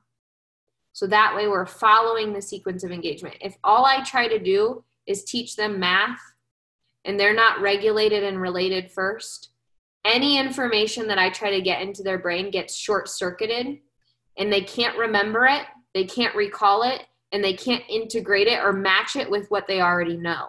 So 0.95 1.07
that 1.09 1.37
way 1.37 1.47
we're 1.47 1.67
following 1.67 2.33
the 2.33 2.41
sequence 2.41 2.85
of 2.85 2.91
engagement. 2.91 3.37
If 3.43 3.59
all 3.63 3.85
I 3.85 4.03
try 4.03 4.29
to 4.29 4.39
do 4.39 4.83
is 5.07 5.25
teach 5.25 5.57
them 5.57 5.79
math 5.79 6.32
and 7.05 7.19
they're 7.19 7.35
not 7.35 7.61
regulated 7.61 8.23
and 8.23 8.41
related 8.41 8.91
first, 8.91 9.51
any 10.05 10.39
information 10.39 11.07
that 11.09 11.19
I 11.19 11.31
try 11.31 11.51
to 11.51 11.61
get 11.61 11.83
into 11.83 12.03
their 12.03 12.19
brain 12.19 12.51
gets 12.51 12.77
short 12.77 13.09
circuited 13.09 13.79
and 14.39 14.53
they 14.53 14.63
can't 14.63 14.99
remember 14.99 15.47
it, 15.47 15.63
they 15.95 16.05
can't 16.05 16.35
recall 16.35 16.83
it, 16.83 17.05
and 17.33 17.43
they 17.43 17.55
can't 17.55 17.85
integrate 17.89 18.47
it 18.47 18.61
or 18.61 18.73
match 18.73 19.17
it 19.17 19.31
with 19.31 19.51
what 19.51 19.67
they 19.67 19.81
already 19.81 20.17
know. 20.17 20.49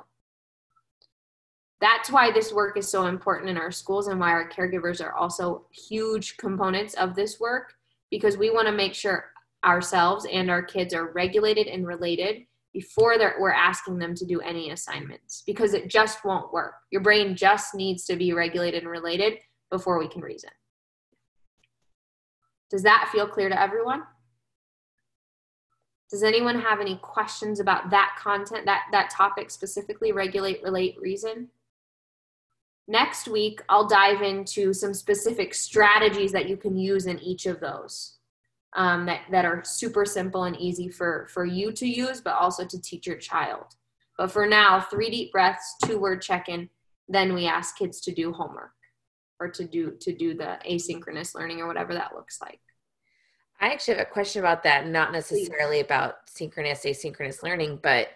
That's 1.82 2.10
why 2.10 2.32
this 2.32 2.54
work 2.54 2.78
is 2.78 2.90
so 2.90 3.08
important 3.08 3.50
in 3.50 3.58
our 3.58 3.72
schools 3.72 4.08
and 4.08 4.20
why 4.20 4.32
our 4.32 4.50
caregivers 4.50 5.04
are 5.04 5.14
also 5.14 5.66
huge 5.72 6.38
components 6.38 6.94
of 6.94 7.14
this 7.14 7.40
work 7.40 7.74
because 8.10 8.38
we 8.38 8.52
want 8.52 8.68
to 8.68 8.74
make 8.74 8.94
sure 8.94 9.26
ourselves 9.66 10.26
and 10.32 10.50
our 10.50 10.62
kids 10.62 10.94
are 10.94 11.12
regulated 11.12 11.68
and 11.68 11.86
related 11.86 12.46
before 12.74 13.16
we're 13.40 13.52
asking 13.52 14.00
them 14.00 14.16
to 14.16 14.26
do 14.26 14.42
any 14.42 14.72
assignments 14.72 15.44
because 15.46 15.74
it 15.74 15.90
just 15.90 16.26
won't 16.26 16.52
work. 16.52 16.74
Your 16.92 17.02
brain 17.02 17.36
just 17.36 17.76
needs 17.76 18.06
to 18.06 18.16
be 18.16 18.34
regulated 18.34 18.82
and 18.82 18.92
related 18.92 19.38
before 19.70 20.00
we 20.00 20.08
can 20.08 20.22
reason. 20.22 20.50
Does 22.70 22.84
that 22.84 23.10
feel 23.12 23.28
clear 23.28 23.50
to 23.50 23.62
everyone? 23.62 24.04
Does 26.10 26.24
anyone 26.24 26.60
have 26.60 26.80
any 26.80 26.98
questions 26.98 27.60
about 27.60 27.92
that 27.92 28.16
content, 28.20 28.66
that, 28.66 28.84
that 28.92 29.10
topic 29.10 29.52
specifically, 29.52 30.12
regulate, 30.12 30.62
relate, 30.64 30.96
reason? 31.00 31.50
Next 32.88 33.28
week, 33.28 33.62
I'll 33.70 33.88
dive 33.88 34.22
into 34.22 34.74
some 34.74 34.94
specific 34.94 35.54
strategies 35.54 36.32
that 36.32 36.50
you 36.50 36.58
can 36.58 36.76
use 36.76 37.06
in 37.06 37.20
each 37.20 37.46
of 37.46 37.60
those 37.60 38.18
um, 38.76 39.06
that, 39.06 39.22
that 39.32 39.46
are 39.46 39.64
super 39.64 40.06
simple 40.06 40.44
and 40.44 40.56
easy 40.58 40.90
for, 40.90 41.28
for 41.32 41.46
you 41.46 41.72
to 41.74 41.88
use, 41.88 42.22
but 42.22 42.36
also 42.36 42.66
to 42.66 42.82
teach 42.82 43.08
your 43.08 43.18
child. 43.18 43.66
But 44.18 44.32
for 44.32 44.46
now, 44.46 44.82
three 44.82 45.10
deep 45.10 45.32
breaths, 45.32 45.76
two 45.86 45.98
word 45.98 46.22
check 46.22 46.50
in, 46.50 46.70
then 47.08 47.34
we 47.34 47.48
ask 47.48 47.78
kids 47.78 48.02
to 48.02 48.14
do 48.14 48.32
homework 48.32 48.72
or 49.40 49.50
to 49.50 49.66
do 49.66 49.98
to 50.00 50.16
do 50.16 50.34
the 50.34 50.58
asynchronous 50.70 51.36
learning 51.36 51.60
or 51.60 51.68
whatever 51.68 51.94
that 51.94 52.16
looks 52.16 52.40
like. 52.42 52.60
I 53.60 53.72
actually 53.72 53.96
have 53.96 54.08
a 54.08 54.12
question 54.12 54.42
about 54.42 54.64
that, 54.64 54.88
not 54.88 55.12
necessarily 55.12 55.78
Please. 55.78 55.86
about 55.86 56.16
synchronous, 56.26 56.84
asynchronous 56.84 57.44
learning, 57.44 57.80
but 57.82 58.10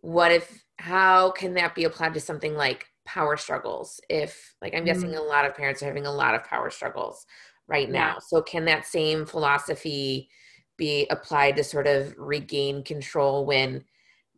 what 0.00 0.32
if, 0.32 0.64
how 0.76 1.30
can 1.30 1.54
that 1.54 1.74
be 1.74 1.84
applied 1.84 2.14
to 2.14 2.20
something 2.20 2.56
like 2.56 2.86
power 3.04 3.36
struggles? 3.36 4.00
If, 4.08 4.54
like, 4.60 4.74
I'm 4.74 4.84
guessing 4.84 5.10
mm. 5.10 5.18
a 5.18 5.22
lot 5.22 5.44
of 5.44 5.54
parents 5.54 5.82
are 5.82 5.86
having 5.86 6.06
a 6.06 6.12
lot 6.12 6.34
of 6.34 6.44
power 6.44 6.68
struggles 6.70 7.26
right 7.68 7.90
now. 7.90 8.18
So, 8.20 8.42
can 8.42 8.64
that 8.66 8.86
same 8.86 9.26
philosophy 9.26 10.28
be 10.76 11.06
applied 11.10 11.56
to 11.56 11.64
sort 11.64 11.86
of 11.86 12.14
regain 12.18 12.82
control 12.82 13.46
when 13.46 13.84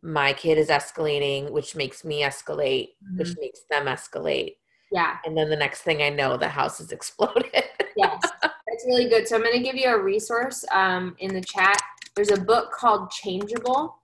my 0.01 0.33
kid 0.33 0.57
is 0.57 0.69
escalating, 0.69 1.51
which 1.51 1.75
makes 1.75 2.03
me 2.03 2.21
escalate, 2.21 2.89
mm-hmm. 3.03 3.17
which 3.17 3.35
makes 3.39 3.61
them 3.69 3.85
escalate? 3.85 4.55
Yeah. 4.91 5.17
And 5.25 5.37
then 5.37 5.49
the 5.49 5.55
next 5.55 5.81
thing 5.81 6.01
I 6.01 6.09
know, 6.09 6.37
the 6.37 6.47
house 6.47 6.77
has 6.77 6.91
exploded. 6.93 7.51
yes, 7.97 8.19
that's 8.41 8.85
really 8.85 9.09
good. 9.09 9.27
So 9.27 9.35
I'm 9.35 9.41
going 9.41 9.53
to 9.57 9.63
give 9.63 9.75
you 9.75 9.89
a 9.89 10.01
resource 10.01 10.63
um, 10.73 11.15
in 11.19 11.33
the 11.33 11.41
chat. 11.41 11.81
There's 12.15 12.31
a 12.31 12.39
book 12.39 12.71
called 12.71 13.11
Changeable 13.11 13.97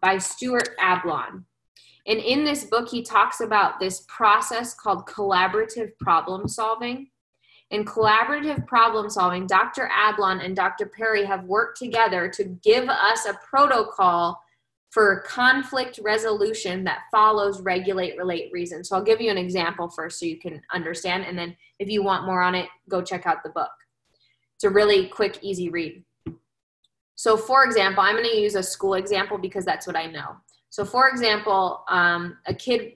by 0.00 0.18
Stuart 0.18 0.76
Ablon. 0.80 1.44
And 2.06 2.20
in 2.20 2.44
this 2.44 2.64
book, 2.64 2.88
he 2.88 3.02
talks 3.02 3.40
about 3.40 3.80
this 3.80 4.04
process 4.06 4.74
called 4.74 5.06
collaborative 5.06 5.90
problem 5.98 6.46
solving. 6.46 7.08
In 7.70 7.84
collaborative 7.84 8.66
problem 8.66 9.10
solving, 9.10 9.46
Dr. 9.46 9.90
Ablon 9.92 10.44
and 10.44 10.54
Dr. 10.54 10.86
Perry 10.86 11.24
have 11.24 11.44
worked 11.44 11.78
together 11.78 12.28
to 12.28 12.44
give 12.44 12.88
us 12.88 13.26
a 13.26 13.38
protocol 13.48 14.40
for 14.90 15.24
conflict 15.26 15.98
resolution 16.02 16.84
that 16.84 17.00
follows 17.10 17.60
regulate, 17.60 18.16
relate, 18.16 18.50
reason. 18.52 18.84
So 18.84 18.96
I'll 18.96 19.02
give 19.02 19.20
you 19.20 19.30
an 19.30 19.36
example 19.36 19.88
first 19.88 20.18
so 20.18 20.26
you 20.26 20.38
can 20.38 20.62
understand. 20.72 21.24
And 21.24 21.36
then 21.36 21.56
if 21.78 21.88
you 21.90 22.02
want 22.02 22.24
more 22.24 22.40
on 22.40 22.54
it, 22.54 22.68
go 22.88 23.02
check 23.02 23.26
out 23.26 23.42
the 23.42 23.50
book. 23.50 23.70
It's 24.54 24.64
a 24.64 24.70
really 24.70 25.08
quick, 25.08 25.38
easy 25.42 25.68
read. 25.68 26.02
So, 27.16 27.36
for 27.36 27.64
example, 27.64 28.02
I'm 28.02 28.14
going 28.14 28.28
to 28.28 28.36
use 28.36 28.54
a 28.54 28.62
school 28.62 28.94
example 28.94 29.38
because 29.38 29.64
that's 29.64 29.86
what 29.86 29.96
I 29.96 30.06
know. 30.06 30.36
So, 30.70 30.84
for 30.84 31.08
example, 31.08 31.84
um, 31.88 32.38
a 32.46 32.54
kid 32.54 32.92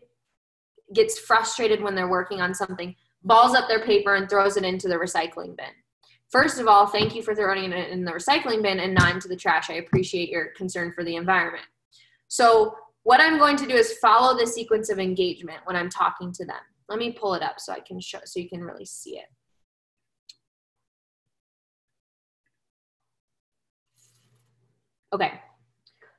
gets 0.95 1.19
frustrated 1.19 1.83
when 1.83 1.95
they're 1.95 2.09
working 2.09 2.41
on 2.41 2.55
something, 2.55 2.95
balls 3.25 3.55
up 3.55 3.69
their 3.69 3.85
paper 3.85 4.15
and 4.15 4.29
throws 4.29 4.57
it 4.57 4.65
into 4.65 4.89
the 4.89 4.95
recycling 4.95 5.57
bin. 5.57 5.67
First 6.31 6.61
of 6.61 6.69
all, 6.69 6.87
thank 6.87 7.15
you 7.15 7.23
for 7.23 7.35
throwing 7.35 7.73
it 7.73 7.91
in 7.91 8.05
the 8.05 8.13
recycling 8.13 8.63
bin 8.63 8.81
and 8.81 8.95
not 8.95 9.13
into 9.13 9.29
the 9.29 9.37
trash. 9.37 9.69
I 9.69 9.75
appreciate 9.75 10.29
your 10.29 10.47
concern 10.57 10.93
for 10.93 11.03
the 11.03 11.17
environment. 11.17 11.65
So 12.29 12.75
what 13.03 13.21
I'm 13.21 13.39
going 13.39 13.57
to 13.57 13.67
do 13.67 13.75
is 13.75 13.99
follow 13.99 14.39
the 14.39 14.47
sequence 14.47 14.91
of 14.91 15.01
engagement 15.01 15.59
when 15.65 15.75
I'm 15.75 15.91
talking 15.91 16.33
to 16.33 16.45
them. 16.45 16.61
Let 16.89 16.99
me 16.99 17.11
pull 17.13 17.35
it 17.35 17.43
up 17.43 17.59
so 17.59 17.73
I 17.73 17.81
can 17.81 18.01
show, 18.01 18.21
so 18.25 18.39
you 18.39 18.49
can 18.49 18.63
really 18.63 18.85
see 18.85 19.19
it. 19.19 19.27
Okay. 25.13 25.41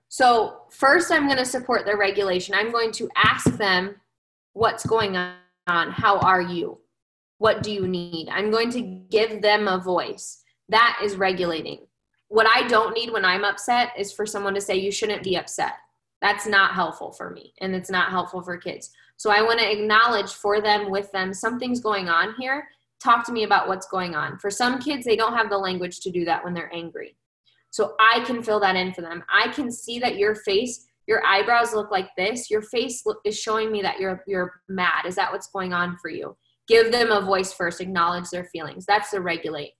So 0.10 0.64
first 0.70 1.10
I'm 1.12 1.26
going 1.26 1.38
to 1.38 1.46
support 1.46 1.86
their 1.86 1.98
regulation. 1.98 2.54
I'm 2.54 2.72
going 2.72 2.92
to 2.94 3.10
ask 3.16 3.46
them 3.58 3.96
what's 4.52 4.86
going 4.86 5.16
on. 5.16 5.38
How 5.68 6.20
are 6.20 6.42
you? 6.42 6.81
What 7.42 7.64
do 7.64 7.72
you 7.72 7.88
need? 7.88 8.30
I'm 8.30 8.52
going 8.52 8.70
to 8.70 8.82
give 9.10 9.42
them 9.42 9.68
a 9.68 9.80
voice. 9.80 10.44
That 10.70 11.00
is 11.04 11.16
regulating. 11.16 11.88
What 12.28 12.46
I 12.46 12.68
don't 12.68 12.94
need 12.94 13.12
when 13.12 13.26
I'm 13.26 13.44
upset 13.44 13.94
is 13.98 14.14
for 14.14 14.28
someone 14.28 14.54
to 14.54 14.62
say, 14.62 14.76
you 14.76 14.92
shouldn't 14.92 15.24
be 15.24 15.38
upset. 15.38 15.74
That's 16.22 16.46
not 16.46 16.76
helpful 16.76 17.12
for 17.12 17.32
me 17.32 17.56
and 17.60 17.74
it's 17.74 17.90
not 17.90 18.12
helpful 18.12 18.44
for 18.44 18.58
kids. 18.58 18.92
So 19.18 19.32
I 19.32 19.42
want 19.42 19.58
to 19.58 19.72
acknowledge 19.72 20.34
for 20.34 20.62
them, 20.62 20.92
with 20.92 21.12
them, 21.14 21.34
something's 21.34 21.80
going 21.80 22.10
on 22.10 22.36
here. 22.38 22.68
Talk 23.04 23.26
to 23.26 23.32
me 23.32 23.42
about 23.42 23.68
what's 23.68 23.88
going 23.88 24.14
on. 24.14 24.38
For 24.38 24.52
some 24.52 24.78
kids, 24.78 25.04
they 25.04 25.16
don't 25.16 25.34
have 25.34 25.50
the 25.50 25.58
language 25.58 26.02
to 26.02 26.12
do 26.12 26.24
that 26.26 26.44
when 26.44 26.54
they're 26.54 26.72
angry. 26.72 27.18
So 27.72 27.96
I 28.00 28.20
can 28.20 28.44
fill 28.44 28.60
that 28.60 28.76
in 28.76 28.94
for 28.94 29.02
them. 29.02 29.24
I 29.34 29.48
can 29.48 29.72
see 29.72 29.98
that 29.98 30.16
your 30.16 30.36
face, 30.36 30.86
your 31.08 31.26
eyebrows 31.26 31.74
look 31.74 31.90
like 31.90 32.10
this. 32.16 32.52
Your 32.52 32.62
face 32.62 33.04
is 33.26 33.36
showing 33.36 33.72
me 33.72 33.82
that 33.82 34.00
you're 34.00 34.24
you're 34.28 34.62
mad. 34.70 35.08
Is 35.08 35.16
that 35.16 35.32
what's 35.32 35.48
going 35.48 35.74
on 35.74 35.98
for 35.98 36.12
you? 36.12 36.38
Give 36.72 36.90
them 36.90 37.12
a 37.12 37.20
voice 37.20 37.52
first, 37.52 37.82
acknowledge 37.82 38.30
their 38.30 38.46
feelings. 38.46 38.86
That's 38.86 39.10
the 39.10 39.20
regulate. 39.20 39.74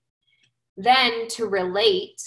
Then 0.76 1.30
to 1.30 1.46
relate, 1.46 2.22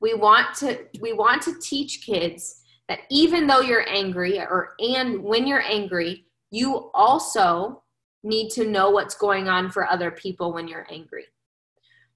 we 0.00 0.14
want 0.14 0.54
to 0.56 0.86
we 0.98 1.12
want 1.12 1.42
to 1.42 1.58
teach 1.60 2.06
kids 2.06 2.62
that 2.88 3.00
even 3.10 3.46
though 3.46 3.60
you're 3.60 3.86
angry 3.86 4.38
or 4.40 4.74
and 4.78 5.22
when 5.22 5.46
you're 5.46 5.62
angry 5.62 6.24
you 6.50 6.90
also 6.94 7.82
need 8.24 8.50
to 8.50 8.66
know 8.66 8.90
what's 8.90 9.14
going 9.14 9.46
on 9.46 9.70
for 9.70 9.86
other 9.86 10.10
people 10.10 10.52
when 10.52 10.66
you're 10.66 10.86
angry 10.90 11.26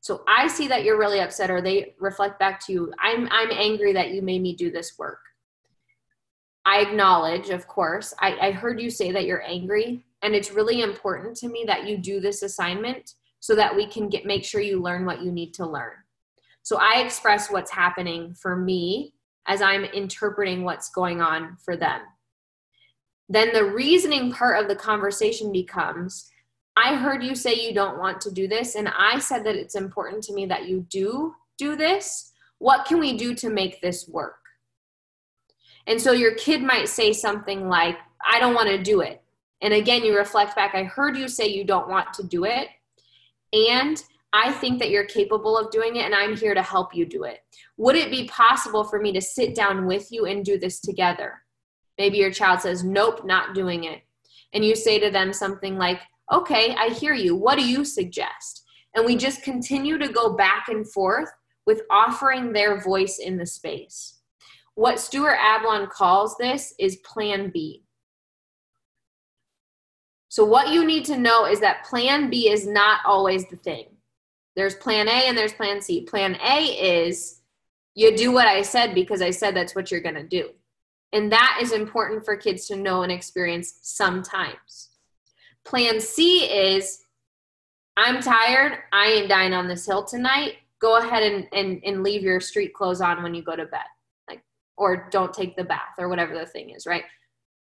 so 0.00 0.22
i 0.26 0.48
see 0.48 0.66
that 0.66 0.82
you're 0.82 0.98
really 0.98 1.20
upset 1.20 1.50
or 1.50 1.62
they 1.62 1.94
reflect 2.00 2.38
back 2.38 2.58
to 2.64 2.72
you 2.72 2.92
i'm 2.98 3.28
i'm 3.30 3.50
angry 3.52 3.92
that 3.92 4.10
you 4.10 4.20
made 4.22 4.42
me 4.42 4.54
do 4.54 4.70
this 4.70 4.94
work 4.98 5.20
i 6.64 6.80
acknowledge 6.80 7.50
of 7.50 7.68
course 7.68 8.12
i, 8.20 8.48
I 8.48 8.50
heard 8.50 8.80
you 8.80 8.90
say 8.90 9.12
that 9.12 9.26
you're 9.26 9.42
angry 9.42 10.04
and 10.22 10.34
it's 10.34 10.50
really 10.50 10.82
important 10.82 11.36
to 11.36 11.48
me 11.48 11.64
that 11.66 11.86
you 11.86 11.98
do 11.98 12.20
this 12.20 12.42
assignment 12.42 13.14
so 13.40 13.54
that 13.54 13.74
we 13.74 13.86
can 13.86 14.08
get 14.08 14.26
make 14.26 14.44
sure 14.44 14.60
you 14.60 14.80
learn 14.80 15.04
what 15.04 15.22
you 15.22 15.30
need 15.30 15.52
to 15.54 15.66
learn 15.66 15.92
so 16.66 16.78
I 16.78 17.00
express 17.00 17.48
what's 17.48 17.70
happening 17.70 18.34
for 18.34 18.56
me 18.56 19.14
as 19.46 19.62
I'm 19.62 19.84
interpreting 19.84 20.64
what's 20.64 20.90
going 20.90 21.20
on 21.20 21.56
for 21.64 21.76
them. 21.76 22.00
Then 23.28 23.52
the 23.52 23.64
reasoning 23.64 24.32
part 24.32 24.60
of 24.60 24.68
the 24.68 24.74
conversation 24.74 25.52
becomes 25.52 26.28
I 26.76 26.96
heard 26.96 27.22
you 27.22 27.36
say 27.36 27.54
you 27.54 27.72
don't 27.72 27.98
want 27.98 28.20
to 28.22 28.32
do 28.32 28.48
this, 28.48 28.74
and 28.74 28.88
I 28.88 29.20
said 29.20 29.44
that 29.44 29.54
it's 29.54 29.76
important 29.76 30.24
to 30.24 30.34
me 30.34 30.44
that 30.46 30.68
you 30.68 30.84
do 30.90 31.36
do 31.56 31.76
this. 31.76 32.32
What 32.58 32.84
can 32.84 32.98
we 32.98 33.16
do 33.16 33.32
to 33.36 33.48
make 33.48 33.80
this 33.80 34.08
work? 34.08 34.40
And 35.86 36.00
so 36.00 36.10
your 36.10 36.34
kid 36.34 36.62
might 36.62 36.88
say 36.88 37.12
something 37.12 37.68
like, 37.68 37.96
I 38.28 38.40
don't 38.40 38.54
want 38.54 38.68
to 38.68 38.82
do 38.82 39.00
it. 39.02 39.22
And 39.62 39.72
again, 39.72 40.04
you 40.04 40.16
reflect 40.16 40.54
back, 40.54 40.74
I 40.74 40.84
heard 40.84 41.16
you 41.16 41.28
say 41.28 41.46
you 41.46 41.64
don't 41.64 41.88
want 41.88 42.12
to 42.14 42.22
do 42.22 42.44
it. 42.44 42.68
And 43.52 44.02
I 44.32 44.52
think 44.52 44.78
that 44.80 44.90
you're 44.90 45.06
capable 45.06 45.56
of 45.56 45.70
doing 45.70 45.96
it 45.96 46.04
and 46.04 46.14
I'm 46.14 46.36
here 46.36 46.54
to 46.54 46.62
help 46.62 46.94
you 46.94 47.06
do 47.06 47.24
it. 47.24 47.40
Would 47.78 47.96
it 47.96 48.10
be 48.10 48.28
possible 48.28 48.84
for 48.84 49.00
me 49.00 49.12
to 49.12 49.20
sit 49.20 49.54
down 49.54 49.86
with 49.86 50.12
you 50.12 50.26
and 50.26 50.44
do 50.44 50.58
this 50.58 50.80
together? 50.80 51.42
Maybe 51.96 52.18
your 52.18 52.30
child 52.30 52.60
says, 52.60 52.84
Nope, 52.84 53.24
not 53.24 53.54
doing 53.54 53.84
it. 53.84 54.02
And 54.52 54.64
you 54.64 54.76
say 54.76 54.98
to 54.98 55.10
them 55.10 55.32
something 55.32 55.78
like, 55.78 56.00
Okay, 56.32 56.74
I 56.74 56.88
hear 56.88 57.14
you. 57.14 57.34
What 57.34 57.58
do 57.58 57.66
you 57.66 57.84
suggest? 57.84 58.64
And 58.94 59.06
we 59.06 59.16
just 59.16 59.42
continue 59.42 59.96
to 59.98 60.08
go 60.08 60.34
back 60.34 60.66
and 60.68 60.90
forth 60.90 61.30
with 61.66 61.82
offering 61.90 62.52
their 62.52 62.80
voice 62.80 63.18
in 63.18 63.36
the 63.36 63.46
space. 63.46 64.18
What 64.74 65.00
Stuart 65.00 65.38
Ablon 65.38 65.88
calls 65.88 66.36
this 66.38 66.74
is 66.78 66.96
Plan 66.96 67.50
B. 67.50 67.85
So, 70.36 70.44
what 70.44 70.68
you 70.68 70.84
need 70.84 71.06
to 71.06 71.16
know 71.16 71.46
is 71.46 71.60
that 71.60 71.86
Plan 71.86 72.28
B 72.28 72.50
is 72.50 72.66
not 72.66 73.00
always 73.06 73.48
the 73.48 73.56
thing 73.56 73.86
there's 74.54 74.74
plan 74.74 75.08
A 75.08 75.28
and 75.28 75.38
there's 75.38 75.54
plan 75.54 75.80
C. 75.80 76.02
Plan 76.02 76.36
A 76.46 76.58
is 76.58 77.40
you 77.94 78.14
do 78.14 78.32
what 78.32 78.46
I 78.46 78.60
said 78.60 78.94
because 78.94 79.22
I 79.22 79.30
said 79.30 79.56
that's 79.56 79.74
what 79.74 79.90
you're 79.90 80.02
going 80.02 80.14
to 80.14 80.22
do. 80.22 80.50
And 81.14 81.32
that 81.32 81.60
is 81.62 81.72
important 81.72 82.26
for 82.26 82.36
kids 82.36 82.66
to 82.66 82.76
know 82.76 83.02
and 83.02 83.10
experience 83.10 83.78
sometimes. 83.80 84.90
Plan 85.64 86.00
C 86.00 86.40
is 86.44 87.04
I'm 87.96 88.20
tired. 88.20 88.80
I 88.92 89.06
ain't 89.06 89.30
dying 89.30 89.54
on 89.54 89.68
this 89.68 89.86
hill 89.86 90.04
tonight. 90.04 90.56
Go 90.82 90.98
ahead 90.98 91.22
and, 91.22 91.48
and, 91.54 91.80
and 91.82 92.02
leave 92.02 92.20
your 92.20 92.40
street 92.40 92.74
clothes 92.74 93.00
on 93.00 93.22
when 93.22 93.34
you 93.34 93.42
go 93.42 93.56
to 93.56 93.64
bed. 93.64 93.86
Like, 94.28 94.42
or 94.76 95.08
don't 95.10 95.32
take 95.32 95.56
the 95.56 95.64
bath 95.64 95.94
or 95.96 96.10
whatever 96.10 96.38
the 96.38 96.44
thing 96.44 96.68
is, 96.76 96.86
right? 96.86 97.04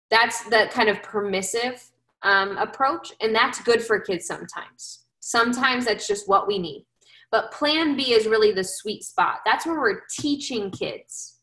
That's 0.08 0.44
the 0.44 0.70
kind 0.72 0.88
of 0.88 1.02
permissive 1.02 1.86
um, 2.22 2.56
approach. 2.58 3.12
And 3.20 3.34
that's 3.34 3.60
good 3.62 3.82
for 3.82 4.00
kids 4.00 4.26
sometimes. 4.26 5.04
Sometimes 5.20 5.84
that's 5.84 6.06
just 6.06 6.28
what 6.28 6.46
we 6.46 6.58
need. 6.58 6.86
But 7.30 7.50
plan 7.50 7.96
B 7.96 8.12
is 8.12 8.26
really 8.26 8.52
the 8.52 8.64
sweet 8.64 9.04
spot. 9.04 9.38
That's 9.46 9.66
where 9.66 9.80
we're 9.80 10.02
teaching 10.10 10.70
kids, 10.70 11.38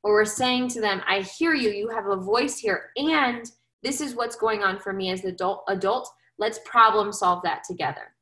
where 0.00 0.14
we're 0.14 0.24
saying 0.24 0.68
to 0.68 0.80
them, 0.80 1.02
I 1.06 1.20
hear 1.20 1.54
you, 1.54 1.70
you 1.70 1.90
have 1.90 2.06
a 2.06 2.16
voice 2.16 2.58
here, 2.58 2.90
and 2.96 3.44
this 3.82 4.00
is 4.00 4.14
what's 4.14 4.36
going 4.36 4.62
on 4.62 4.78
for 4.78 4.92
me 4.94 5.10
as 5.10 5.20
the 5.20 5.28
adult. 5.28 5.64
adult. 5.68 6.10
Let's 6.38 6.58
problem 6.64 7.12
solve 7.12 7.42
that 7.44 7.62
together. 7.64 8.14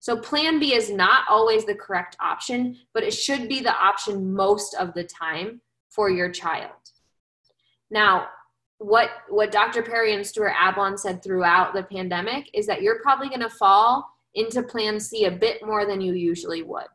So, 0.00 0.16
plan 0.16 0.60
B 0.60 0.74
is 0.74 0.90
not 0.90 1.24
always 1.28 1.64
the 1.64 1.74
correct 1.74 2.16
option, 2.20 2.76
but 2.94 3.02
it 3.02 3.12
should 3.12 3.48
be 3.48 3.60
the 3.60 3.74
option 3.74 4.32
most 4.32 4.74
of 4.74 4.94
the 4.94 5.02
time 5.02 5.60
for 5.90 6.08
your 6.08 6.30
child. 6.30 6.70
Now, 7.90 8.28
what, 8.78 9.10
what 9.28 9.50
Dr. 9.50 9.82
Perry 9.82 10.14
and 10.14 10.26
Stuart 10.26 10.52
Ablon 10.52 10.98
said 10.98 11.22
throughout 11.22 11.74
the 11.74 11.82
pandemic 11.82 12.48
is 12.54 12.66
that 12.66 12.82
you're 12.82 13.00
probably 13.02 13.28
going 13.28 13.40
to 13.40 13.50
fall 13.50 14.08
into 14.34 14.62
plan 14.62 15.00
C 15.00 15.24
a 15.24 15.30
bit 15.30 15.64
more 15.66 15.84
than 15.84 16.00
you 16.00 16.14
usually 16.14 16.62
would. 16.62 16.86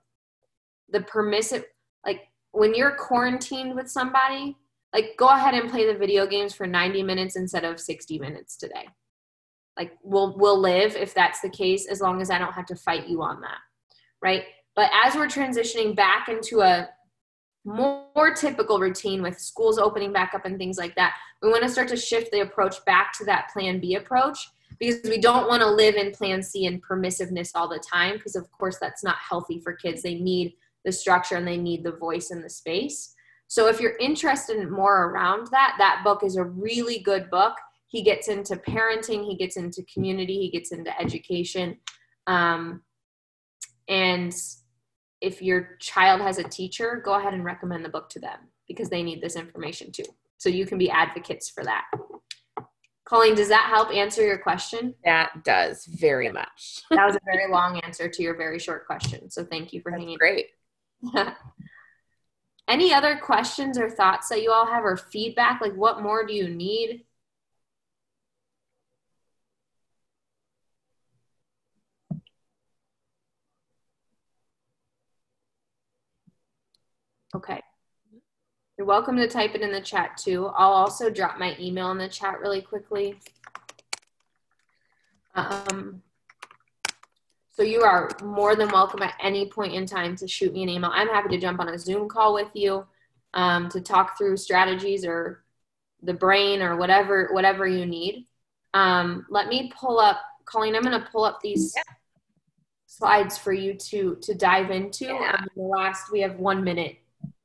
The 0.90 1.02
permissive, 1.02 1.66
like 2.06 2.22
when 2.52 2.74
you're 2.74 2.96
quarantined 2.96 3.76
with 3.76 3.90
somebody, 3.90 4.56
like 4.94 5.16
go 5.18 5.28
ahead 5.28 5.56
and 5.56 5.70
play 5.70 5.92
the 5.92 5.98
video 5.98 6.26
games 6.28 6.54
for 6.54 6.68
90 6.68 7.04
minutes 7.04 7.36
instead 7.36 7.66
of 7.66 7.80
60 7.80 8.20
minutes 8.20 8.56
today. 8.56 8.88
like 9.78 9.92
we'll 10.04 10.38
we'll 10.38 10.60
live 10.60 10.96
if 10.96 11.14
that's 11.14 11.42
the 11.42 11.50
case 11.50 11.88
as 11.88 12.00
long 12.00 12.22
as 12.22 12.30
i 12.30 12.38
don't 12.38 12.54
have 12.54 12.68
to 12.68 12.76
fight 12.76 13.08
you 13.08 13.22
on 13.22 13.42
that 13.42 13.58
right 14.22 14.44
but 14.76 14.90
as 15.04 15.16
we're 15.16 15.28
transitioning 15.28 15.96
back 15.96 16.30
into 16.30 16.62
a 16.62 16.88
more, 17.66 18.34
typical 18.36 18.80
routine 18.80 19.22
with 19.22 19.40
schools 19.40 19.78
opening 19.78 20.12
back 20.12 20.34
up 20.34 20.46
and 20.46 20.58
things 20.58 20.78
like 20.78 20.96
that. 20.96 21.16
We 21.42 21.50
want 21.50 21.64
to 21.64 21.70
start 21.70 21.88
to 21.90 21.98
shift 21.98 22.32
the 22.32 22.42
approach 22.42 22.84
back 22.86 23.14
to 23.18 23.26
that 23.26 23.50
plan 23.52 23.80
b 23.80 23.96
approach 23.96 24.50
because 24.80 25.02
we 25.04 25.20
don't 25.20 25.48
want 25.48 25.62
to 25.62 25.70
live 25.70 25.96
in 25.96 26.12
plan 26.12 26.42
c 26.42 26.66
and 26.66 26.82
permissiveness 26.84 27.52
all 27.54 27.68
the 27.68 27.80
time 27.80 28.14
because 28.14 28.36
of 28.36 28.50
course 28.52 28.78
that's 28.80 29.04
not 29.04 29.18
healthy 29.18 29.60
for 29.60 29.74
kids. 29.74 30.02
They 30.02 30.16
need 30.16 30.56
the 30.86 30.92
structure 30.92 31.36
and 31.36 31.48
they 31.48 31.58
need 31.58 31.84
the 31.84 31.92
voice 31.92 32.32
and 32.32 32.44
the 32.44 32.50
space. 32.50 33.14
So 33.48 33.68
if 33.68 33.80
you're 33.80 33.98
interested 33.98 34.58
in 34.58 34.72
more 34.72 35.06
around 35.06 35.48
that 35.52 35.76
that 35.78 36.02
book 36.04 36.24
is 36.24 36.38
a 36.38 36.44
really 36.44 37.00
good 37.00 37.30
book. 37.30 37.54
He 37.88 38.02
gets 38.02 38.28
into 38.28 38.56
parenting 38.56 39.26
he 39.26 39.36
gets 39.36 39.58
into 39.58 39.84
community 39.94 40.40
he 40.40 40.50
gets 40.50 40.72
into 40.72 41.00
education 41.00 41.78
um, 42.28 42.82
and 43.88 44.34
if 45.24 45.42
your 45.42 45.78
child 45.80 46.22
has 46.22 46.38
a 46.38 46.44
teacher 46.44 47.02
go 47.04 47.14
ahead 47.14 47.34
and 47.34 47.46
recommend 47.46 47.84
the 47.84 47.90
book 47.90 48.10
to 48.10 48.20
them 48.20 48.38
because 48.68 48.90
they 48.90 49.02
need 49.02 49.22
this 49.22 49.36
information 49.36 49.92
too. 49.92 50.04
So 50.38 50.50
you 50.50 50.66
can 50.66 50.78
be 50.78 50.92
advocates 50.92 51.50
for 51.50 51.64
that. 51.64 51.86
Colleen 53.06 53.36
does 53.36 53.50
that 53.50 53.70
help 53.70 53.92
answer 53.92 54.26
your 54.26 54.38
question? 54.38 54.94
That 55.06 55.44
does 55.44 55.86
very 55.86 56.32
much. 56.32 56.84
That 56.90 57.06
was 57.06 57.16
a 57.16 57.20
very 57.26 57.52
long 57.52 57.80
answer 57.80 58.10
to 58.10 58.24
your 58.24 58.36
very 58.36 58.60
short 58.60 58.86
question. 58.86 59.30
So 59.30 59.44
thank 59.44 59.74
you 59.74 59.82
for 59.82 59.92
That's 59.92 60.02
hanging 60.02 60.18
great. 60.18 60.48
Any 62.68 62.94
other 62.94 63.18
questions 63.18 63.78
or 63.78 63.90
thoughts 63.90 64.30
that 64.30 64.42
you 64.42 64.52
all 64.52 64.66
have 64.66 64.86
or 64.86 64.98
feedback? 64.98 65.62
Like 65.62 65.76
what 65.76 66.02
more 66.02 66.26
do 66.26 66.34
you 66.34 66.50
need 66.50 67.06
Okay. 77.36 77.62
You're 78.78 78.86
welcome 78.86 79.18
to 79.18 79.28
type 79.28 79.56
it 79.56 79.62
in 79.62 79.72
the 79.72 79.82
chat 79.82 80.18
too. 80.18 80.48
I'll 80.48 80.72
also 80.72 81.10
drop 81.10 81.40
my 81.40 81.56
email 81.60 81.90
in 81.92 81.98
the 81.98 82.08
chat 82.08 82.40
really 82.40 82.62
quickly. 82.62 83.20
Um, 85.36 86.04
so 87.52 87.64
you 87.64 87.82
are 87.82 88.10
more 88.24 88.56
than 88.56 88.70
welcome 88.70 89.02
at 89.02 89.16
any 89.22 89.48
point 89.50 89.74
in 89.74 89.86
time 89.86 90.16
to 90.18 90.28
shoot 90.28 90.54
me 90.54 90.64
an 90.64 90.70
email. 90.70 90.92
I'm 90.94 91.08
happy 91.08 91.30
to 91.30 91.40
jump 91.40 91.60
on 91.60 91.70
a 91.70 91.78
Zoom 91.78 92.08
call 92.08 92.34
with 92.34 92.50
you 92.54 92.86
um, 93.34 93.70
to 93.70 93.82
talk 93.82 94.18
through 94.18 94.38
strategies 94.38 95.06
or 95.06 95.44
the 96.04 96.14
brain 96.14 96.62
or 96.62 96.76
whatever 96.76 97.30
whatever 97.32 97.68
you 97.68 97.86
need. 97.86 98.28
Um, 98.74 99.26
let 99.30 99.48
me 99.48 99.72
pull 99.76 100.00
up, 100.00 100.22
Colleen. 100.46 100.76
I'm 100.76 100.84
going 100.84 101.00
to 101.00 101.08
pull 101.12 101.24
up 101.24 101.40
these 101.42 101.74
yeah. 101.76 101.94
slides 102.86 103.38
for 103.38 103.54
you 103.54 103.74
to 103.76 104.18
to 104.22 104.36
dive 104.36 104.70
into. 104.70 105.06
Yeah. 105.06 105.36
Um, 105.38 105.48
the 105.56 105.64
last 105.64 106.12
we 106.12 106.22
have 106.22 106.38
one 106.38 106.64
minute 106.64 106.98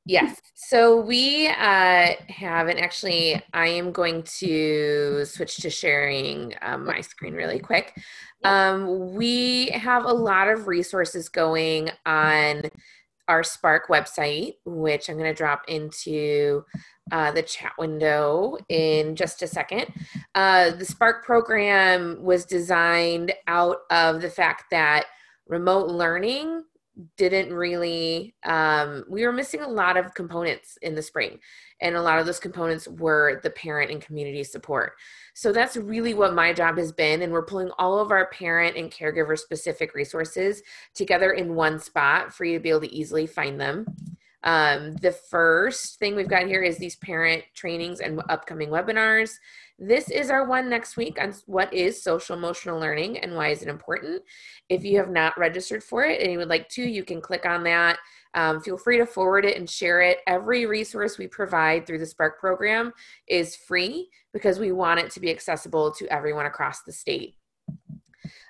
Yes. 0.09 0.41
So 0.55 0.99
we 0.99 1.47
uh, 1.49 2.13
have, 2.29 2.67
and 2.67 2.79
actually, 2.79 3.39
I 3.53 3.67
am 3.67 3.91
going 3.91 4.23
to 4.39 5.23
switch 5.23 5.57
to 5.57 5.69
sharing 5.69 6.55
um, 6.63 6.83
my 6.83 7.01
screen 7.01 7.35
really 7.35 7.59
quick. 7.59 7.95
Um, 8.43 9.13
we 9.13 9.67
have 9.67 10.05
a 10.05 10.11
lot 10.11 10.47
of 10.47 10.65
resources 10.65 11.29
going 11.29 11.91
on 12.07 12.63
our 13.27 13.43
Spark 13.43 13.87
website, 13.87 14.55
which 14.65 15.09
I'm 15.09 15.17
going 15.17 15.29
to 15.29 15.37
drop 15.37 15.61
into 15.67 16.63
uh, 17.11 17.31
the 17.31 17.43
chat 17.43 17.73
window 17.77 18.57
in 18.67 19.15
just 19.15 19.43
a 19.43 19.47
second. 19.47 19.93
Uh, 20.33 20.71
the 20.71 20.85
Spark 20.85 21.23
program 21.23 22.23
was 22.23 22.45
designed 22.45 23.31
out 23.45 23.77
of 23.91 24.23
the 24.23 24.29
fact 24.31 24.63
that 24.71 25.05
remote 25.47 25.87
learning 25.87 26.63
didn't 27.17 27.53
really 27.53 28.35
um, 28.43 29.05
we 29.09 29.25
were 29.25 29.31
missing 29.31 29.61
a 29.61 29.67
lot 29.67 29.97
of 29.97 30.13
components 30.13 30.77
in 30.81 30.95
the 30.95 31.01
spring 31.01 31.39
and 31.81 31.95
a 31.95 32.01
lot 32.01 32.19
of 32.19 32.25
those 32.25 32.39
components 32.39 32.87
were 32.87 33.39
the 33.43 33.49
parent 33.49 33.91
and 33.91 34.01
community 34.01 34.43
support. 34.43 34.93
So 35.33 35.51
that's 35.51 35.77
really 35.77 36.13
what 36.13 36.33
my 36.33 36.51
job 36.51 36.77
has 36.77 36.91
been 36.91 37.21
and 37.21 37.31
we're 37.31 37.45
pulling 37.45 37.71
all 37.77 37.99
of 37.99 38.11
our 38.11 38.27
parent 38.27 38.75
and 38.75 38.91
caregiver 38.91 39.37
specific 39.37 39.93
resources 39.93 40.61
together 40.93 41.31
in 41.31 41.55
one 41.55 41.79
spot 41.79 42.33
for 42.33 42.43
you 42.43 42.57
to 42.57 42.63
be 42.63 42.69
able 42.69 42.81
to 42.81 42.93
easily 42.93 43.25
find 43.25 43.59
them. 43.59 43.85
Um, 44.43 44.95
the 44.95 45.11
first 45.11 45.99
thing 45.99 46.15
we've 46.15 46.29
got 46.29 46.47
here 46.47 46.61
is 46.61 46.77
these 46.77 46.95
parent 46.95 47.43
trainings 47.53 47.99
and 47.99 48.21
upcoming 48.29 48.69
webinars 48.69 49.33
this 49.79 50.09
is 50.09 50.29
our 50.29 50.45
one 50.45 50.69
next 50.69 50.97
week 50.97 51.21
on 51.21 51.33
what 51.45 51.73
is 51.73 52.03
social 52.03 52.35
emotional 52.35 52.79
learning 52.79 53.17
and 53.19 53.33
why 53.33 53.47
is 53.47 53.61
it 53.61 53.69
important. 53.69 54.21
If 54.67 54.83
you 54.83 54.97
have 54.97 55.09
not 55.09 55.37
registered 55.37 55.83
for 55.83 56.03
it 56.03 56.21
and 56.21 56.31
you 56.31 56.37
would 56.37 56.49
like 56.49 56.67
to, 56.69 56.83
you 56.83 57.05
can 57.05 57.21
click 57.21 57.45
on 57.45 57.63
that. 57.63 57.97
Um, 58.33 58.59
feel 58.61 58.77
free 58.77 58.97
to 58.97 59.05
forward 59.05 59.45
it 59.45 59.57
and 59.57 59.69
share 59.69 60.01
it. 60.01 60.19
Every 60.27 60.65
resource 60.65 61.17
we 61.17 61.27
provide 61.27 61.87
through 61.87 61.99
the 61.99 62.05
Spark 62.05 62.39
program 62.39 62.91
is 63.27 63.55
free 63.55 64.09
because 64.33 64.59
we 64.59 64.73
want 64.73 64.99
it 64.99 65.11
to 65.11 65.21
be 65.21 65.31
accessible 65.31 65.91
to 65.93 66.13
everyone 66.13 66.45
across 66.45 66.83
the 66.83 66.91
state. 66.91 67.35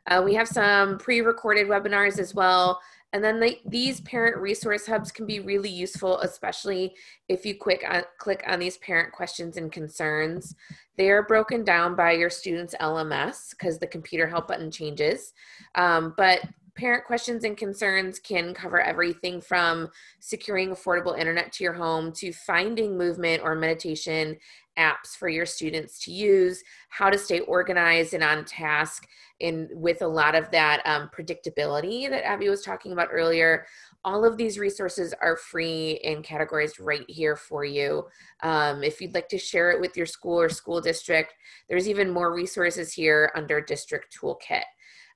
Uh, 0.08 0.24
we 0.26 0.34
have 0.34 0.48
some 0.48 0.98
pre-recorded 0.98 1.68
webinars 1.68 2.18
as 2.18 2.34
well 2.34 2.80
and 3.12 3.24
then 3.24 3.40
the, 3.40 3.58
these 3.66 4.02
parent 4.02 4.38
resource 4.38 4.86
hubs 4.86 5.12
can 5.12 5.26
be 5.26 5.40
really 5.40 5.70
useful, 5.70 6.20
especially 6.20 6.94
if 7.28 7.46
you 7.46 7.56
quick 7.56 7.84
on, 7.90 8.04
click 8.20 8.44
on 8.48 8.60
these 8.60 8.78
parent 8.78 9.12
questions 9.14 9.58
and 9.58 9.72
concerns. 9.72 10.56
They 10.96 11.10
are 11.10 11.24
broken 11.24 11.64
down 11.64 11.96
by 11.96 12.12
your 12.12 12.30
student's 12.30 12.76
LMS 12.80 13.52
because 13.52 13.80
the 13.80 13.88
computer 13.88 14.28
help 14.28 14.48
button 14.48 14.70
changes. 14.70 15.34
Um, 15.74 16.14
but 16.18 16.42
parent 16.80 17.04
questions 17.04 17.44
and 17.44 17.58
concerns 17.58 18.20
can 18.20 18.54
cover 18.54 18.80
everything 18.80 19.42
from 19.42 19.90
securing 20.22 20.70
affordable 20.70 21.18
internet 21.20 21.52
to 21.52 21.64
your 21.64 21.74
home 21.74 22.14
to 22.14 22.32
finding 22.32 22.98
movement 22.98 23.44
or 23.44 23.54
meditation 23.54 24.38
apps 24.78 25.10
for 25.18 25.28
your 25.28 25.46
students 25.46 26.00
to 26.00 26.12
use, 26.12 26.64
how 26.88 27.10
to 27.10 27.18
stay 27.18 27.42
organized 27.42 28.14
and 28.14 28.24
on 28.24 28.46
task, 28.46 29.06
in 29.42 29.70
with 29.74 30.02
a 30.02 30.08
lot 30.08 30.36
of 30.36 30.50
that 30.52 30.82
um, 30.86 31.10
predictability 31.16 32.10
that 32.10 32.26
Abby 32.26 32.48
was 32.50 32.62
talking 32.62 32.94
about 32.94 33.10
earlier. 33.12 33.66
All 34.06 34.24
of 34.24 34.38
these 34.38 34.58
resources 34.58 35.14
are 35.22 35.36
free 35.36 36.00
and 36.06 36.24
categorized 36.24 36.76
right 36.80 37.06
here 37.10 37.36
for 37.36 37.66
you. 37.66 38.06
Um, 38.42 38.84
if 38.84 39.02
you'd 39.02 39.14
like 39.14 39.28
to 39.30 39.38
share 39.38 39.72
it 39.72 39.82
with 39.82 39.98
your 39.98 40.06
school 40.06 40.40
or 40.40 40.50
school 40.50 40.80
district, 40.80 41.34
there's 41.68 41.90
even 41.90 42.10
more 42.10 42.34
resources 42.34 42.94
here 42.94 43.32
under 43.36 43.60
District 43.60 44.16
Toolkit. 44.18 44.64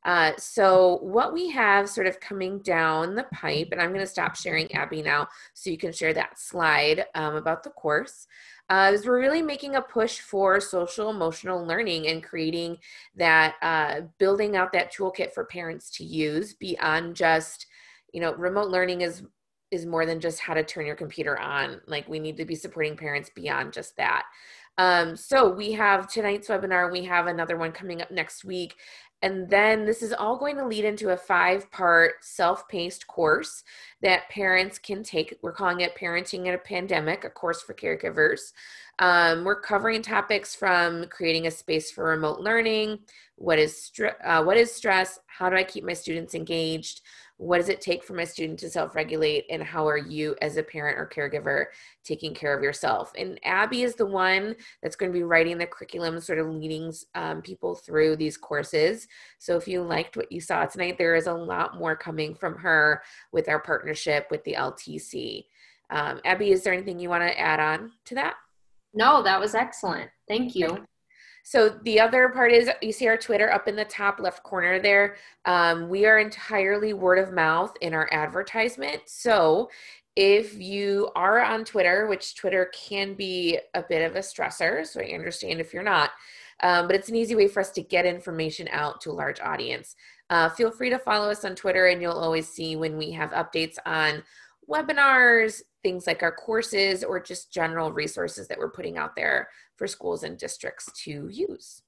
Uh, 0.05 0.31
so 0.37 0.99
what 1.01 1.33
we 1.33 1.49
have 1.49 1.89
sort 1.89 2.07
of 2.07 2.19
coming 2.19 2.59
down 2.59 3.15
the 3.15 3.23
pipe, 3.33 3.69
and 3.71 3.81
I'm 3.81 3.89
going 3.89 4.01
to 4.01 4.07
stop 4.07 4.35
sharing 4.35 4.71
Abby 4.73 5.01
now 5.01 5.27
so 5.53 5.69
you 5.69 5.77
can 5.77 5.93
share 5.93 6.13
that 6.13 6.39
slide 6.39 7.05
um, 7.15 7.35
about 7.35 7.63
the 7.63 7.69
course 7.69 8.27
uh, 8.69 8.91
is 8.93 9.05
we're 9.05 9.19
really 9.19 9.41
making 9.41 9.75
a 9.75 9.81
push 9.81 10.19
for 10.19 10.59
social 10.59 11.09
emotional 11.09 11.65
learning 11.65 12.07
and 12.07 12.23
creating 12.23 12.77
that, 13.15 13.55
uh, 13.61 14.01
building 14.19 14.55
out 14.55 14.71
that 14.71 14.93
toolkit 14.93 15.33
for 15.33 15.45
parents 15.45 15.89
to 15.89 16.03
use 16.03 16.53
beyond 16.53 17.15
just, 17.15 17.67
you 18.13 18.21
know, 18.21 18.33
remote 18.33 18.69
learning 18.69 19.01
is 19.01 19.23
is 19.71 19.85
more 19.87 20.05
than 20.05 20.19
just 20.19 20.39
how 20.39 20.53
to 20.53 20.63
turn 20.63 20.85
your 20.85 20.95
computer 20.95 21.37
on. 21.39 21.81
Like 21.87 22.07
we 22.07 22.19
need 22.19 22.37
to 22.37 22.45
be 22.45 22.53
supporting 22.53 22.95
parents 22.95 23.31
beyond 23.33 23.73
just 23.73 23.97
that. 23.97 24.23
Um, 24.77 25.15
so 25.15 25.49
we 25.49 25.71
have 25.73 26.11
tonight's 26.11 26.47
webinar. 26.47 26.91
We 26.91 27.03
have 27.05 27.27
another 27.27 27.57
one 27.57 27.71
coming 27.71 28.01
up 28.01 28.11
next 28.11 28.43
week. 28.45 28.75
And 29.23 29.49
then 29.49 29.85
this 29.85 30.03
is 30.03 30.11
all 30.11 30.37
going 30.37 30.57
to 30.57 30.67
lead 30.67 30.83
into 30.83 31.11
a 31.11 31.17
five 31.17 31.71
part 31.71 32.15
self 32.21 32.67
paced 32.67 33.07
course 33.07 33.63
that 34.01 34.29
parents 34.29 34.77
can 34.77 35.01
take. 35.01 35.39
We're 35.41 35.53
calling 35.53 35.79
it 35.79 35.95
Parenting 35.95 36.45
in 36.47 36.53
a 36.53 36.57
Pandemic, 36.57 37.23
a 37.23 37.29
course 37.29 37.61
for 37.61 37.73
caregivers. 37.73 38.51
Um, 38.99 39.45
we're 39.45 39.61
covering 39.61 40.01
topics 40.01 40.53
from 40.53 41.05
creating 41.05 41.47
a 41.47 41.51
space 41.51 41.89
for 41.89 42.03
remote 42.03 42.41
learning, 42.41 42.99
what 43.37 43.57
is, 43.57 43.91
uh, 44.25 44.43
what 44.43 44.57
is 44.57 44.75
stress, 44.75 45.19
how 45.25 45.49
do 45.49 45.55
I 45.55 45.63
keep 45.63 45.85
my 45.85 45.93
students 45.93 46.35
engaged, 46.35 47.01
what 47.43 47.57
does 47.57 47.67
it 47.67 47.81
take 47.81 48.03
for 48.03 48.13
my 48.13 48.23
student 48.23 48.57
to 48.57 48.69
self-regulate 48.69 49.45
and 49.49 49.61
how 49.61 49.85
are 49.85 49.97
you 49.97 50.33
as 50.41 50.55
a 50.55 50.63
parent 50.63 50.97
or 50.97 51.05
caregiver 51.05 51.65
taking 52.03 52.33
care 52.33 52.55
of 52.55 52.63
yourself? 52.63 53.11
And 53.17 53.37
abby 53.43 53.83
is 53.83 53.95
the 53.95 54.05
one 54.05 54.55
that's 54.81 54.95
going 54.95 55.11
to 55.11 55.17
be 55.17 55.23
writing 55.23 55.57
the 55.57 55.65
curriculum 55.65 56.21
sort 56.21 56.39
of 56.39 56.47
leading 56.47 56.93
um, 57.15 57.41
people 57.41 57.75
through 57.75 58.15
these 58.15 58.37
courses. 58.37 59.09
So 59.39 59.57
if 59.57 59.67
you 59.67 59.81
liked 59.81 60.15
what 60.15 60.31
you 60.31 60.39
saw 60.39 60.65
tonight 60.65 60.97
there 60.97 61.15
is 61.15 61.27
a 61.27 61.33
lot 61.33 61.77
more 61.77 61.97
coming 61.97 62.33
from 62.33 62.55
her 62.59 63.03
with 63.33 63.49
our 63.49 63.59
partnership 63.59 64.27
with 64.31 64.43
the 64.45 64.53
ltc 64.53 65.43
um, 65.89 66.21
abby 66.23 66.51
is 66.51 66.63
there 66.63 66.73
anything 66.73 66.97
you 66.97 67.09
want 67.09 67.23
to 67.23 67.39
add 67.39 67.59
on 67.59 67.91
to 68.05 68.15
that? 68.15 68.35
No 68.93 69.21
that 69.23 69.39
was 69.39 69.53
excellent. 69.53 70.09
Thank 70.29 70.55
you 70.55 70.85
so 71.43 71.77
the 71.83 71.99
other 71.99 72.29
part 72.29 72.53
is 72.53 72.69
you 72.81 72.93
see 72.93 73.07
our 73.07 73.17
Twitter 73.17 73.51
up 73.51 73.67
in 73.67 73.75
the 73.75 73.83
top 73.85 74.19
left 74.19 74.43
corner 74.43 74.79
there. 74.79 75.17
Um, 75.43 75.89
we 75.89 76.05
are 76.05 76.17
entirely 76.17 76.93
word 76.93 77.19
of 77.19 77.33
mouth 77.33 77.75
in 77.81 77.93
our 77.93 78.07
advertisement. 78.13 79.01
So 79.07 79.69
if 80.15 80.57
you 80.57 81.11
are 81.15 81.41
on 81.41 81.65
Twitter, 81.65 82.07
which 82.07 82.35
Twitter 82.35 82.71
can 82.73 83.13
be 83.15 83.59
a 83.73 83.83
bit 83.83 84.09
of 84.09 84.15
a 84.15 84.19
stressor, 84.19 84.87
so 84.87 85.01
I 85.01 85.13
understand 85.13 85.59
if 85.59 85.73
you're 85.73 85.83
not, 85.83 86.11
um, 86.61 86.87
but 86.87 86.95
it's 86.95 87.09
an 87.09 87.15
easy 87.15 87.35
way 87.35 87.49
for 87.49 87.59
us 87.59 87.71
to 87.71 87.81
get 87.81 88.05
information 88.05 88.69
out 88.71 89.01
to 89.01 89.11
a 89.11 89.11
large 89.11 89.41
audience. 89.41 89.95
Uh, 90.29 90.47
feel 90.47 90.71
free 90.71 90.89
to 90.91 90.99
follow 90.99 91.29
us 91.29 91.43
on 91.43 91.55
Twitter, 91.55 91.87
and 91.87 92.01
you'll 92.01 92.13
always 92.13 92.47
see 92.47 92.77
when 92.77 92.95
we 92.95 93.11
have 93.11 93.31
updates 93.31 93.75
on 93.85 94.23
webinars, 94.69 95.61
things 95.81 96.07
like 96.07 96.23
our 96.23 96.31
courses, 96.31 97.03
or 97.03 97.19
just 97.19 97.51
general 97.51 97.91
resources 97.91 98.47
that 98.47 98.57
we're 98.57 98.71
putting 98.71 98.97
out 98.97 99.15
there 99.15 99.49
for 99.75 99.87
schools 99.87 100.23
and 100.23 100.37
districts 100.37 100.91
to 101.03 101.27
use. 101.29 101.81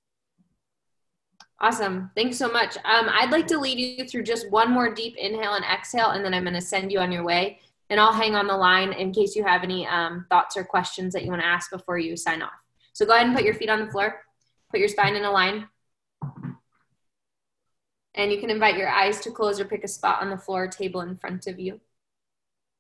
Awesome. 1.62 2.12
Thanks 2.16 2.38
so 2.38 2.52
much. 2.52 2.76
Um, 2.78 3.10
I'd 3.10 3.32
like 3.32 3.48
to 3.48 3.60
lead 3.60 3.80
you 3.80 4.06
through 4.06 4.24
just 4.24 4.52
one 4.52 4.72
more 4.72 4.94
deep 4.94 5.16
inhale 5.18 5.54
and 5.54 5.64
exhale, 5.66 6.10
and 6.10 6.24
then 6.24 6.34
I'm 6.34 6.44
going 6.44 6.54
to 6.54 6.62
send 6.62 6.92
you 6.92 7.00
on 7.00 7.12
your 7.12 7.24
way 7.24 7.60
and 7.90 8.00
I'll 8.00 8.14
hang 8.14 8.36
on 8.36 8.48
the 8.48 8.58
line 8.58 8.94
in 8.94 9.12
case 9.12 9.36
you 9.36 9.44
have 9.44 9.64
any 9.64 9.86
um, 9.88 10.26
thoughts 10.30 10.58
or 10.58 10.64
questions 10.64 11.14
that 11.14 11.24
you 11.24 11.30
want 11.30 11.42
to 11.42 11.48
ask 11.48 11.70
before 11.70 11.98
you 11.98 12.18
sign 12.18 12.42
off. 12.42 12.54
So 12.94 13.06
go 13.06 13.14
ahead 13.14 13.28
and 13.28 13.36
put 13.36 13.46
your 13.46 13.54
feet 13.54 13.70
on 13.70 13.86
the 13.86 13.92
floor, 13.92 14.22
put 14.72 14.80
your 14.80 14.90
spine 14.90 15.16
in 15.16 15.26
a 15.26 15.32
line. 15.32 15.68
And 18.16 18.32
you 18.32 18.40
can 18.40 18.50
invite 18.50 18.78
your 18.78 18.90
eyes 18.90 19.20
to 19.22 19.32
close 19.32 19.60
or 19.60 19.66
pick 19.66 19.84
a 19.84 19.90
spot 19.90 20.22
on 20.22 20.30
the 20.30 20.38
floor 20.38 20.64
or 20.64 20.68
table 20.68 21.02
in 21.02 21.18
front 21.18 21.48
of 21.48 21.60
you. 21.60 21.82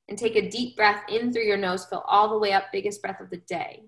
And 0.07 0.17
take 0.17 0.35
a 0.35 0.49
deep 0.49 0.75
breath 0.75 1.03
in 1.09 1.33
through 1.33 1.43
your 1.43 1.57
nose, 1.57 1.85
fill 1.85 2.03
all 2.07 2.29
the 2.29 2.37
way 2.37 2.53
up, 2.53 2.65
biggest 2.71 3.01
breath 3.01 3.19
of 3.19 3.29
the 3.29 3.37
day. 3.37 3.83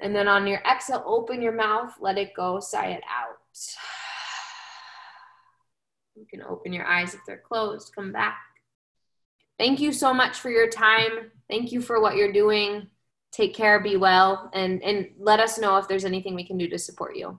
And 0.00 0.16
then 0.16 0.28
on 0.28 0.46
your 0.46 0.60
exhale, 0.60 1.02
open 1.06 1.42
your 1.42 1.52
mouth, 1.52 1.92
let 2.00 2.16
it 2.16 2.32
go, 2.34 2.58
sigh 2.58 2.92
it 2.92 3.02
out. 3.08 3.36
You 6.16 6.24
can 6.28 6.42
open 6.42 6.72
your 6.72 6.86
eyes 6.86 7.14
if 7.14 7.20
they're 7.26 7.42
closed, 7.46 7.94
come 7.94 8.12
back. 8.12 8.38
Thank 9.58 9.80
you 9.80 9.92
so 9.92 10.14
much 10.14 10.38
for 10.38 10.50
your 10.50 10.68
time. 10.68 11.30
Thank 11.48 11.70
you 11.70 11.82
for 11.82 12.00
what 12.00 12.16
you're 12.16 12.32
doing. 12.32 12.86
Take 13.30 13.54
care, 13.54 13.78
be 13.80 13.96
well, 13.96 14.50
and, 14.54 14.82
and 14.82 15.10
let 15.18 15.38
us 15.38 15.58
know 15.58 15.76
if 15.76 15.86
there's 15.86 16.06
anything 16.06 16.34
we 16.34 16.46
can 16.46 16.58
do 16.58 16.66
to 16.68 16.78
support 16.78 17.16
you. 17.16 17.38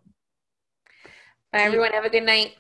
Bye, 1.52 1.62
everyone. 1.62 1.92
Have 1.92 2.06
a 2.06 2.10
good 2.10 2.24
night. 2.24 2.56